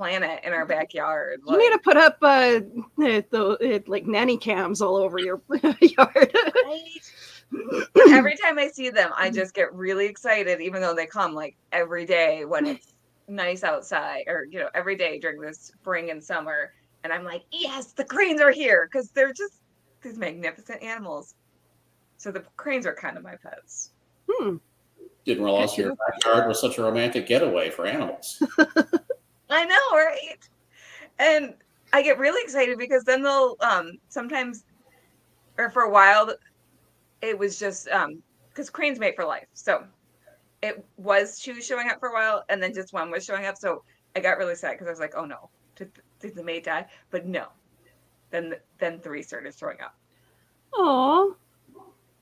planet 0.03 0.41
in 0.43 0.53
our 0.53 0.67
backyard. 0.67 1.41
you 1.47 1.57
need 1.57 1.71
to 1.71 1.79
put 1.79 1.97
up 1.97 2.17
uh, 2.23 2.59
the, 2.99 3.25
the 3.31 3.85
like 3.87 4.05
nanny 4.05 4.37
cams 4.37 4.83
all 4.83 4.97
over 4.97 5.17
your 5.17 5.41
yard. 5.81 6.37
every 8.11 8.37
time 8.37 8.59
I 8.59 8.67
see 8.67 8.91
them, 8.91 9.13
I 9.17 9.31
just 9.31 9.55
get 9.55 9.73
really 9.73 10.07
excited, 10.07 10.61
even 10.61 10.83
though 10.83 10.93
they 10.93 11.07
come 11.07 11.35
like 11.35 11.57
every 11.71 12.05
day 12.05 12.45
when 12.45 12.67
it's 12.67 12.95
nice 13.29 13.63
outside, 13.63 14.25
or 14.27 14.45
you 14.51 14.59
know, 14.59 14.71
every 14.75 14.97
day 14.97 15.21
during 15.21 15.41
the 15.41 15.55
spring 15.55 16.11
and 16.11 16.23
summer. 16.23 16.73
And 17.05 17.13
I'm 17.13 17.23
like, 17.23 17.45
yes, 17.53 17.93
the 17.93 18.05
cranes 18.05 18.41
are 18.41 18.51
here 18.51 18.89
because 18.91 19.11
they're 19.11 19.33
just 19.33 19.63
these 20.03 20.19
magnificent 20.19 20.83
animals. 20.83 21.37
So 22.17 22.33
the 22.33 22.43
cranes 22.57 22.87
are 22.87 22.95
kind 22.95 23.17
of 23.17 23.23
my 23.23 23.37
pets. 23.41 23.93
Hmm. 24.29 24.57
Didn't 25.25 25.45
realize 25.45 25.79
your 25.79 25.95
backyard 25.95 26.49
was 26.49 26.61
such 26.61 26.79
a 26.79 26.83
romantic 26.83 27.29
getaway 27.29 27.71
for 27.71 27.87
animals. 27.87 28.43
I 29.55 29.65
know, 29.65 29.97
right? 29.97 30.39
And 31.19 31.55
I 31.93 32.03
get 32.03 32.19
really 32.19 32.43
excited 32.43 32.79
because 32.79 33.05
then 33.05 33.23
they'll 33.23 33.57
um 33.61 33.93
sometimes 34.09 34.65
or 35.59 35.71
for 35.71 35.83
a 35.83 35.91
while 35.91 36.35
it 37.23 37.39
was 37.39 37.59
just 37.59 37.89
um 37.89 38.23
because 38.51 38.71
cranes 38.71 38.99
mate 38.99 39.15
for 39.17 39.25
life. 39.27 39.47
So 39.55 39.85
it 40.63 40.85
was 40.97 41.39
two 41.41 41.61
showing 41.61 41.89
up 41.91 41.99
for 42.01 42.09
a 42.09 42.13
while 42.15 42.45
and 42.49 42.63
then 42.63 42.75
just 42.75 42.93
one 42.93 43.11
was 43.11 43.25
showing 43.25 43.47
up. 43.47 43.57
So 43.59 43.83
I 44.17 44.21
got 44.21 44.39
really 44.39 44.57
sad 44.57 44.73
because 44.73 44.89
I 44.89 44.91
was 44.91 45.01
like, 45.01 45.15
oh 45.17 45.25
no, 45.27 45.51
did, 45.77 45.93
did 46.21 46.37
the 46.37 46.45
mate 46.45 46.65
die? 46.65 46.87
But 47.11 47.27
no. 47.27 47.49
Then 48.31 48.55
then 48.79 49.01
three 49.01 49.23
started 49.23 49.55
showing 49.57 49.81
up. 49.81 49.95
Oh, 50.75 51.37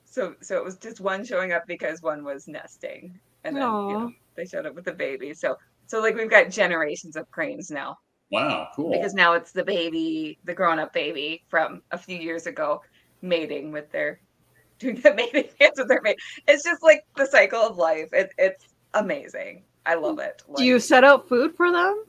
So 0.05 0.35
so 0.43 0.57
it 0.59 0.65
was 0.65 0.79
just 0.79 1.01
one 1.01 1.25
showing 1.25 1.53
up 1.53 1.65
because 1.67 2.03
one 2.03 2.25
was 2.25 2.49
nesting. 2.49 3.21
And 3.45 3.57
then 3.57 3.79
you 3.87 3.97
know, 3.97 4.11
they 4.37 4.45
showed 4.47 4.67
up 4.67 4.75
with 4.75 4.85
the 4.85 4.93
baby. 4.95 5.35
So 5.35 5.57
so 5.91 6.01
like 6.01 6.15
we've 6.15 6.31
got 6.31 6.51
generations 6.51 7.17
of 7.17 7.29
cranes 7.33 7.69
now. 7.69 7.99
Wow, 8.31 8.69
cool. 8.77 8.93
because 8.93 9.13
now 9.13 9.33
it's 9.33 9.51
the 9.51 9.65
baby, 9.65 10.39
the 10.45 10.55
grown-up 10.55 10.93
baby 10.93 11.43
from 11.49 11.83
a 11.91 11.99
few 11.99 12.17
years 12.17 12.47
ago, 12.47 12.81
mating 13.23 13.73
with 13.73 13.91
their 13.91 14.21
doing 14.79 15.01
the 15.01 15.13
mating 15.13 15.49
dance 15.59 15.79
with 15.79 15.89
their 15.89 16.01
mate. 16.01 16.19
It's 16.47 16.63
just 16.63 16.85
like 16.85 17.05
the 17.17 17.27
cycle 17.27 17.59
of 17.61 17.77
life. 17.77 18.11
It, 18.13 18.33
it's 18.39 18.67
amazing. 18.95 19.65
I 19.85 19.97
love 19.97 20.21
it. 20.21 20.45
do 20.57 20.63
you 20.65 20.79
set 20.79 21.03
out 21.03 21.29
food 21.29 21.57
for 21.57 21.73
them? 21.73 22.05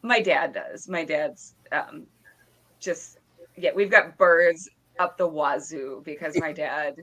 my 0.00 0.20
dad 0.20 0.54
does. 0.54 0.88
My 0.88 1.04
dad's 1.04 1.54
um, 1.70 2.06
just 2.80 3.18
yeah. 3.58 3.72
We've 3.74 3.90
got 3.90 4.16
birds 4.16 4.70
up 4.98 5.18
the 5.18 5.26
wazoo 5.26 6.02
because 6.02 6.38
my 6.38 6.52
dad 6.52 6.96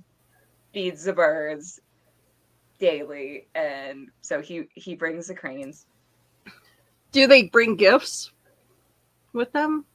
feeds 0.73 1.03
the 1.03 1.13
birds 1.13 1.79
daily, 2.81 3.47
and 3.55 4.09
so 4.19 4.41
he 4.41 4.63
he 4.73 4.95
brings 4.95 5.27
the 5.27 5.35
cranes. 5.35 5.85
Do 7.13 7.27
they 7.27 7.43
bring 7.43 7.75
gifts 7.75 8.31
with 9.33 9.53
them? 9.53 9.85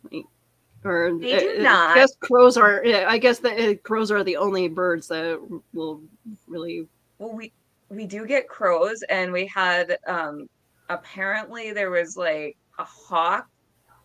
Or 0.84 1.18
They 1.18 1.38
do 1.38 1.56
uh, 1.58 1.62
not. 1.62 1.90
I 1.90 1.94
guess 1.96 2.16
crows 2.20 2.56
are. 2.56 2.82
yeah, 2.84 3.06
I 3.08 3.18
guess 3.18 3.40
the 3.40 3.72
uh, 3.72 3.74
crows 3.82 4.10
are 4.10 4.22
the 4.22 4.36
only 4.36 4.68
birds 4.68 5.08
that 5.08 5.38
will 5.74 6.00
really. 6.46 6.86
Well, 7.18 7.34
we 7.34 7.52
we 7.90 8.06
do 8.06 8.24
get 8.24 8.48
crows, 8.48 9.02
and 9.10 9.32
we 9.32 9.46
had 9.46 9.98
um 10.06 10.48
apparently 10.88 11.72
there 11.72 11.90
was 11.90 12.16
like 12.16 12.56
a 12.78 12.84
hawk. 12.84 13.48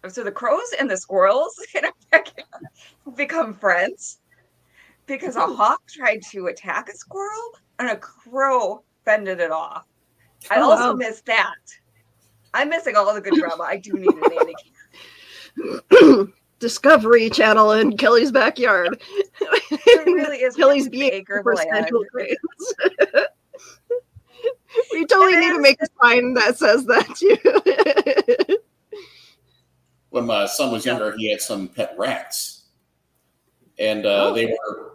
So 0.10 0.24
the 0.24 0.32
crows 0.32 0.74
and 0.80 0.90
the 0.90 0.98
squirrels 0.98 1.54
in 1.76 1.84
become 3.16 3.54
friends 3.54 4.20
because 5.06 5.36
a 5.36 5.46
hawk 5.46 5.82
tried 5.88 6.24
to 6.32 6.48
attack 6.48 6.90
a 6.90 6.96
squirrel 6.96 7.52
and 7.82 7.90
a 7.90 7.98
crow 7.98 8.84
fended 9.06 9.40
it 9.40 9.52
off. 9.52 9.86
I 10.50 10.58
Oh, 10.60 10.72
also 10.72 10.92
wow. 10.92 10.94
missed 10.94 11.26
that. 11.26 11.56
I'm 12.54 12.70
missing 12.70 12.96
all 12.96 13.14
the 13.14 13.22
good 13.22 13.34
drama. 13.40 13.64
I 13.64 13.78
do 13.78 13.94
need 13.94 14.10
an 14.14 14.24
Andy. 16.00 16.32
Discovery 16.60 17.30
Channel 17.30 17.72
in 17.74 17.98
Kelly's 17.98 18.32
backyard. 18.32 19.02
It 19.42 20.06
really 20.06 20.38
is 20.38 20.56
Kelly's 20.58 20.88
being 20.90 21.12
acre 21.12 21.38
of 21.40 21.46
land. 21.46 21.90
We 24.94 25.06
totally 25.06 25.38
need 25.38 25.52
to 25.54 25.60
make 25.62 25.78
a 25.82 25.88
sign 26.02 26.34
that 26.36 26.58
says 26.58 26.86
that 26.86 27.06
too. 27.16 28.58
when 30.10 30.26
my 30.26 30.46
son 30.46 30.72
was 30.72 30.86
younger, 30.86 31.14
he 31.18 31.30
had 31.30 31.42
some 31.42 31.68
pet 31.68 31.94
rats, 31.98 32.64
and 33.78 34.06
uh, 34.06 34.28
Oh. 34.30 34.34
they 34.34 34.46
were 34.48 34.91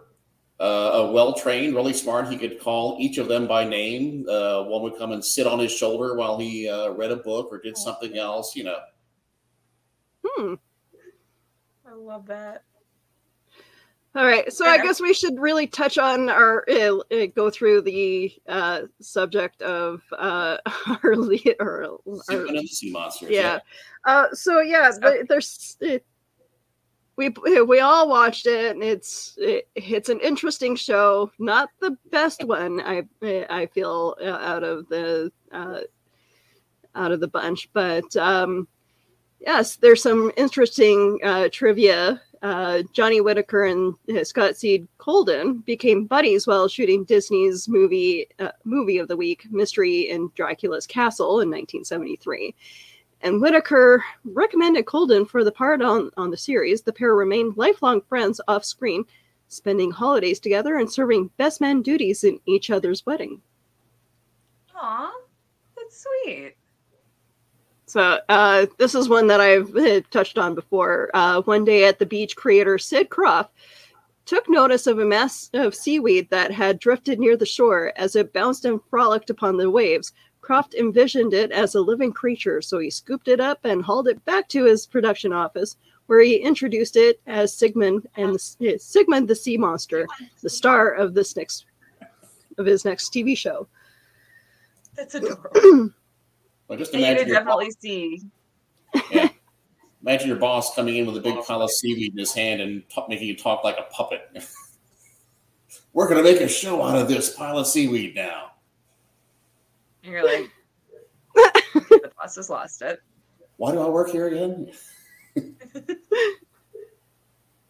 uh, 0.59 1.09
well 1.13 1.33
trained, 1.33 1.75
really 1.75 1.93
smart. 1.93 2.29
He 2.29 2.37
could 2.37 2.59
call 2.59 2.97
each 2.99 3.17
of 3.17 3.27
them 3.27 3.47
by 3.47 3.63
name. 3.63 4.25
Uh, 4.27 4.63
one 4.63 4.81
would 4.83 4.97
come 4.97 5.11
and 5.11 5.23
sit 5.23 5.45
on 5.45 5.59
his 5.59 5.71
shoulder 5.71 6.15
while 6.15 6.37
he 6.37 6.67
uh, 6.67 6.91
read 6.91 7.11
a 7.11 7.17
book 7.17 7.49
or 7.51 7.59
did 7.59 7.77
something 7.77 8.17
else. 8.17 8.55
You 8.55 8.63
know, 8.65 8.77
hmm. 10.25 10.53
I 11.87 11.93
love 11.93 12.25
that. 12.27 12.63
All 14.15 14.25
right, 14.25 14.51
so 14.51 14.65
I 14.65 14.77
guess 14.79 14.99
we 14.99 15.13
should 15.13 15.39
really 15.39 15.67
touch 15.67 15.99
on 15.99 16.27
our 16.27 16.65
uh, 16.71 16.97
uh, 17.11 17.27
go 17.35 17.51
through 17.51 17.81
the 17.81 18.33
uh, 18.47 18.83
subject 18.99 19.61
of 19.61 20.01
uh, 20.17 20.57
our 21.03 21.15
lead 21.15 21.55
or 21.59 21.99
our, 22.07 22.15
Sigmund 22.23 22.49
and 22.49 22.59
the 22.63 22.67
sea 22.67 22.91
monsters. 22.91 23.29
yeah. 23.29 23.59
Uh, 24.05 24.25
so 24.33 24.61
yeah, 24.61 24.89
So- 24.89 25.01
the, 25.01 25.25
there's 25.29 25.77
it, 25.81 26.03
we 27.17 27.29
we 27.67 27.79
all 27.79 28.07
watched 28.07 28.45
it, 28.45 28.71
and 28.75 28.83
it's 28.83 29.35
it, 29.37 29.67
it's 29.75 30.09
an 30.09 30.19
interesting 30.21 30.75
show. 30.75 31.31
Not 31.39 31.69
the 31.81 31.97
best 32.11 32.43
one, 32.45 32.79
I 32.81 33.03
I 33.49 33.65
feel 33.65 34.15
uh, 34.21 34.25
out 34.25 34.63
of 34.63 34.87
the 34.87 35.31
uh, 35.51 35.79
out 36.95 37.11
of 37.11 37.19
the 37.19 37.27
bunch, 37.27 37.69
but 37.73 38.15
um, 38.15 38.67
yes, 39.39 39.75
there's 39.75 40.01
some 40.01 40.31
interesting 40.37 41.19
uh, 41.23 41.49
trivia. 41.51 42.21
Uh, 42.43 42.83
Johnny 42.93 43.19
Whitaker 43.19 43.65
and 43.65 43.95
uh, 44.15 44.23
Scott 44.23 44.55
Seed 44.55 44.87
Kolden 44.99 45.65
became 45.65 46.05
buddies 46.05 46.45
while 46.45 46.67
shooting 46.67 47.03
Disney's 47.03 47.67
movie 47.67 48.27
uh, 48.37 48.51
movie 48.63 48.99
of 48.99 49.07
the 49.07 49.17
week, 49.17 49.47
Mystery 49.49 50.09
in 50.09 50.29
Dracula's 50.35 50.85
Castle, 50.85 51.41
in 51.41 51.49
1973 51.49 52.53
and 53.21 53.41
Whitaker 53.41 54.03
recommended 54.23 54.85
Kolden 54.85 55.27
for 55.27 55.43
the 55.43 55.51
part 55.51 55.81
on, 55.81 56.11
on 56.17 56.29
the 56.29 56.37
series. 56.37 56.81
The 56.81 56.93
pair 56.93 57.15
remained 57.15 57.57
lifelong 57.57 58.01
friends 58.01 58.39
off 58.47 58.63
screen, 58.63 59.05
spending 59.47 59.91
holidays 59.91 60.39
together 60.39 60.77
and 60.77 60.91
serving 60.91 61.31
best 61.37 61.61
man 61.61 61.81
duties 61.81 62.23
in 62.23 62.39
each 62.45 62.69
other's 62.69 63.05
wedding. 63.05 63.41
Aw, 64.75 65.11
that's 65.75 66.05
sweet. 66.23 66.55
So, 67.87 68.19
uh, 68.27 68.65
this 68.77 68.93
is 68.95 69.07
one 69.07 69.27
that 69.27 69.39
I've 69.39 69.73
uh, 69.75 70.01
touched 70.11 70.37
on 70.37 70.53
before. 70.53 71.09
Uh, 71.13 71.41
one 71.43 71.63
day 71.63 71.85
at 71.85 71.99
the 71.99 72.05
beach, 72.05 72.35
creator 72.35 72.77
Sid 72.77 73.09
Krofft 73.09 73.49
took 74.25 74.49
notice 74.49 74.87
of 74.87 74.99
a 74.99 75.05
mass 75.05 75.49
of 75.53 75.73
seaweed 75.73 76.29
that 76.29 76.51
had 76.51 76.79
drifted 76.79 77.17
near 77.17 77.37
the 77.37 77.45
shore 77.45 77.93
as 77.95 78.15
it 78.15 78.33
bounced 78.33 78.65
and 78.65 78.81
frolicked 78.89 79.29
upon 79.29 79.55
the 79.55 79.71
waves. 79.71 80.11
Krofft 80.47 80.75
envisioned 80.75 81.33
it 81.33 81.51
as 81.51 81.75
a 81.75 81.81
living 81.81 82.13
creature, 82.13 82.61
so 82.61 82.79
he 82.79 82.89
scooped 82.89 83.27
it 83.27 83.41
up 83.41 83.59
and 83.65 83.83
hauled 83.83 84.07
it 84.07 84.23
back 84.23 84.47
to 84.49 84.63
his 84.63 84.85
production 84.85 85.33
office, 85.33 85.75
where 86.05 86.21
he 86.21 86.37
introduced 86.37 86.95
it 86.95 87.19
as 87.27 87.53
Sigmund 87.53 88.07
and 88.15 88.33
the, 88.33 88.75
uh, 88.75 88.77
Sigmund 88.77 89.27
the 89.27 89.35
Sea 89.35 89.57
Monster, 89.57 90.07
the 90.41 90.49
star 90.49 90.91
of 90.93 91.13
this 91.13 91.35
next 91.35 91.65
of 92.57 92.65
his 92.65 92.85
next 92.85 93.13
TV 93.13 93.37
show. 93.37 93.67
That's 94.95 95.15
adorable. 95.15 95.91
Well, 96.67 96.79
just 96.79 96.93
And 96.93 97.01
you 97.01 97.07
imagine 97.07 97.25
can 97.25 97.27
your, 97.27 97.37
definitely 97.39 97.71
see. 97.79 98.21
yeah. 99.11 99.29
imagine 100.01 100.27
your 100.29 100.37
boss 100.37 100.73
coming 100.75 100.95
in 100.95 101.05
with 101.05 101.17
a 101.17 101.21
big 101.21 101.35
pile 101.43 101.61
of 101.61 101.71
seaweed 101.71 102.13
in 102.13 102.17
his 102.17 102.33
hand 102.33 102.61
and 102.61 102.87
t- 102.89 103.03
making 103.09 103.27
you 103.27 103.35
talk 103.35 103.63
like 103.63 103.77
a 103.77 103.83
puppet. 103.93 104.21
We're 105.93 106.07
going 106.09 106.23
to 106.23 106.31
make 106.31 106.41
a 106.41 106.47
show 106.47 106.81
out 106.81 106.97
of 106.97 107.07
this 107.07 107.35
pile 107.35 107.57
of 107.57 107.67
seaweed 107.67 108.15
now. 108.15 108.51
And 110.07 110.13
you're 110.13 110.23
like, 110.25 110.49
the 111.35 112.11
boss 112.17 112.37
has 112.37 112.49
lost 112.49 112.81
it. 112.81 113.01
Why 113.57 113.73
do 113.73 113.81
I 113.81 113.89
work 113.89 114.09
here 114.09 114.27
again? 114.27 114.71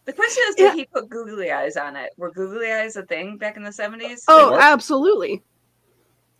The 0.05 0.13
question 0.13 0.41
is, 0.47 0.55
did 0.55 0.63
Yeah. 0.63 0.73
he 0.75 0.85
put 0.85 1.09
googly 1.09 1.51
eyes 1.51 1.75
on 1.75 1.97
it? 1.97 2.13
Were 2.15 2.31
googly 2.31 2.71
eyes 2.71 2.95
a 2.95 3.03
thing 3.03 3.37
back 3.37 3.57
in 3.57 3.63
the 3.63 3.71
70s? 3.71 4.23
Oh, 4.29 4.57
absolutely. 4.57 5.43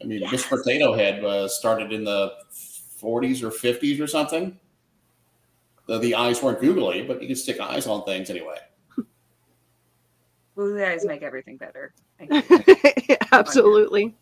I 0.01 0.05
mean, 0.05 0.23
this 0.31 0.45
Potato 0.47 0.93
Head 0.93 1.21
uh, 1.25 1.49
started 1.49 1.91
in 1.91 2.05
the 2.05 2.31
40s 2.53 3.43
or 3.43 3.49
50s 3.51 3.99
or 3.99 4.07
something. 4.07 4.57
The, 5.87 5.99
the 5.99 6.15
eyes 6.15 6.41
weren't 6.41 6.61
googly, 6.61 7.03
but 7.03 7.21
you 7.21 7.27
could 7.27 7.37
stick 7.37 7.59
eyes 7.59 7.87
on 7.87 8.05
things 8.05 8.29
anyway. 8.29 8.55
Googly 10.55 10.85
eyes 10.85 11.05
make 11.05 11.21
everything 11.21 11.57
better. 11.57 11.93
Thank 12.17 12.49
you. 13.09 13.17
Absolutely. 13.33 14.15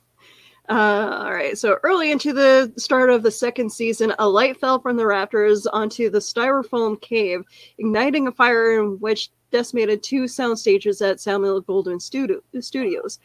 Uh, 0.68 1.22
all 1.24 1.32
right. 1.32 1.58
So 1.58 1.78
early 1.84 2.12
into 2.12 2.34
the 2.34 2.74
start 2.78 3.12
of 3.12 3.22
the 3.22 3.32
second 3.32 3.72
season, 3.72 4.14
a 4.18 4.28
light 4.28 4.60
fell 4.60 4.80
from 4.80 4.98
the 4.98 5.06
rafters 5.06 5.68
onto 5.68 6.10
the 6.10 6.18
styrofoam 6.20 7.00
cave, 7.02 7.44
igniting 7.78 8.28
a 8.28 8.32
fire 8.32 8.80
in 8.82 9.00
which 9.00 9.30
decimated 9.52 10.02
two 10.02 10.28
sound 10.28 10.58
stages 10.58 11.02
at 11.02 11.22
Samuel 11.22 11.62
Goldwyn 11.62 12.02
Studio- 12.02 12.42
Studios. 12.60 13.20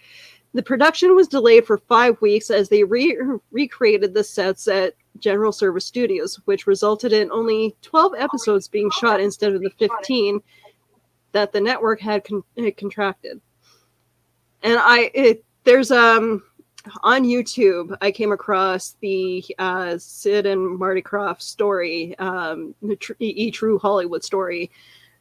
The 0.53 0.63
production 0.63 1.15
was 1.15 1.29
delayed 1.29 1.67
for 1.67 1.79
five 1.79 2.21
weeks 2.21 2.51
as 2.51 2.69
they 2.69 2.85
re- 2.85 3.17
recreated 3.53 4.13
the 4.13 4.25
sets 4.25 4.69
at 4.69 4.95
General 5.19 5.53
Service 5.53 5.87
Studios, 5.87 6.41
which 6.45 6.67
resulted 6.67 7.13
in 7.13 7.31
only 7.33 7.75
12 7.83 8.15
episodes 8.19 8.69
being 8.69 8.91
shot 8.91 9.21
instead 9.21 9.55
of 9.55 9.63
the 9.63 9.71
15 9.79 10.41
that 11.33 11.53
the 11.53 11.61
network 11.61 12.01
had 12.01 12.25
con- 12.25 12.43
contracted. 12.77 13.41
And 14.63 14.79
I, 14.79 15.11
it, 15.15 15.45
there's 15.65 15.91
um 15.91 16.43
on 17.03 17.25
YouTube, 17.25 17.97
I 18.01 18.11
came 18.11 18.33
across 18.33 18.97
the 19.01 19.45
uh, 19.59 19.99
Sid 19.99 20.47
and 20.47 20.79
Marty 20.79 21.03
Krofft 21.03 21.43
story, 21.43 22.19
um, 22.19 22.75
the 22.83 22.97
tr- 22.97 23.13
E 23.19 23.51
True 23.51 23.79
Hollywood 23.79 24.25
story 24.25 24.71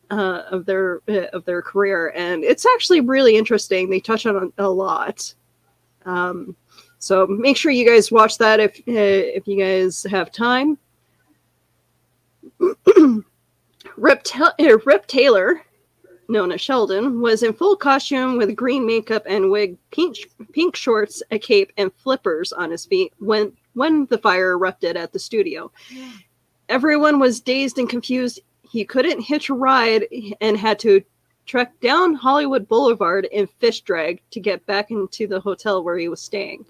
uh, 0.10 0.44
of 0.50 0.66
their 0.66 1.02
uh, 1.10 1.28
of 1.34 1.46
their 1.46 1.62
career, 1.62 2.14
and 2.16 2.44
it's 2.44 2.66
actually 2.66 3.02
really 3.02 3.36
interesting. 3.38 3.90
They 3.90 4.00
touch 4.00 4.26
on 4.26 4.54
a 4.58 4.70
lot. 4.70 5.34
Um, 6.06 6.56
So 7.02 7.26
make 7.28 7.56
sure 7.56 7.72
you 7.72 7.88
guys 7.88 8.12
watch 8.12 8.38
that 8.40 8.60
if 8.60 8.78
uh, 8.80 9.38
if 9.38 9.48
you 9.48 9.58
guys 9.58 10.04
have 10.10 10.32
time. 10.32 10.78
Rip, 13.96 14.22
Ta- 14.24 14.54
Rip 14.86 15.08
Taylor, 15.08 15.62
known 16.30 16.52
as 16.52 16.62
Sheldon, 16.62 17.20
was 17.20 17.44
in 17.44 17.54
full 17.54 17.76
costume 17.76 18.38
with 18.38 18.56
green 18.56 18.86
makeup 18.86 19.24
and 19.26 19.50
wig, 19.50 19.78
pink 19.92 20.18
pink 20.54 20.76
shorts, 20.76 21.22
a 21.32 21.40
cape, 21.40 21.74
and 21.78 21.92
flippers 21.94 22.54
on 22.54 22.72
his 22.72 22.86
feet 22.86 23.14
when 23.20 23.52
when 23.74 24.06
the 24.06 24.18
fire 24.18 24.52
erupted 24.52 24.96
at 24.96 25.12
the 25.12 25.20
studio. 25.20 25.72
Everyone 26.70 27.20
was 27.20 27.42
dazed 27.42 27.80
and 27.80 27.90
confused. 27.90 28.40
He 28.62 28.86
couldn't 28.86 29.22
hitch 29.22 29.50
a 29.50 29.56
ride 29.56 30.06
and 30.40 30.56
had 30.56 30.80
to 30.80 31.02
trek 31.48 31.80
down 31.80 32.14
Hollywood 32.14 32.68
Boulevard 32.68 33.28
in 33.32 33.48
fish 33.48 33.82
drag 33.82 34.22
to 34.30 34.40
get 34.40 34.66
back 34.68 34.92
into 34.92 35.26
the 35.26 35.40
hotel 35.40 35.84
where 35.84 35.98
he 35.98 36.08
was 36.08 36.22
staying. 36.22 36.64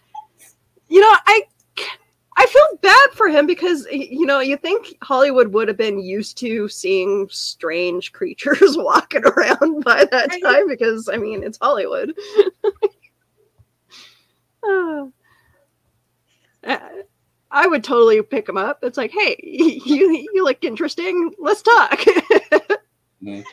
You 0.88 1.02
know, 1.02 1.14
I 1.28 1.44
I 2.38 2.46
feel 2.46 2.78
bad 2.82 3.10
for 3.14 3.28
him 3.28 3.46
because 3.48 3.86
you 3.92 4.26
know, 4.26 4.40
you 4.40 4.56
think 4.56 4.96
Hollywood 5.02 5.50
would 5.54 5.68
have 5.68 5.76
been 5.78 6.00
used 6.00 6.38
to 6.38 6.68
seeing 6.70 7.28
strange 7.30 8.12
creatures 8.14 8.60
walking 8.78 9.24
around 9.26 9.84
by 9.84 10.06
that 10.06 10.30
Right. 10.30 10.42
time 10.44 10.68
because 10.68 11.10
I 11.10 11.18
mean, 11.18 11.44
it's 11.44 11.58
Hollywood. 11.62 12.14
Ah. 14.62 15.08
Uh, 16.66 16.78
I 17.50 17.66
would 17.68 17.84
totally 17.84 18.22
pick 18.22 18.48
him 18.50 18.58
up. 18.58 18.80
It's 18.84 18.98
like, 18.98 19.12
hey, 19.12 19.38
you 19.42 20.28
you 20.34 20.44
look 20.44 20.64
interesting. 20.64 21.34
Let's 21.40 21.62
talk. 21.62 22.00
Mhm. 23.24 23.44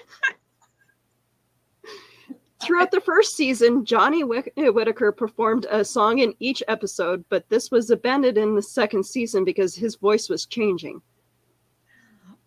Throughout 2.67 2.91
the 2.91 3.01
first 3.01 3.37
season, 3.37 3.85
Johnny 3.85 4.25
Whit- 4.25 4.53
Whitaker 4.57 5.13
performed 5.13 5.67
a 5.71 5.85
song 5.85 6.19
in 6.19 6.35
each 6.41 6.63
episode, 6.69 7.25
but 7.29 7.49
this 7.49 7.71
was 7.71 7.91
abandoned 7.91 8.37
in 8.39 8.55
the 8.57 8.63
second 8.63 9.05
season 9.07 9.45
because 9.45 9.75
his 9.77 9.95
voice 9.97 10.29
was 10.29 10.47
changing. 10.47 11.01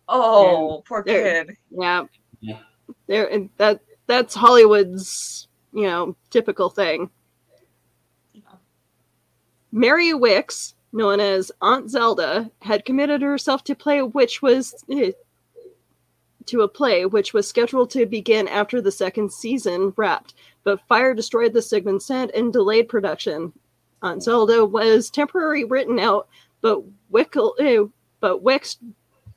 Oh, 0.08 0.82
poor 0.86 1.02
there- 1.04 1.44
kid. 1.46 1.56
Yeah, 1.70 2.04
Yeah. 2.40 2.58
there 3.06 3.28
and 3.30 3.48
that 3.56 3.80
that's 4.06 4.34
Hollywood's 4.34 5.48
you 5.72 5.84
know 5.84 6.16
typical 6.30 6.68
thing. 6.68 7.08
Mary 9.72 10.12
Wickes, 10.12 10.74
known 10.92 11.20
as 11.20 11.52
Aunt 11.62 11.88
Zelda, 11.88 12.50
had 12.60 12.84
committed 12.84 13.22
herself 13.22 13.62
to 13.64 13.74
play 13.76 13.98
a 13.98 14.06
witch 14.06 14.42
was 14.42 14.74
eh, 14.90 15.12
to 16.50 16.62
a 16.62 16.68
play 16.68 17.06
which 17.06 17.32
was 17.32 17.48
scheduled 17.48 17.90
to 17.90 18.06
begin 18.06 18.48
after 18.48 18.80
the 18.80 18.92
second 18.92 19.32
season 19.32 19.92
wrapped, 19.96 20.34
but 20.64 20.86
fire 20.88 21.14
destroyed 21.14 21.52
the 21.52 21.62
Sigmund 21.62 22.02
set 22.02 22.34
and 22.34 22.52
delayed 22.52 22.88
production. 22.88 23.52
Aunt 24.02 24.22
Zelda 24.22 24.64
was 24.64 25.10
temporarily 25.10 25.64
written 25.64 25.98
out, 25.98 26.28
but 26.60 26.82
Wickle, 27.12 27.52
eh, 27.58 27.84
but 28.20 28.42
Wickes 28.42 28.76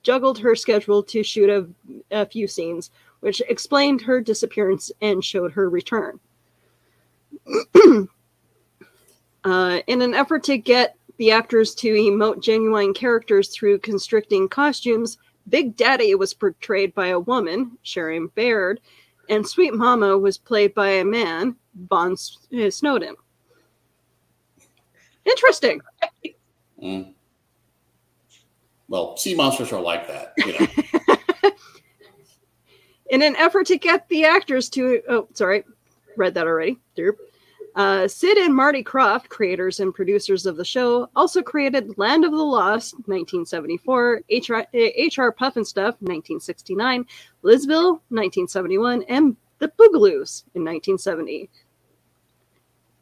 juggled 0.03 0.39
her 0.39 0.55
schedule 0.55 1.03
to 1.03 1.23
shoot 1.23 1.49
a, 1.49 1.67
a 2.11 2.25
few 2.25 2.47
scenes, 2.47 2.91
which 3.21 3.41
explained 3.47 4.01
her 4.01 4.19
disappearance 4.19 4.91
and 5.01 5.23
showed 5.23 5.51
her 5.53 5.69
return. 5.69 6.19
uh, 9.43 9.79
in 9.87 10.01
an 10.01 10.13
effort 10.13 10.43
to 10.43 10.57
get 10.57 10.95
the 11.17 11.31
actors 11.31 11.75
to 11.75 11.93
emote 11.93 12.41
genuine 12.41 12.93
characters 12.93 13.49
through 13.49 13.79
constricting 13.79 14.47
costumes, 14.47 15.17
Big 15.49 15.75
Daddy 15.75 16.15
was 16.15 16.33
portrayed 16.33 16.93
by 16.93 17.07
a 17.07 17.19
woman, 17.19 17.77
Sharon 17.81 18.27
Baird, 18.27 18.79
and 19.29 19.47
Sweet 19.47 19.73
Mama 19.73 20.17
was 20.17 20.37
played 20.37 20.73
by 20.73 20.87
a 20.87 21.05
man, 21.05 21.55
Van 21.75 22.13
uh, 22.13 22.69
Snowden. 22.69 23.15
Interesting. 25.25 25.81
Mm. 26.81 27.13
Well, 28.87 29.17
sea 29.17 29.35
monsters 29.35 29.71
are 29.71 29.81
like 29.81 30.07
that. 30.07 30.33
You 30.37 30.59
know. 30.59 30.67
In 33.09 33.21
an 33.21 33.35
effort 33.35 33.67
to 33.67 33.77
get 33.77 34.07
the 34.09 34.25
actors 34.25 34.69
to, 34.69 35.01
oh, 35.07 35.27
sorry, 35.33 35.63
read 36.17 36.33
that 36.33 36.47
already. 36.47 36.79
Derp. 36.97 37.15
Uh, 37.75 38.07
Sid 38.07 38.37
and 38.37 38.55
Marty 38.55 38.83
Krofft, 38.83 39.29
creators 39.29 39.79
and 39.79 39.93
producers 39.93 40.45
of 40.45 40.57
the 40.57 40.65
show, 40.65 41.09
also 41.15 41.41
created 41.41 41.97
Land 41.97 42.23
of 42.23 42.31
the 42.31 42.37
Lost, 42.37 42.93
1974, 43.07 44.21
HR, 44.29 45.31
Pufnstuf, 45.31 45.97
1969, 45.99 47.05
Lidsville, 47.43 47.99
1971, 48.09 49.03
and 49.09 49.35
The 49.57 49.69
Bugaloos 49.69 50.43
in 50.53 50.63
1970. 50.63 51.49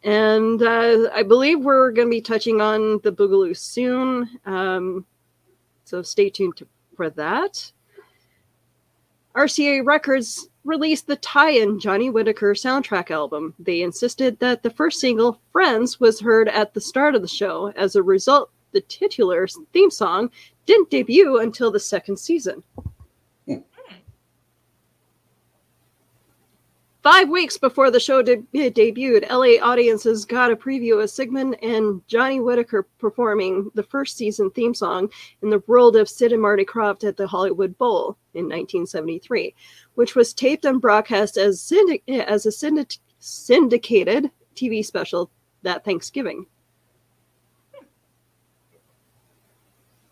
And 0.03 0.63
uh, 0.63 1.09
I 1.13 1.23
believe 1.23 1.59
we're 1.59 1.91
going 1.91 2.07
to 2.07 2.11
be 2.11 2.21
touching 2.21 2.61
on 2.61 2.99
The 3.03 3.11
Bugaloo 3.11 3.55
soon. 3.55 4.39
Um, 4.45 5.05
so 5.83 6.01
stay 6.01 6.29
tuned 6.29 6.55
to, 6.57 6.67
for 6.95 7.09
that. 7.11 7.71
RCA 9.35 9.85
Records 9.85 10.49
released 10.63 11.07
the 11.07 11.15
tie-in 11.17 11.79
Johnny 11.79 12.09
Whitaker 12.09 12.53
soundtrack 12.53 13.11
album. 13.11 13.53
They 13.59 13.81
insisted 13.81 14.39
that 14.39 14.63
the 14.63 14.69
first 14.69 14.99
single, 14.99 15.39
Friends, 15.51 15.99
was 15.99 16.19
heard 16.19 16.47
at 16.49 16.73
the 16.73 16.81
start 16.81 17.15
of 17.15 17.21
the 17.21 17.27
show. 17.27 17.73
As 17.75 17.95
a 17.95 18.03
result, 18.03 18.51
the 18.71 18.81
titular 18.81 19.47
theme 19.73 19.91
song 19.91 20.29
didn't 20.65 20.89
debut 20.89 21.39
until 21.39 21.71
the 21.71 21.79
second 21.79 22.17
season. 22.17 22.63
Hmm. 23.47 23.57
Five 27.03 27.29
weeks 27.29 27.57
before 27.57 27.89
the 27.89 27.99
show 27.99 28.21
de- 28.21 28.43
debuted, 28.53 29.27
LA 29.27 29.59
audiences 29.67 30.23
got 30.23 30.51
a 30.51 30.55
preview 30.55 31.01
of 31.01 31.09
Sigmund 31.09 31.57
and 31.63 32.07
Johnny 32.07 32.39
Whitaker 32.39 32.87
performing 32.99 33.71
the 33.73 33.81
first 33.81 34.17
season 34.17 34.51
theme 34.51 34.75
song 34.75 35.09
in 35.41 35.49
the 35.49 35.63
world 35.65 35.95
of 35.95 36.07
Sid 36.07 36.31
and 36.31 36.41
Marty 36.41 36.63
Krofft 36.63 37.03
at 37.03 37.17
the 37.17 37.25
Hollywood 37.25 37.75
Bowl 37.79 38.17
in 38.35 38.45
1973, 38.45 39.55
which 39.95 40.15
was 40.15 40.33
taped 40.33 40.65
and 40.65 40.81
broadcast 40.81 41.37
as, 41.37 41.61
syndic- 41.61 42.03
as 42.07 42.45
a 42.45 42.51
syndic- 42.51 42.97
syndicated 43.19 44.31
TV 44.55 44.85
special 44.85 45.29
that 45.63 45.85
Thanksgiving. 45.85 46.45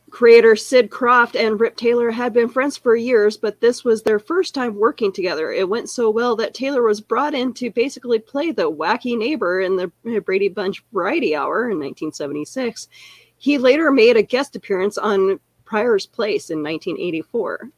Creator 0.09 0.55
Sid 0.55 0.89
Krofft 0.89 1.39
and 1.39 1.59
Rip 1.59 1.75
Taylor 1.75 2.11
had 2.11 2.33
been 2.33 2.49
friends 2.49 2.75
for 2.75 2.95
years, 2.95 3.37
but 3.37 3.61
this 3.61 3.83
was 3.83 4.01
their 4.01 4.19
first 4.19 4.53
time 4.53 4.75
working 4.75 5.13
together. 5.13 5.51
It 5.51 5.69
went 5.69 5.89
so 5.89 6.09
well 6.09 6.35
that 6.37 6.53
Taylor 6.53 6.81
was 6.83 6.99
brought 6.99 7.33
in 7.33 7.53
to 7.53 7.69
basically 7.69 8.19
play 8.19 8.51
the 8.51 8.71
wacky 8.71 9.17
neighbor 9.17 9.61
in 9.61 9.75
the 9.75 10.19
Brady 10.21 10.49
Bunch 10.49 10.83
Variety 10.91 11.35
Hour 11.35 11.69
in 11.69 11.77
1976. 11.77 12.87
He 13.37 13.57
later 13.57 13.91
made 13.91 14.17
a 14.17 14.23
guest 14.23 14.55
appearance 14.55 14.97
on 14.97 15.39
Pryor's 15.63 16.05
Place 16.05 16.49
in 16.49 16.63
1984. 16.63 17.69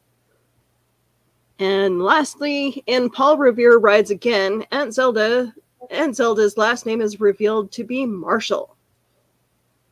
And 1.62 2.02
lastly, 2.02 2.84
in 2.88 3.08
Paul 3.12 3.38
Revere 3.38 3.78
Rides 3.78 4.10
Again, 4.10 4.66
Aunt 4.72 4.96
Zelda, 4.96 5.54
Aunt 5.92 6.16
Zelda's 6.16 6.58
last 6.58 6.88
name 6.88 7.02
is 7.02 7.20
revealed 7.20 7.72
to 7.74 7.84
be 7.84 8.04
Marshall. 8.04 8.76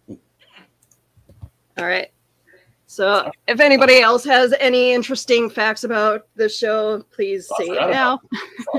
All 0.09 0.17
right. 1.77 2.09
So, 2.87 3.29
if 3.47 3.59
anybody 3.59 3.99
else 3.99 4.25
has 4.25 4.51
any 4.59 4.93
interesting 4.93 5.47
facts 5.47 5.83
about 5.83 6.27
the 6.35 6.49
show, 6.49 7.03
please 7.11 7.47
I 7.59 7.63
say 7.63 7.71
it 7.71 7.91
now. 7.91 8.19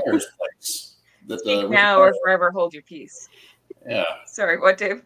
Fire's 0.05 0.27
place. 0.37 0.95
That 1.27 1.39
Speak 1.39 1.69
now 1.69 1.97
or 1.97 2.13
forever 2.21 2.51
hold 2.51 2.73
your 2.73 2.83
peace. 2.83 3.29
yeah, 3.87 4.03
Sorry, 4.25 4.59
what, 4.59 4.77
Dave? 4.77 5.01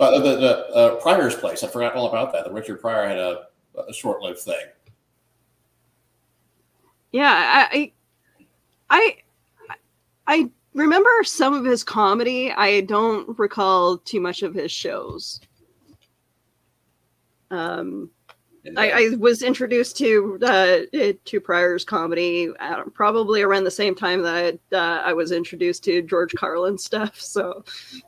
uh, 0.00 0.18
the, 0.18 0.36
the 0.36 0.74
uh, 0.74 0.94
Pryor's 0.96 1.34
place. 1.34 1.62
I 1.62 1.68
forgot 1.68 1.94
all 1.94 2.08
about 2.08 2.32
that. 2.32 2.46
The 2.46 2.52
Richard 2.52 2.80
Pryor 2.80 3.06
had 3.06 3.18
a, 3.18 3.48
a 3.86 3.92
short-lived 3.92 4.38
thing. 4.38 4.64
Yeah, 7.12 7.30
I, 7.30 7.92
I, 8.90 9.16
I, 9.68 9.74
I 10.26 10.50
remember 10.74 11.10
some 11.24 11.54
of 11.54 11.64
his 11.64 11.82
comedy. 11.82 12.52
I 12.52 12.82
don't 12.82 13.38
recall 13.38 13.98
too 13.98 14.20
much 14.20 14.42
of 14.42 14.54
his 14.54 14.70
shows. 14.70 15.40
Um, 17.50 18.10
I, 18.76 18.90
I 18.90 19.08
was 19.18 19.42
introduced 19.42 19.96
to 19.98 20.38
uh, 20.42 20.80
to 21.24 21.40
Pryor's 21.40 21.84
comedy 21.84 22.50
uh, 22.60 22.82
probably 22.92 23.40
around 23.40 23.64
the 23.64 23.70
same 23.70 23.94
time 23.94 24.20
that 24.22 24.58
uh, 24.72 25.02
I 25.04 25.14
was 25.14 25.32
introduced 25.32 25.84
to 25.84 26.02
George 26.02 26.34
Carlin 26.34 26.76
stuff. 26.76 27.18
So 27.28 27.64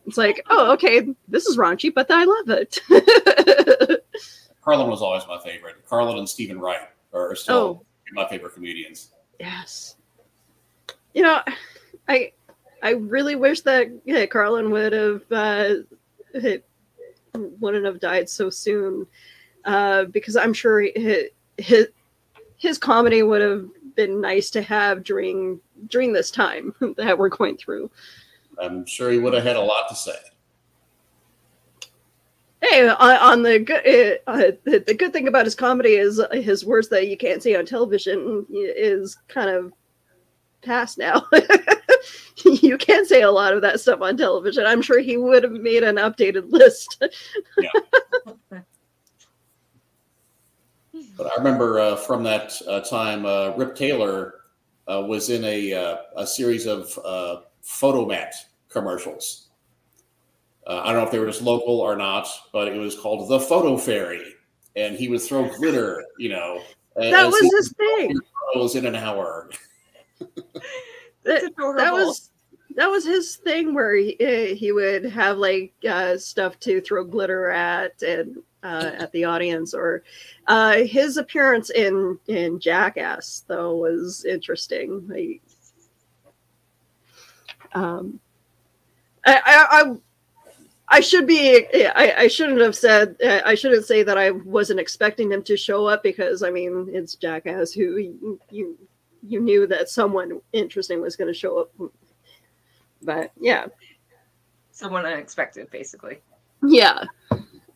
it's 0.06 0.18
like, 0.18 0.44
oh, 0.50 0.72
okay, 0.72 1.08
this 1.28 1.46
is 1.46 1.56
raunchy, 1.56 1.92
but 1.94 2.08
I 2.10 2.24
love 2.24 2.50
it. 2.50 2.80
Carlin 4.62 4.90
was 4.90 5.00
always 5.02 5.22
my 5.26 5.38
favorite. 5.40 5.76
Carlin 5.88 6.18
and 6.18 6.28
Steven 6.28 6.58
Wright 6.60 6.88
are 7.14 7.34
still 7.34 7.56
Oh. 7.56 7.82
My 8.12 8.28
favorite 8.28 8.54
comedians. 8.54 9.12
yes, 9.38 9.96
you 11.14 11.22
know, 11.22 11.40
I 12.08 12.32
I 12.82 12.90
really 12.90 13.36
wish 13.36 13.60
that 13.62 13.88
yeah, 14.04 14.26
Carlin 14.26 14.70
would 14.70 14.92
have 14.92 15.22
uh, 15.30 15.74
wouldn't 17.34 17.84
have 17.84 18.00
died 18.00 18.28
so 18.28 18.50
soon 18.50 19.06
uh, 19.64 20.04
because 20.04 20.36
I'm 20.36 20.52
sure 20.52 20.80
his, 20.94 21.24
his 21.58 21.88
his 22.56 22.78
comedy 22.78 23.22
would 23.22 23.40
have 23.40 23.66
been 23.96 24.20
nice 24.20 24.50
to 24.50 24.62
have 24.62 25.04
during 25.04 25.60
during 25.88 26.12
this 26.12 26.30
time 26.30 26.74
that 26.96 27.18
we're 27.18 27.28
going 27.28 27.56
through. 27.56 27.90
I'm 28.60 28.84
sure 28.86 29.10
he 29.10 29.18
would 29.18 29.32
have 29.32 29.44
had 29.44 29.56
a 29.56 29.60
lot 29.60 29.88
to 29.88 29.94
say. 29.94 30.16
Hey, 32.62 32.88
on, 32.88 33.42
the 33.42 33.58
good, 33.58 34.18
uh, 34.26 34.30
uh, 34.30 34.50
the, 34.64 34.94
good 34.94 35.12
thing 35.12 35.28
about 35.28 35.46
his 35.46 35.54
comedy 35.54 35.94
is 35.94 36.20
his 36.32 36.64
words 36.64 36.88
that 36.90 37.08
you 37.08 37.16
can't 37.16 37.42
see 37.42 37.56
on 37.56 37.64
television 37.64 38.46
is 38.50 39.16
kind 39.28 39.48
of 39.48 39.72
past 40.62 40.98
now. 40.98 41.26
you 42.44 42.76
can't 42.76 43.08
say 43.08 43.22
a 43.22 43.30
lot 43.30 43.54
of 43.54 43.62
that 43.62 43.80
stuff 43.80 44.02
on 44.02 44.16
television. 44.16 44.66
I'm 44.66 44.82
sure 44.82 45.00
he 45.00 45.16
would 45.16 45.42
have 45.42 45.52
made 45.52 45.82
an 45.82 45.96
updated 45.96 46.50
list. 46.50 47.02
yeah. 47.58 47.70
But 51.16 51.26
I 51.26 51.36
remember 51.36 51.78
uh, 51.78 51.96
from 51.96 52.22
that 52.22 52.54
uh, 52.66 52.80
time, 52.80 53.26
uh, 53.26 53.50
Rip 53.50 53.76
Taylor 53.76 54.36
uh, 54.90 55.02
was 55.06 55.28
in 55.28 55.44
a, 55.44 55.74
uh, 55.74 55.96
a 56.16 56.26
series 56.26 56.66
of 56.66 56.98
uh, 57.04 57.42
Fotomat 57.62 58.32
commercials. 58.70 59.49
Uh, 60.66 60.82
I 60.84 60.92
don't 60.92 60.96
know 60.96 61.04
if 61.06 61.10
they 61.10 61.18
were 61.18 61.26
just 61.26 61.42
local 61.42 61.80
or 61.80 61.96
not, 61.96 62.28
but 62.52 62.68
it 62.68 62.78
was 62.78 62.98
called 62.98 63.28
the 63.28 63.40
Photo 63.40 63.76
Fairy, 63.76 64.34
and 64.76 64.94
he 64.96 65.08
would 65.08 65.22
throw 65.22 65.48
glitter, 65.48 66.04
you 66.18 66.28
know. 66.28 66.60
and- 66.96 67.12
that 67.12 67.24
and 67.24 67.32
was 67.32 67.52
his 67.52 67.72
thing. 67.72 68.18
photos 68.52 68.74
in 68.76 68.86
an 68.86 68.94
hour. 68.96 69.50
That's 71.22 71.44
That, 71.44 71.74
that 71.76 71.92
was 71.92 72.30
that 72.76 72.88
was 72.88 73.04
his 73.04 73.36
thing 73.36 73.74
where 73.74 73.94
he, 73.94 74.16
uh, 74.20 74.54
he 74.54 74.72
would 74.72 75.04
have 75.04 75.38
like 75.38 75.72
uh, 75.88 76.16
stuff 76.16 76.58
to 76.60 76.80
throw 76.80 77.04
glitter 77.04 77.50
at 77.50 78.00
and 78.02 78.36
uh, 78.62 78.92
at 78.98 79.10
the 79.12 79.24
audience 79.24 79.74
or 79.74 80.02
uh, 80.46 80.76
his 80.78 81.16
appearance 81.16 81.70
in 81.70 82.18
in 82.28 82.60
jackass 82.60 83.44
though 83.48 83.76
was 83.76 84.24
interesting 84.24 85.06
like 85.08 85.42
um 87.74 88.20
i 89.26 89.40
i, 89.46 89.94
I 90.90 91.00
should 91.00 91.26
be. 91.26 91.66
I, 91.94 92.14
I 92.18 92.26
shouldn't 92.28 92.60
have 92.60 92.74
said. 92.74 93.16
I 93.22 93.54
shouldn't 93.54 93.86
say 93.86 94.02
that 94.02 94.18
I 94.18 94.32
wasn't 94.32 94.80
expecting 94.80 95.30
him 95.30 95.42
to 95.44 95.56
show 95.56 95.86
up 95.86 96.02
because 96.02 96.42
I 96.42 96.50
mean 96.50 96.88
it's 96.92 97.14
Jackass 97.14 97.72
who 97.72 97.96
you 97.96 98.40
you, 98.50 98.76
you 99.22 99.40
knew 99.40 99.66
that 99.68 99.88
someone 99.88 100.40
interesting 100.52 101.00
was 101.00 101.16
going 101.16 101.28
to 101.28 101.38
show 101.38 101.58
up. 101.60 101.72
But 103.02 103.30
yeah, 103.40 103.66
someone 104.72 105.06
unexpected, 105.06 105.70
basically. 105.70 106.18
yeah. 106.66 107.04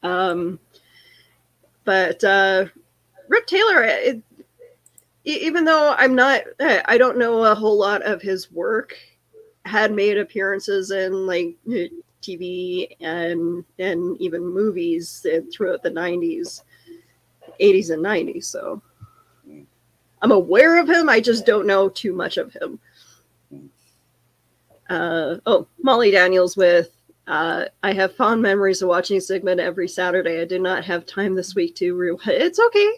Um, 0.02 0.58
but 1.84 2.22
uh, 2.24 2.66
Rip 3.28 3.46
Taylor, 3.46 3.82
it, 3.84 4.22
even 5.24 5.64
though 5.64 5.94
I'm 5.96 6.14
not, 6.14 6.42
I 6.60 6.98
don't 6.98 7.18
know 7.18 7.44
a 7.44 7.54
whole 7.54 7.78
lot 7.78 8.02
of 8.02 8.20
his 8.20 8.50
work, 8.52 8.94
had 9.64 9.92
made 9.92 10.18
appearances 10.18 10.90
in 10.90 11.26
like 11.26 11.56
TV 12.24 12.88
and 13.00 13.64
and 13.78 14.20
even 14.20 14.42
movies 14.46 15.26
throughout 15.52 15.82
the 15.82 15.90
90s, 15.90 16.62
80s, 17.60 17.90
and 17.90 18.04
90s. 18.04 18.44
So 18.44 18.82
I'm 20.22 20.32
aware 20.32 20.80
of 20.80 20.88
him. 20.88 21.08
I 21.08 21.20
just 21.20 21.44
don't 21.44 21.66
know 21.66 21.88
too 21.88 22.14
much 22.14 22.38
of 22.38 22.52
him. 22.52 22.80
Uh, 24.88 25.36
oh, 25.46 25.66
Molly 25.82 26.10
Daniels 26.10 26.56
with 26.56 26.90
uh, 27.26 27.64
I 27.82 27.92
have 27.92 28.14
fond 28.16 28.42
memories 28.42 28.82
of 28.82 28.88
watching 28.88 29.18
Sigmund 29.20 29.60
every 29.60 29.88
Saturday. 29.88 30.40
I 30.40 30.44
did 30.44 30.60
not 30.60 30.84
have 30.84 31.06
time 31.06 31.34
this 31.34 31.54
week 31.54 31.74
to 31.76 31.94
re- 31.94 32.16
It's 32.26 32.60
okay. 32.60 32.92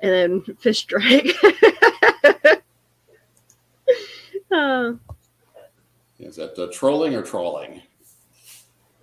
And 0.00 0.12
then 0.12 0.56
Fish 0.56 0.84
Drag. 0.86 1.32
uh, 4.50 4.92
Is 6.28 6.36
that 6.36 6.58
uh, 6.58 6.68
trolling 6.70 7.14
or 7.14 7.22
trolling? 7.22 7.80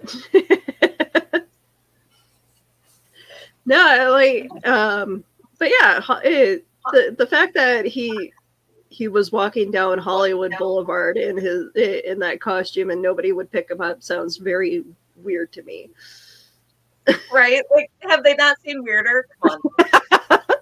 no, 3.66 4.10
like, 4.12 4.48
um, 4.68 5.24
but 5.58 5.72
yeah, 5.80 6.00
it, 6.24 6.64
the 6.92 7.16
the 7.18 7.26
fact 7.26 7.56
that 7.56 7.86
he 7.86 8.32
he 8.90 9.08
was 9.08 9.32
walking 9.32 9.72
down 9.72 9.98
Hollywood 9.98 10.54
Boulevard 10.60 11.18
in 11.18 11.36
his 11.36 11.72
in 11.76 12.20
that 12.20 12.40
costume 12.40 12.92
and 12.92 13.02
nobody 13.02 13.32
would 13.32 13.52
pick 13.52 13.72
him 13.72 13.82
up 13.82 14.04
sounds 14.04 14.38
very 14.38 14.84
weird 15.16 15.52
to 15.54 15.64
me. 15.64 15.90
Right? 17.34 17.64
Like, 17.74 17.90
have 18.00 18.24
they 18.24 18.36
not 18.36 18.62
seen 18.62 18.84
Weirder? 18.84 19.26
Come 19.42 19.62
on. 19.80 19.90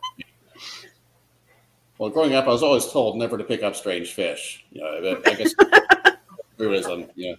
Well, 2.04 2.10
growing 2.10 2.34
up, 2.34 2.48
I 2.48 2.50
was 2.50 2.64
always 2.64 2.88
told 2.88 3.18
never 3.18 3.38
to 3.38 3.46
pick 3.46 3.64
up 3.64 3.78
strange 3.78 4.12
fish. 4.12 4.66
You 4.72 4.82
know, 4.82 5.22
I 5.26 6.12
I 6.60 6.64
guess 6.64 6.86
truism. 6.86 7.10
Yeah. 7.16 7.36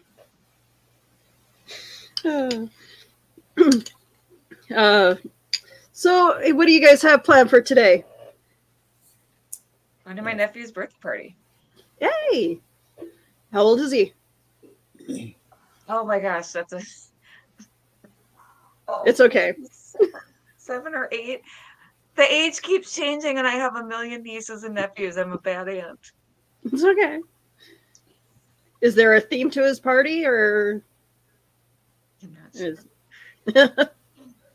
uh, 4.77 5.15
so, 5.93 6.33
eh, 6.39 6.53
what 6.53 6.67
do 6.67 6.73
you 6.73 6.81
guys 6.81 7.03
have 7.03 7.25
planned 7.25 7.51
for 7.51 7.61
today? 7.61 8.05
Going 10.05 10.17
to 10.17 10.23
my 10.23 10.33
nephew's 10.33 10.73
birthday 10.73 10.97
party. 11.01 11.37
Hey, 12.01 12.61
how 13.53 13.63
old 13.63 13.81
is 13.81 13.93
he? 13.93 14.13
Oh 15.89 16.05
my 16.05 16.19
gosh, 16.19 16.49
that's 16.49 16.73
a. 16.73 16.81
Oh, 18.89 19.03
It's 19.07 19.21
okay. 19.21 19.55
seven 20.57 20.95
or 20.95 21.09
eight. 21.13 21.43
The 22.17 22.33
age 22.33 22.63
keeps 22.63 22.95
changing, 22.95 23.39
and 23.39 23.47
I 23.47 23.53
have 23.53 23.77
a 23.77 23.85
million 23.85 24.23
nieces 24.23 24.65
and 24.65 24.75
nephews. 24.75 25.17
I'm 25.17 25.33
a 25.33 25.39
bad 25.39 25.69
aunt. 25.69 26.13
It's 26.65 26.85
okay. 26.85 27.21
Is 28.85 28.95
there 28.95 29.15
a 29.15 29.21
theme 29.21 29.49
to 29.53 29.65
his 29.65 29.81
party, 29.81 30.27
or 30.27 30.83
I'm 32.23 32.37
not 32.43 32.55
sure. 32.55 32.75
is... 33.47 33.89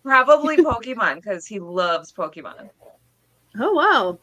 Probably 0.04 0.58
Pokemon 0.58 1.16
because 1.16 1.48
he 1.48 1.58
loves 1.60 2.12
Pokemon. 2.14 2.70
oh 3.60 3.74
wow? 3.74 4.20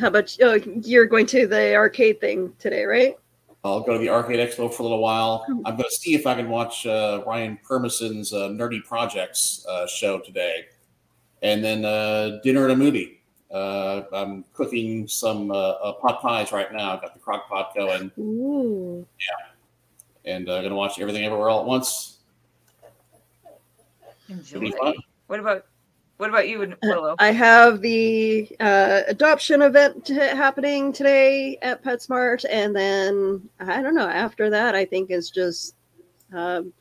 How 0.00 0.06
about 0.06 0.38
you? 0.38 0.46
oh, 0.46 0.54
you're 0.84 1.06
going 1.06 1.26
to 1.26 1.48
the 1.48 1.74
arcade 1.74 2.20
thing 2.20 2.52
today, 2.60 2.84
right? 2.84 3.16
I'll 3.64 3.80
go 3.80 3.94
to 3.94 3.98
the 3.98 4.10
Arcade 4.10 4.38
Expo 4.38 4.72
for 4.72 4.82
a 4.82 4.84
little 4.84 5.00
while. 5.00 5.44
I'm 5.48 5.74
going 5.74 5.78
to 5.78 5.90
see 5.90 6.14
if 6.14 6.28
I 6.28 6.34
can 6.34 6.48
watch 6.48 6.86
uh, 6.86 7.22
Ryan 7.26 7.58
Permison's 7.68 8.32
uh, 8.32 8.50
Nerdy 8.50 8.84
Projects 8.84 9.66
uh, 9.68 9.88
show 9.88 10.20
today, 10.20 10.66
and 11.42 11.64
then 11.64 11.84
uh, 11.84 12.38
dinner 12.44 12.64
and 12.64 12.72
a 12.72 12.76
movie. 12.76 13.23
Uh, 13.54 14.02
I'm 14.12 14.44
cooking 14.52 15.06
some 15.06 15.52
uh, 15.52 15.54
uh, 15.54 15.92
pot 15.92 16.20
pies 16.20 16.50
right 16.50 16.72
now. 16.72 16.92
I've 16.92 17.00
got 17.00 17.14
the 17.14 17.20
crock 17.20 17.48
pot 17.48 17.72
going, 17.72 18.10
Ooh. 18.18 19.06
and 20.24 20.48
I'm 20.48 20.56
uh, 20.56 20.58
going 20.58 20.70
to 20.70 20.76
watch 20.76 20.98
Everything 20.98 21.24
Everywhere 21.24 21.48
All 21.50 21.60
at 21.60 21.66
Once. 21.66 22.18
Enjoy. 24.28 24.56
It'll 24.56 24.60
be 24.60 24.76
fun. 24.76 24.94
What 25.28 25.38
about 25.38 25.66
what 26.16 26.30
about 26.30 26.48
you, 26.48 26.76
Willow? 26.82 27.14
I 27.20 27.30
have 27.30 27.80
the 27.80 28.48
uh, 28.58 29.02
adoption 29.06 29.62
event 29.62 30.06
t- 30.06 30.14
happening 30.14 30.92
today 30.92 31.56
at 31.62 31.84
PetSmart, 31.84 32.44
and 32.50 32.74
then 32.74 33.48
I 33.60 33.82
don't 33.82 33.94
know. 33.94 34.08
After 34.08 34.50
that, 34.50 34.74
I 34.74 34.84
think 34.84 35.12
is 35.12 35.30
just 35.30 35.76
um, 36.32 36.72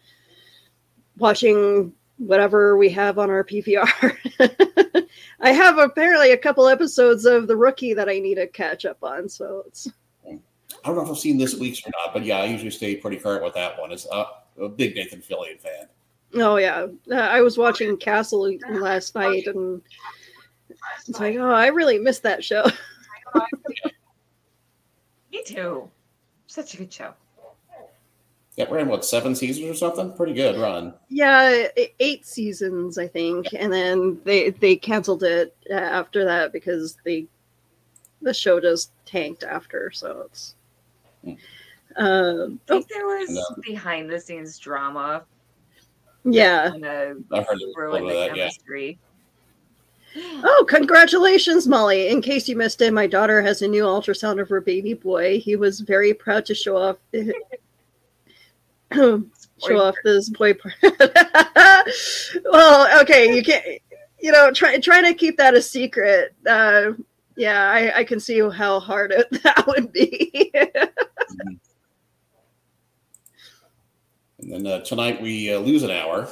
watching 1.17 1.93
whatever 2.25 2.77
we 2.77 2.89
have 2.89 3.19
on 3.19 3.29
our 3.29 3.43
PVR. 3.43 4.17
I 5.39 5.51
have 5.51 5.77
apparently 5.77 6.31
a 6.31 6.37
couple 6.37 6.67
episodes 6.67 7.25
of 7.25 7.47
The 7.47 7.55
Rookie 7.55 7.93
that 7.93 8.09
I 8.09 8.19
need 8.19 8.35
to 8.35 8.47
catch 8.47 8.85
up 8.85 8.97
on, 9.03 9.27
so 9.29 9.63
it's 9.67 9.89
I 10.83 10.87
don't 10.87 10.97
know 10.97 11.03
if 11.03 11.09
I've 11.09 11.17
seen 11.17 11.37
this 11.37 11.55
week's 11.55 11.85
or 11.85 11.91
not, 11.91 12.13
but 12.13 12.25
yeah, 12.25 12.39
I 12.39 12.45
usually 12.45 12.71
stay 12.71 12.95
pretty 12.97 13.17
current 13.17 13.43
with 13.43 13.53
that 13.53 13.79
one. 13.79 13.91
It's 13.91 14.07
uh, 14.11 14.25
a 14.61 14.67
big 14.67 14.95
Nathan 14.95 15.21
Fillion 15.21 15.59
fan. 15.59 15.87
oh 16.35 16.57
yeah. 16.57 16.87
Uh, 17.09 17.15
I 17.15 17.41
was 17.41 17.57
watching 17.57 17.95
Castle 17.97 18.51
last 18.69 19.15
night, 19.15 19.47
and 19.47 19.81
it's 21.07 21.19
like, 21.19 21.35
oh, 21.37 21.51
I 21.51 21.67
really 21.67 21.99
missed 21.99 22.23
that 22.23 22.43
show. 22.43 22.65
Me 25.31 25.43
too. 25.45 25.89
Such 26.47 26.73
a 26.73 26.77
good 26.77 26.91
show. 26.91 27.13
Yeah, 28.55 28.69
we're 28.69 28.79
in 28.79 28.87
what 28.87 29.03
seven 29.03 29.35
seasons 29.35 29.67
or 29.69 29.73
something? 29.73 30.13
Pretty 30.13 30.33
good 30.33 30.59
run. 30.59 30.93
Yeah, 31.09 31.67
eight 31.99 32.25
seasons, 32.25 32.97
I 32.97 33.07
think, 33.07 33.47
and 33.53 33.73
then 33.73 34.21
they 34.25 34.51
they 34.51 34.75
canceled 34.75 35.23
it 35.23 35.55
uh, 35.69 35.73
after 35.73 36.23
that 36.25 36.53
because 36.53 36.97
they 37.03 37.27
the 38.21 38.33
show 38.33 38.59
just 38.59 38.91
tanked 39.05 39.43
after. 39.43 39.91
So 39.91 40.25
it's. 40.27 40.55
Hmm. 41.23 41.33
Um, 41.95 42.59
I 42.69 42.73
oh, 42.73 42.77
think 42.77 42.87
there 42.89 43.05
was 43.05 43.29
No. 43.29 43.45
behind 43.61 44.09
the 44.09 44.19
scenes 44.19 44.57
drama 44.57 45.25
yeah. 46.25 46.73
and 46.73 46.85
I've 47.31 47.45
heard 47.47 47.61
a 47.61 47.65
little 47.65 47.73
ruined 47.75 48.09
the 48.09 48.31
of 48.31 48.35
that. 48.35 48.77
Yeah. 48.77 48.91
Oh, 50.15 50.63
congratulations, 50.69 51.67
Molly! 51.67 52.09
In 52.09 52.21
case 52.21 52.47
you 52.47 52.55
missed 52.55 52.81
it, 52.81 52.93
my 52.93 53.07
daughter 53.07 53.41
has 53.41 53.63
a 53.63 53.67
new 53.67 53.81
ultrasound 53.81 54.39
of 54.39 54.47
her 54.47 54.61
baby 54.61 54.93
boy. 54.93 55.39
He 55.39 55.55
was 55.55 55.79
very 55.79 56.13
proud 56.13 56.45
to 56.45 56.53
show 56.53 56.77
off. 56.77 56.97
show 59.67 59.79
off 59.79 59.95
this 60.03 60.29
boy 60.29 60.53
part. 60.53 60.75
well, 62.45 63.01
okay, 63.01 63.33
you 63.35 63.43
can't. 63.43 63.65
You 64.19 64.31
know, 64.31 64.51
try 64.51 64.77
try 64.79 65.01
to 65.01 65.13
keep 65.13 65.37
that 65.37 65.53
a 65.53 65.61
secret. 65.61 66.33
Uh, 66.47 66.91
yeah, 67.35 67.69
I, 67.69 67.99
I 67.99 68.03
can 68.03 68.19
see 68.19 68.39
how 68.39 68.79
hard 68.79 69.11
it, 69.11 69.27
that 69.43 69.65
would 69.67 69.91
be. 69.91 70.51
And 74.39 74.51
then 74.51 74.67
uh, 74.67 74.79
tonight 74.81 75.21
we 75.21 75.53
uh, 75.53 75.59
lose 75.59 75.83
an 75.83 75.91
hour. 75.91 76.27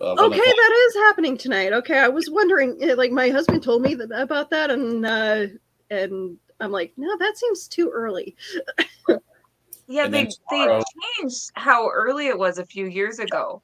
Uh, 0.00 0.14
Okay, 0.18 0.36
that 0.38 0.86
is 0.88 0.94
happening 0.96 1.36
tonight. 1.36 1.72
Okay, 1.72 1.98
I 1.98 2.08
was 2.08 2.28
wondering. 2.30 2.76
eh, 2.82 2.94
Like 2.94 3.12
my 3.12 3.28
husband 3.30 3.62
told 3.62 3.82
me 3.82 3.94
that, 3.94 4.10
about 4.10 4.50
that, 4.50 4.70
and 4.70 5.06
uh, 5.06 5.46
and 5.90 6.36
I'm 6.60 6.72
like, 6.72 6.92
no, 6.96 7.16
that 7.18 7.38
seems 7.38 7.68
too 7.68 7.90
early. 7.90 8.36
Yeah, 9.86 10.04
And 10.04 10.14
they 10.14 10.24
then 10.24 10.32
they 10.50 10.82
changed 11.18 11.50
how 11.54 11.88
early 11.90 12.28
it 12.28 12.38
was 12.38 12.58
a 12.58 12.64
few 12.66 12.86
years 12.86 13.18
ago. 13.18 13.62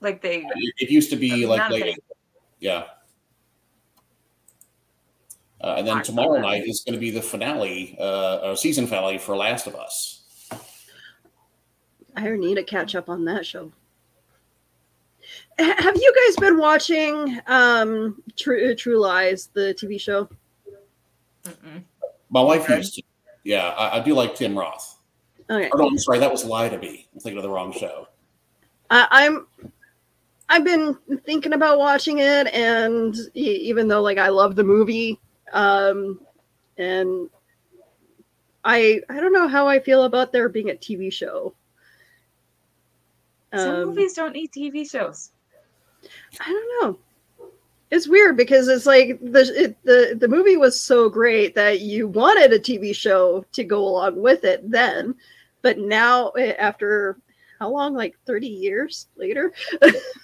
Like 0.00 0.20
they 0.20 0.38
it, 0.40 0.74
it 0.78 0.90
used 0.90 1.10
to 1.10 1.16
be 1.16 1.46
like 1.46 1.58
not 1.58 1.70
late. 1.72 1.80
kidding. 1.82 1.96
Yeah. 2.60 2.84
Uh, 5.60 5.74
and 5.78 5.86
then 5.86 5.92
Alright, 5.92 6.04
tomorrow 6.04 6.38
night 6.38 6.64
is 6.66 6.82
going 6.86 6.92
to 6.94 7.00
be 7.00 7.10
the 7.10 7.22
finale, 7.22 7.96
uh, 7.98 8.40
or 8.44 8.56
season 8.56 8.86
finale 8.86 9.16
for 9.16 9.34
Last 9.34 9.66
of 9.66 9.74
Us. 9.74 10.22
I 12.14 12.28
need 12.30 12.56
to 12.56 12.62
catch 12.62 12.94
up 12.94 13.08
on 13.08 13.24
that 13.24 13.46
show. 13.46 13.72
H- 15.58 15.74
Have 15.78 15.96
you 15.96 16.14
guys 16.26 16.36
been 16.36 16.58
watching 16.58 17.40
um, 17.46 18.22
True 18.36 18.74
True 18.74 19.00
Lies, 19.00 19.48
the 19.54 19.74
TV 19.80 19.98
show? 19.98 20.28
mm-mm. 21.44 21.82
My 22.28 22.42
wife 22.42 22.68
used 22.68 22.94
to. 22.96 23.02
Yeah, 23.44 23.68
I, 23.68 23.98
I 23.98 24.00
do 24.00 24.14
like 24.14 24.34
Tim 24.34 24.56
Roth. 24.58 24.95
Okay, 25.48 25.70
Oh 25.72 25.78
no, 25.78 25.86
I'm 25.86 25.98
sorry, 25.98 26.18
that 26.18 26.30
was 26.30 26.44
Lie 26.44 26.68
to 26.70 26.78
Me. 26.78 27.06
I'm 27.14 27.20
thinking 27.20 27.38
of 27.38 27.42
the 27.44 27.50
wrong 27.50 27.72
show. 27.72 28.08
I, 28.90 29.06
I'm. 29.10 29.46
I've 30.48 30.64
been 30.64 30.96
thinking 31.24 31.54
about 31.54 31.78
watching 31.78 32.18
it, 32.18 32.46
and 32.54 33.16
even 33.34 33.88
though 33.88 34.02
like 34.02 34.18
I 34.18 34.28
love 34.28 34.54
the 34.54 34.62
movie, 34.64 35.18
um, 35.52 36.20
and 36.78 37.28
I 38.64 39.00
I 39.08 39.20
don't 39.20 39.32
know 39.32 39.48
how 39.48 39.66
I 39.66 39.80
feel 39.80 40.04
about 40.04 40.32
there 40.32 40.48
being 40.48 40.70
a 40.70 40.74
TV 40.74 41.12
show. 41.12 41.54
Some 43.54 43.76
Um, 43.76 43.88
movies 43.88 44.14
don't 44.14 44.32
need 44.34 44.50
TV 44.52 44.84
shows. 44.88 45.30
I 46.40 46.48
don't 46.50 46.82
know. 46.92 46.98
It's 47.90 48.08
weird 48.08 48.36
because 48.36 48.68
it's 48.68 48.86
like 48.86 49.18
the 49.20 49.52
it, 49.64 49.76
the 49.84 50.16
the 50.18 50.28
movie 50.28 50.56
was 50.56 50.78
so 50.80 51.08
great 51.08 51.54
that 51.54 51.80
you 51.80 52.08
wanted 52.08 52.52
a 52.52 52.58
TV 52.58 52.94
show 52.94 53.44
to 53.52 53.64
go 53.64 53.78
along 53.86 54.20
with 54.20 54.44
it 54.44 54.68
then, 54.68 55.14
but 55.66 55.78
now 55.78 56.28
eh, 56.30 56.52
after 56.58 57.18
how 57.58 57.68
long? 57.68 57.92
Like 57.92 58.16
thirty 58.24 58.46
years 58.46 59.08
later. 59.16 59.52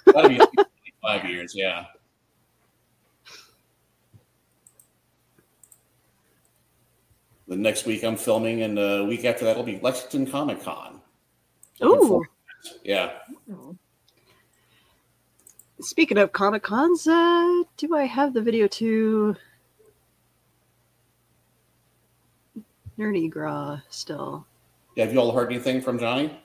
That'd 0.06 0.38
be 0.38 0.40
five 1.02 1.28
years. 1.28 1.52
Yeah. 1.52 1.86
The 7.48 7.56
next 7.56 7.86
week 7.86 8.04
I'm 8.04 8.16
filming, 8.16 8.62
and 8.62 8.78
the 8.78 9.04
week 9.08 9.24
after 9.24 9.44
that 9.46 9.56
will 9.56 9.64
be 9.64 9.80
Lexington 9.82 10.30
Comic 10.30 10.62
Con. 10.62 11.00
Looking 11.80 12.04
Ooh. 12.04 12.08
forward 12.08 12.28
to 12.66 12.74
it. 12.76 12.80
Yeah. 12.84 13.10
Speaking 15.80 16.18
of 16.18 16.30
Comic 16.30 16.62
Cons, 16.62 17.08
uh, 17.08 17.64
do 17.76 17.96
I 17.96 18.04
have 18.04 18.32
the 18.32 18.42
video 18.42 18.68
to 18.68 19.34
Nerdy 22.96 23.28
Gra 23.28 23.82
still? 23.90 24.46
Yeah, 24.94 25.04
Have 25.04 25.14
you 25.14 25.20
all 25.20 25.32
heard 25.32 25.52
anything 25.52 25.80
from 25.80 25.98
Johnny? 25.98 26.38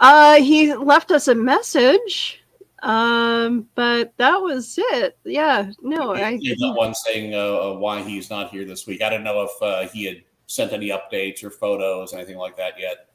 Uh, 0.00 0.36
he 0.36 0.74
left 0.74 1.10
us 1.10 1.28
a 1.28 1.34
message, 1.34 2.42
um, 2.82 3.68
but 3.74 4.12
that 4.16 4.36
was 4.36 4.78
it. 4.78 5.16
Yeah, 5.24 5.70
no, 5.82 6.14
I. 6.14 6.36
He's 6.36 6.58
not 6.58 6.76
one 6.76 6.94
saying 6.94 7.34
uh, 7.34 7.38
uh, 7.38 7.74
why 7.74 8.02
he's 8.02 8.30
not 8.30 8.50
here 8.50 8.64
this 8.64 8.86
week. 8.86 9.02
I 9.02 9.10
don't 9.10 9.24
know 9.24 9.42
if 9.42 9.62
uh, 9.62 9.88
he 9.92 10.04
had 10.04 10.22
sent 10.46 10.72
any 10.72 10.88
updates 10.88 11.44
or 11.44 11.50
photos, 11.50 12.12
anything 12.12 12.36
like 12.36 12.56
that 12.56 12.78
yet. 12.78 13.08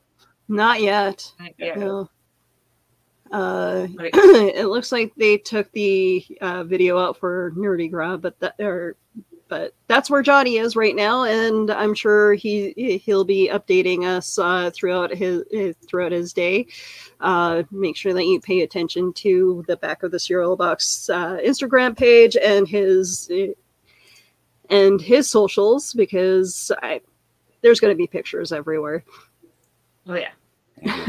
Not 0.47 0.81
yet. 0.81 1.31
Yeah. 1.57 1.75
No. 1.75 2.09
Uh, 3.31 3.87
it 3.99 4.67
looks 4.67 4.91
like 4.91 5.13
they 5.15 5.37
took 5.37 5.71
the 5.71 6.25
uh, 6.41 6.63
video 6.63 6.97
out 6.97 7.17
for 7.17 7.51
Nerdy 7.51 7.89
Gra, 7.89 8.17
but 8.17 8.39
that 8.39 8.55
or 8.59 8.95
but 9.49 9.73
that's 9.87 10.09
where 10.09 10.21
Johnny 10.21 10.57
is 10.57 10.75
right 10.75 10.95
now, 10.95 11.23
and 11.23 11.71
I'm 11.71 11.93
sure 11.93 12.33
he 12.35 13.01
he'll 13.03 13.25
be 13.25 13.49
updating 13.51 14.05
us 14.05 14.37
uh, 14.37 14.71
throughout 14.73 15.13
his 15.13 15.43
eh, 15.51 15.73
throughout 15.87 16.11
his 16.11 16.31
day. 16.31 16.67
Uh, 17.19 17.63
make 17.71 17.97
sure 17.97 18.13
that 18.13 18.25
you 18.25 18.39
pay 18.39 18.61
attention 18.61 19.11
to 19.13 19.65
the 19.67 19.75
back 19.75 20.03
of 20.03 20.11
the 20.11 20.19
cereal 20.19 20.55
Box 20.55 21.09
uh, 21.09 21.37
Instagram 21.43 21.97
page 21.97 22.37
and 22.37 22.67
his 22.67 23.29
and 24.69 25.01
his 25.01 25.29
socials 25.29 25.93
because 25.93 26.71
I, 26.81 27.01
there's 27.61 27.79
going 27.79 27.93
to 27.93 27.97
be 27.97 28.07
pictures 28.07 28.51
everywhere. 28.51 29.03
Oh 30.07 30.15
yeah. 30.15 30.31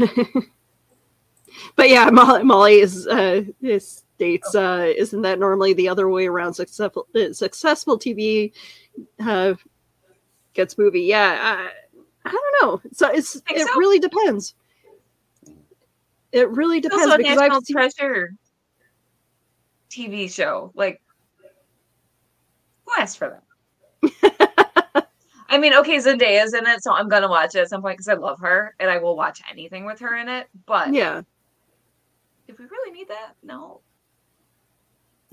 but 1.75 1.89
yeah, 1.89 2.09
Molly, 2.09 2.43
Molly 2.43 2.79
is 2.79 3.07
uh, 3.07 3.43
is 3.61 4.03
states 4.21 4.53
uh, 4.53 4.93
isn't 4.95 5.23
that 5.23 5.39
normally 5.39 5.73
the 5.73 5.89
other 5.89 6.07
way 6.07 6.27
around? 6.27 6.53
Successful 6.53 7.07
uh, 7.15 7.33
successful 7.33 7.97
TV 7.97 8.51
uh, 9.19 9.55
gets 10.53 10.77
movie. 10.77 11.01
Yeah, 11.01 11.39
I, 11.41 12.29
I 12.29 12.31
don't 12.31 12.55
know. 12.61 12.81
So 12.93 13.09
it's 13.09 13.41
it 13.49 13.67
so? 13.67 13.79
really 13.79 13.97
depends. 13.97 14.53
It 16.31 16.47
really 16.51 16.77
It's 16.77 16.87
depends 16.87 17.05
also 17.05 17.15
a 17.15 17.17
because 17.17 17.37
national 17.37 17.57
I've 17.57 17.63
seen, 17.63 17.75
treasure 17.75 18.33
TV 19.89 20.31
show. 20.31 20.71
Like, 20.75 21.01
who 22.85 22.91
asked 23.01 23.17
for 23.17 23.41
that? 24.03 25.07
I 25.49 25.57
mean, 25.57 25.73
okay, 25.73 25.97
Zendaya's 25.97 26.53
in 26.53 26.67
it, 26.67 26.83
so 26.83 26.93
I'm 26.93 27.09
gonna 27.09 27.27
watch 27.27 27.55
it 27.55 27.59
at 27.61 27.69
some 27.69 27.81
point 27.81 27.97
because 27.97 28.07
I 28.07 28.13
love 28.13 28.39
her 28.41 28.75
and 28.79 28.89
I 28.89 28.99
will 28.99 29.17
watch 29.17 29.41
anything 29.49 29.83
with 29.83 29.99
her 29.99 30.15
in 30.15 30.29
it. 30.29 30.47
But 30.67 30.93
yeah. 30.93 31.23
if 32.47 32.59
we 32.59 32.65
really 32.65 32.91
need 32.91 33.07
that, 33.09 33.33
no. 33.41 33.81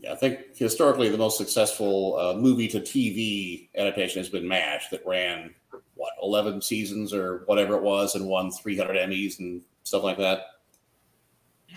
Yeah, 0.08 0.14
I 0.14 0.16
think 0.16 0.56
historically 0.56 1.08
the 1.08 1.18
most 1.18 1.38
successful 1.38 2.18
uh, 2.18 2.34
movie 2.34 2.68
to 2.68 2.80
TV 2.80 3.68
adaptation 3.76 4.20
has 4.20 4.28
been 4.28 4.46
MASH, 4.46 4.88
that 4.90 5.06
ran 5.06 5.54
what 5.94 6.12
eleven 6.22 6.60
seasons 6.62 7.12
or 7.12 7.42
whatever 7.46 7.76
it 7.76 7.82
was, 7.82 8.14
and 8.14 8.26
won 8.26 8.50
three 8.50 8.76
hundred 8.76 8.96
Emmys 8.96 9.38
and 9.38 9.62
stuff 9.84 10.02
like 10.02 10.18
that. 10.18 10.42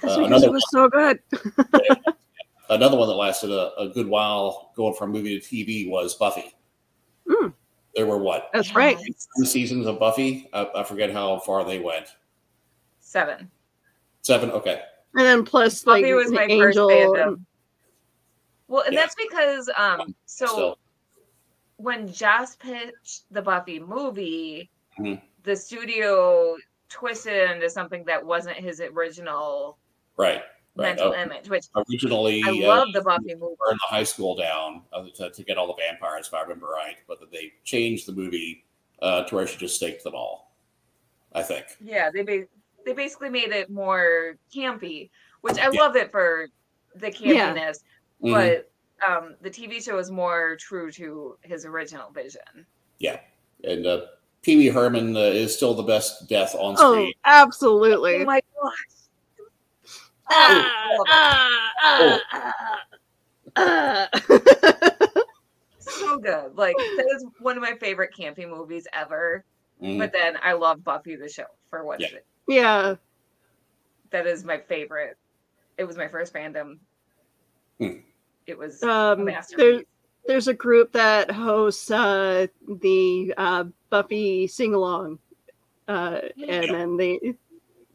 That's 0.01 0.13
Uh, 0.15 0.19
because 0.19 0.27
another 0.27 0.47
it 0.47 0.51
was 0.51 0.65
so 0.71 0.89
good. 0.89 1.19
Another 2.69 2.95
one 2.95 3.09
that 3.09 3.15
lasted 3.15 3.51
a, 3.51 3.77
a 3.77 3.89
good 3.89 4.07
while 4.07 4.71
going 4.77 4.93
from 4.93 5.11
movie 5.11 5.37
to 5.37 5.45
TV 5.45 5.89
was 5.89 6.15
Buffy. 6.15 6.55
Mm. 7.27 7.51
There 7.95 8.05
were 8.05 8.17
what 8.17 8.49
That's 8.53 8.73
right. 8.73 8.97
Two 9.37 9.45
seasons 9.45 9.87
of 9.87 9.99
Buffy? 9.99 10.49
I, 10.53 10.69
I 10.77 10.83
forget 10.85 11.11
how 11.11 11.39
far 11.39 11.65
they 11.65 11.79
went. 11.79 12.15
Seven. 13.01 13.51
Seven. 14.21 14.51
Okay. 14.51 14.83
And 15.15 15.25
then 15.25 15.43
plus 15.43 15.85
like 15.85 16.03
Buffy 16.03 16.13
was 16.13 16.31
my 16.31 16.45
Angel. 16.45 16.87
first 16.87 17.11
fandom. 17.17 17.41
Well, 18.71 18.83
and 18.83 18.93
Yeah. 18.93 19.01
that's 19.01 19.15
because 19.15 19.69
um 19.75 20.15
so 20.25 20.45
Still. 20.45 20.79
when 21.75 22.11
Joss 22.11 22.55
pitched 22.55 23.23
the 23.29 23.41
Buffy 23.41 23.79
movie, 23.81 24.71
Mhm. 24.97 25.21
the 25.43 25.55
studio 25.57 26.55
twisted 26.87 27.33
it 27.33 27.51
into 27.51 27.69
something 27.69 28.05
that 28.05 28.25
wasn't 28.25 28.55
his 28.55 28.79
original 28.79 29.77
Right. 30.15 30.41
Right. 30.75 30.95
mental 30.95 31.11
Uh, 31.11 31.17
image, 31.23 31.49
which 31.49 31.65
originally, 31.75 32.41
I 32.45 32.49
uh, 32.51 32.53
love 32.67 32.93
the 32.93 33.01
Buffy 33.01 33.35
movie. 33.35 33.55
burn 33.59 33.77
the 33.77 33.87
high 33.89 34.03
school 34.03 34.35
down 34.37 34.85
uh, 34.93 35.09
to, 35.15 35.29
to 35.31 35.43
get 35.43 35.57
all 35.57 35.67
the 35.67 35.73
vampires, 35.73 36.27
if 36.27 36.33
I 36.33 36.41
remember 36.41 36.67
right. 36.67 36.97
But 37.07 37.29
they 37.29 37.51
changed 37.65 38.05
the 38.07 38.13
movie 38.13 38.63
uh, 39.01 39.23
to 39.23 39.35
where 39.35 39.47
she 39.47 39.57
just 39.57 39.75
staked 39.75 40.03
them 40.05 40.15
all. 40.15 40.55
I 41.33 41.43
think. 41.43 41.65
Yeah, 41.81 42.09
they 42.09 42.21
ba- 42.23 42.47
they 42.85 42.93
basically 42.93 43.29
made 43.29 43.49
it 43.51 43.69
more 43.69 44.37
campy, 44.53 45.09
which 45.41 45.57
I 45.57 45.69
Yeah. 45.71 45.81
love 45.81 45.95
it 45.97 46.09
for 46.11 46.47
the 46.95 47.11
Yeah. 47.11 47.53
campiness, 47.53 47.83
Mhm. 48.23 48.31
but 48.33 48.71
um 49.07 49.35
the 49.41 49.49
TV 49.49 49.81
show 49.83 49.97
is 49.97 50.11
more 50.11 50.55
true 50.59 50.91
to 50.91 51.37
his 51.41 51.65
original 51.65 52.11
vision. 52.11 52.65
Yeah, 52.99 53.19
and 53.63 53.85
uh, 53.87 54.01
Pee 54.43 54.57
Wee 54.57 54.67
Herman 54.67 55.15
uh, 55.17 55.19
is 55.21 55.55
still 55.55 55.73
the 55.73 55.83
best 55.83 56.27
death 56.29 56.53
on 56.55 56.75
Oh, 56.77 56.93
screen. 56.93 57.13
absolutely. 57.25 58.21
Oh 58.21 58.25
my 58.25 58.41
gosh. 58.61 58.73
Ah, 60.29 60.87
love 60.97 61.07
ah, 61.09 61.71
ah, 61.83 62.21
ah, 63.55 64.09
ah. 64.09 64.09
so 65.79 66.17
good. 66.19 66.55
Like 66.55 66.75
that 66.97 67.07
is 67.15 67.25
one 67.39 67.57
of 67.57 67.63
my 67.63 67.75
favorite 67.79 68.11
campy 68.17 68.47
movies 68.47 68.87
ever. 68.93 69.43
Mhm. 69.81 69.97
But 69.97 70.13
then 70.13 70.37
I 70.43 70.53
love 70.53 70.83
Buffy 70.83 71.15
the 71.15 71.27
show 71.27 71.45
for 71.69 71.83
what 71.83 71.99
Yeah. 71.99 72.07
it- 72.07 72.25
yeah. 72.47 72.95
that 74.11 74.27
is 74.27 74.43
my 74.43 74.59
favorite. 74.59 75.17
It 75.77 75.85
was 75.85 75.97
my 75.97 76.07
first 76.07 76.33
fandom. 76.33 76.79
Hmm. 77.79 77.97
It 78.47 78.57
was 78.57 78.81
a 78.83 78.89
Um, 78.89 79.29
there, 79.57 79.81
there's 80.27 80.47
a 80.47 80.53
group 80.53 80.91
that 80.93 81.31
hosts 81.31 81.89
uh, 81.91 82.47
the 82.81 83.33
uh, 83.37 83.65
Buffy 83.89 84.47
sing 84.47 84.73
along, 84.73 85.19
uh, 85.87 86.19
and 86.47 86.69
then 86.73 86.97
they, 86.97 87.35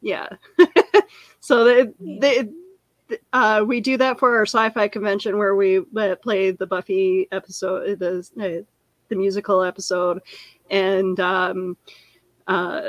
yeah. 0.01 0.29
so 1.41 1.65
they, 1.65 1.93
they, 2.01 2.49
uh, 3.33 3.65
we 3.67 3.81
do 3.81 3.97
that 3.97 4.19
for 4.19 4.37
our 4.37 4.47
sci-fi 4.47 4.89
convention 4.89 5.39
where 5.39 5.55
we 5.55 5.79
uh, 5.97 6.17
play 6.17 6.51
the 6.51 6.67
Buffy 6.67 7.29
episode, 7.33 7.99
the 7.99 8.29
uh, 8.41 8.65
the 9.09 9.15
musical 9.17 9.63
episode, 9.63 10.21
and 10.71 11.21
um, 11.21 11.77
uh, 12.49 12.83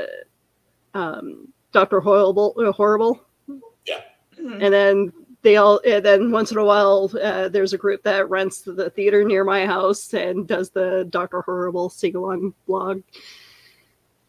um, 0.96 1.48
Doctor 1.72 2.00
Horrible, 2.00 2.56
uh, 2.58 2.72
Horrible, 2.72 3.22
Mhm. 3.48 4.64
and 4.64 4.74
then 4.74 5.14
they 5.42 5.58
all. 5.58 5.80
And 5.86 6.04
then 6.04 6.32
once 6.32 6.52
in 6.52 6.58
a 6.58 6.66
while, 6.66 7.12
uh, 7.22 7.50
there's 7.50 7.74
a 7.74 7.78
group 7.78 8.04
that 8.04 8.30
rents 8.30 8.62
the 8.62 8.90
theater 8.90 9.24
near 9.24 9.44
my 9.44 9.66
house 9.66 10.14
and 10.14 10.48
does 10.48 10.70
the 10.70 11.08
Doctor 11.10 11.42
Horrible 11.42 11.90
sing 11.90 12.16
along 12.16 12.54
blog. 12.66 13.02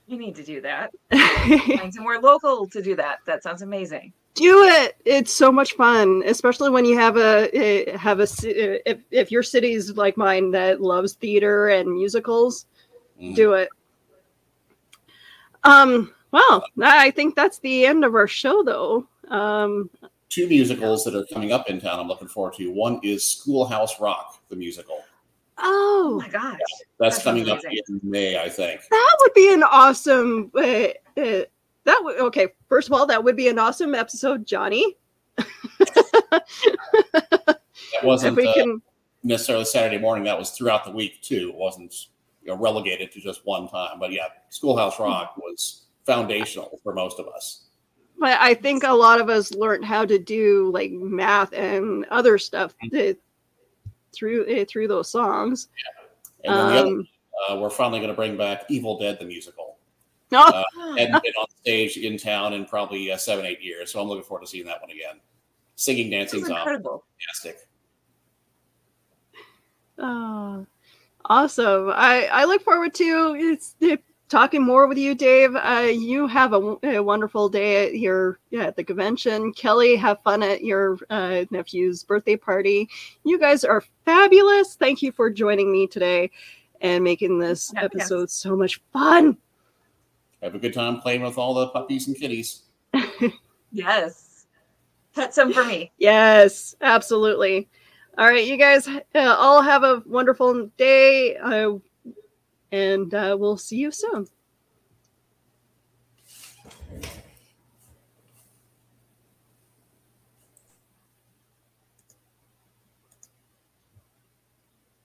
You 0.07 0.19
need 0.19 0.37
to 0.37 0.45
do 0.45 0.61
that. 0.63 0.91
Do 1.11 1.59
Find 1.77 1.93
somewhere 1.93 2.21
local 2.21 2.67
to 2.69 2.83
do 2.83 2.97
that. 2.97 3.19
That 3.27 3.43
sounds 3.43 3.63
amazing. 3.63 4.13
Do 4.35 4.63
it! 4.63 4.97
It's 5.05 5.33
so 5.33 5.51
much 5.51 5.73
fun, 5.75 6.23
especially 6.25 6.71
when 6.71 6.85
you 6.85 6.97
have 6.97 7.17
a 7.17 7.51
eh, 7.53 7.97
have 7.99 8.21
a 8.21 8.23
eh, 8.45 8.79
if 8.87 9.01
if 9.11 9.33
your 9.33 9.43
city's 9.43 9.97
like 9.97 10.17
mine 10.17 10.53
that 10.53 10.81
loves 10.81 11.15
theater 11.15 11.69
and 11.69 11.93
musicals. 11.93 12.67
Mhm. 13.21 13.35
do 13.35 13.53
it. 13.55 13.69
Um, 15.65 16.15
well, 16.31 16.65
I 16.81 17.11
think 17.11 17.35
that's 17.35 17.59
the 17.59 17.87
end 17.87 18.05
of 18.05 18.15
our 18.15 18.29
show, 18.29 18.63
though. 18.63 19.07
Um, 19.29 19.91
Two 20.29 20.47
musicals 20.49 21.05
that 21.05 21.15
are 21.15 21.25
coming 21.33 21.53
up 21.53 21.71
in 21.71 21.81
town. 21.81 21.99
I'm 21.99 22.09
looking 22.09 22.29
forward 22.29 22.55
to. 22.55 22.71
One 22.71 23.01
is 23.03 23.27
Schoolhouse 23.27 23.99
Rock, 24.01 24.43
the 24.49 24.57
musical. 24.57 25.03
Oh 25.57 25.89
oh, 26.09 26.19
my 26.19 26.29
gosh. 26.29 26.59
That's 26.99 27.17
That 27.17 27.23
sounds 27.23 27.25
coming 27.25 27.49
up 27.51 27.61
in 27.65 28.01
May, 28.03 28.41
I 28.43 28.49
think. 28.49 28.81
that 28.91 29.17
would 29.21 29.35
be 29.35 29.53
an 29.53 29.63
awesome. 29.63 30.51
Uh, 30.55 30.61
uh, 30.61 31.45
that 31.85 32.01
would 32.03 32.21
okay. 32.21 32.49
First 32.69 32.89
of 32.89 32.95
all, 32.95 33.07
that 33.07 33.23
would 33.23 33.37
be 33.37 33.49
an 33.49 33.59
awesome 33.59 33.95
episode, 33.95 34.47
Johnny. 34.47 34.97
That 35.37 36.45
If 37.93 38.05
wasn't 38.05 38.37
we 38.37 38.47
uh, 38.47 38.53
can, 38.53 38.83
necessarily 39.23 39.65
Saturday 39.65 39.99
morning. 39.99 40.25
That 40.25 40.39
was 40.39 40.51
throughout 40.51 40.85
the 40.85 40.91
week 40.91 41.23
too. 41.23 41.51
It 41.51 41.55
wasn't 41.55 41.95
you 42.43 42.49
know, 42.49 42.57
relegated 42.57 43.13
to 43.13 43.21
just 43.21 43.41
one 43.45 43.69
time. 43.69 43.99
But 43.99 44.13
yeah, 44.13 44.29
Schoolhouse 44.51 44.99
Rock 45.01 45.37
was 45.39 45.87
foundational 46.07 46.79
for 46.83 46.95
most 46.95 47.19
of 47.19 47.29
us. 47.29 47.68
But 48.19 48.39
I 48.41 48.55
think 48.55 48.85
a 48.85 48.93
lot 48.93 49.21
of 49.21 49.29
us 49.29 49.53
learned 49.53 49.85
how 49.85 50.05
to 50.05 50.19
do 50.19 50.71
like 50.73 50.91
math 50.93 51.53
and 51.53 52.05
other 52.07 52.39
stuff 52.39 52.75
uh, 52.97 53.13
through 54.13 54.45
uh, 54.45 54.65
through 54.67 54.89
those 54.89 55.11
songs. 55.11 55.69
And 56.45 56.55
then 56.55 56.67
the 56.69 56.79
other, 56.79 56.89
Um, 56.89 57.09
uh, 57.49 57.57
we're 57.57 57.71
finally 57.71 58.01
going 58.01 58.11
to 58.11 58.17
bring 58.17 58.37
back 58.37 58.65
Evil 58.69 58.99
Dead 58.99 59.19
the 59.19 59.25
musical. 59.25 59.77
no, 60.31 60.41
Uh, 60.47 60.65
hadn't 60.97 61.23
been 61.23 61.33
on 61.41 61.47
stage 61.61 61.97
in 61.97 62.17
town 62.19 62.53
in 62.55 62.65
probably 62.65 63.11
uh, 63.11 63.17
seven, 63.17 63.47
eight 63.47 63.61
years. 63.61 63.93
So 63.93 64.01
I'm 64.01 64.09
looking 64.09 64.25
forward 64.25 64.45
to 64.45 64.51
seeing 64.51 64.67
that 64.67 64.81
one 64.81 64.91
again. 64.91 65.21
Singing, 65.77 66.11
dancing, 66.11 66.41
incredible. 66.41 67.05
fantastic. 67.21 67.69
Oh, 69.99 70.67
awesome. 71.25 71.91
I, 71.95 72.27
I 72.33 72.45
look 72.45 72.63
forward 72.63 72.95
to 72.95 73.37
it's, 73.39 73.77
it, 73.81 74.03
talking 74.29 74.63
more 74.63 74.87
with 74.87 74.99
you, 74.99 75.15
Dave. 75.15 75.55
Uh, 75.55 75.89
you 75.91 76.27
have 76.27 76.53
a 76.53 77.03
wonderful 77.03 77.49
day 77.49 77.87
at 77.87 77.95
your 77.99 78.39
yeah, 78.51 78.65
at 78.65 78.77
the 78.77 78.85
convention. 78.85 79.53
Kelly, 79.53 79.97
have 79.97 80.23
fun 80.23 80.43
at 80.43 80.63
your 80.63 80.99
uh, 81.11 81.45
nephew's 81.51 82.03
birthday 82.05 82.37
party. 82.37 82.89
You 83.25 83.39
guys 83.39 83.65
are 83.65 83.83
fabulous. 84.05 84.75
Thank 84.77 85.03
you 85.03 85.13
for 85.13 85.31
joining 85.31 85.73
me 85.73 85.87
today 85.87 86.31
and 86.81 87.03
making 87.03 87.39
this 87.39 87.73
Yeah, 87.75 87.83
yes. 87.83 87.91
episode 87.95 88.31
so 88.31 88.57
much 88.57 88.81
fun. 88.93 89.37
Have 90.43 90.55
a 90.55 90.59
good 90.59 90.75
time 90.75 91.01
playing 91.01 91.23
with 91.23 91.37
all 91.39 91.55
the 91.55 91.69
puppies 91.69 92.07
and 92.07 92.17
kitties. 92.17 92.63
Yes. 93.71 94.47
Pet 95.15 95.35
some 95.35 95.53
for 95.53 95.65
me. 95.65 95.93
Yes, 95.99 96.75
absolutely. 96.81 97.69
All 98.17 98.27
right, 98.27 98.47
you 98.47 98.57
guys 98.57 98.89
uh, 98.89 99.03
all 99.15 99.63
have 99.63 99.85
a 99.85 100.03
wonderful 100.07 100.71
day, 100.79 101.37
uh, 101.37 101.73
and 102.73 103.13
uh, 103.15 103.37
we'll 103.39 103.57
see 103.57 103.77
you 103.77 103.91
soon. 103.91 104.27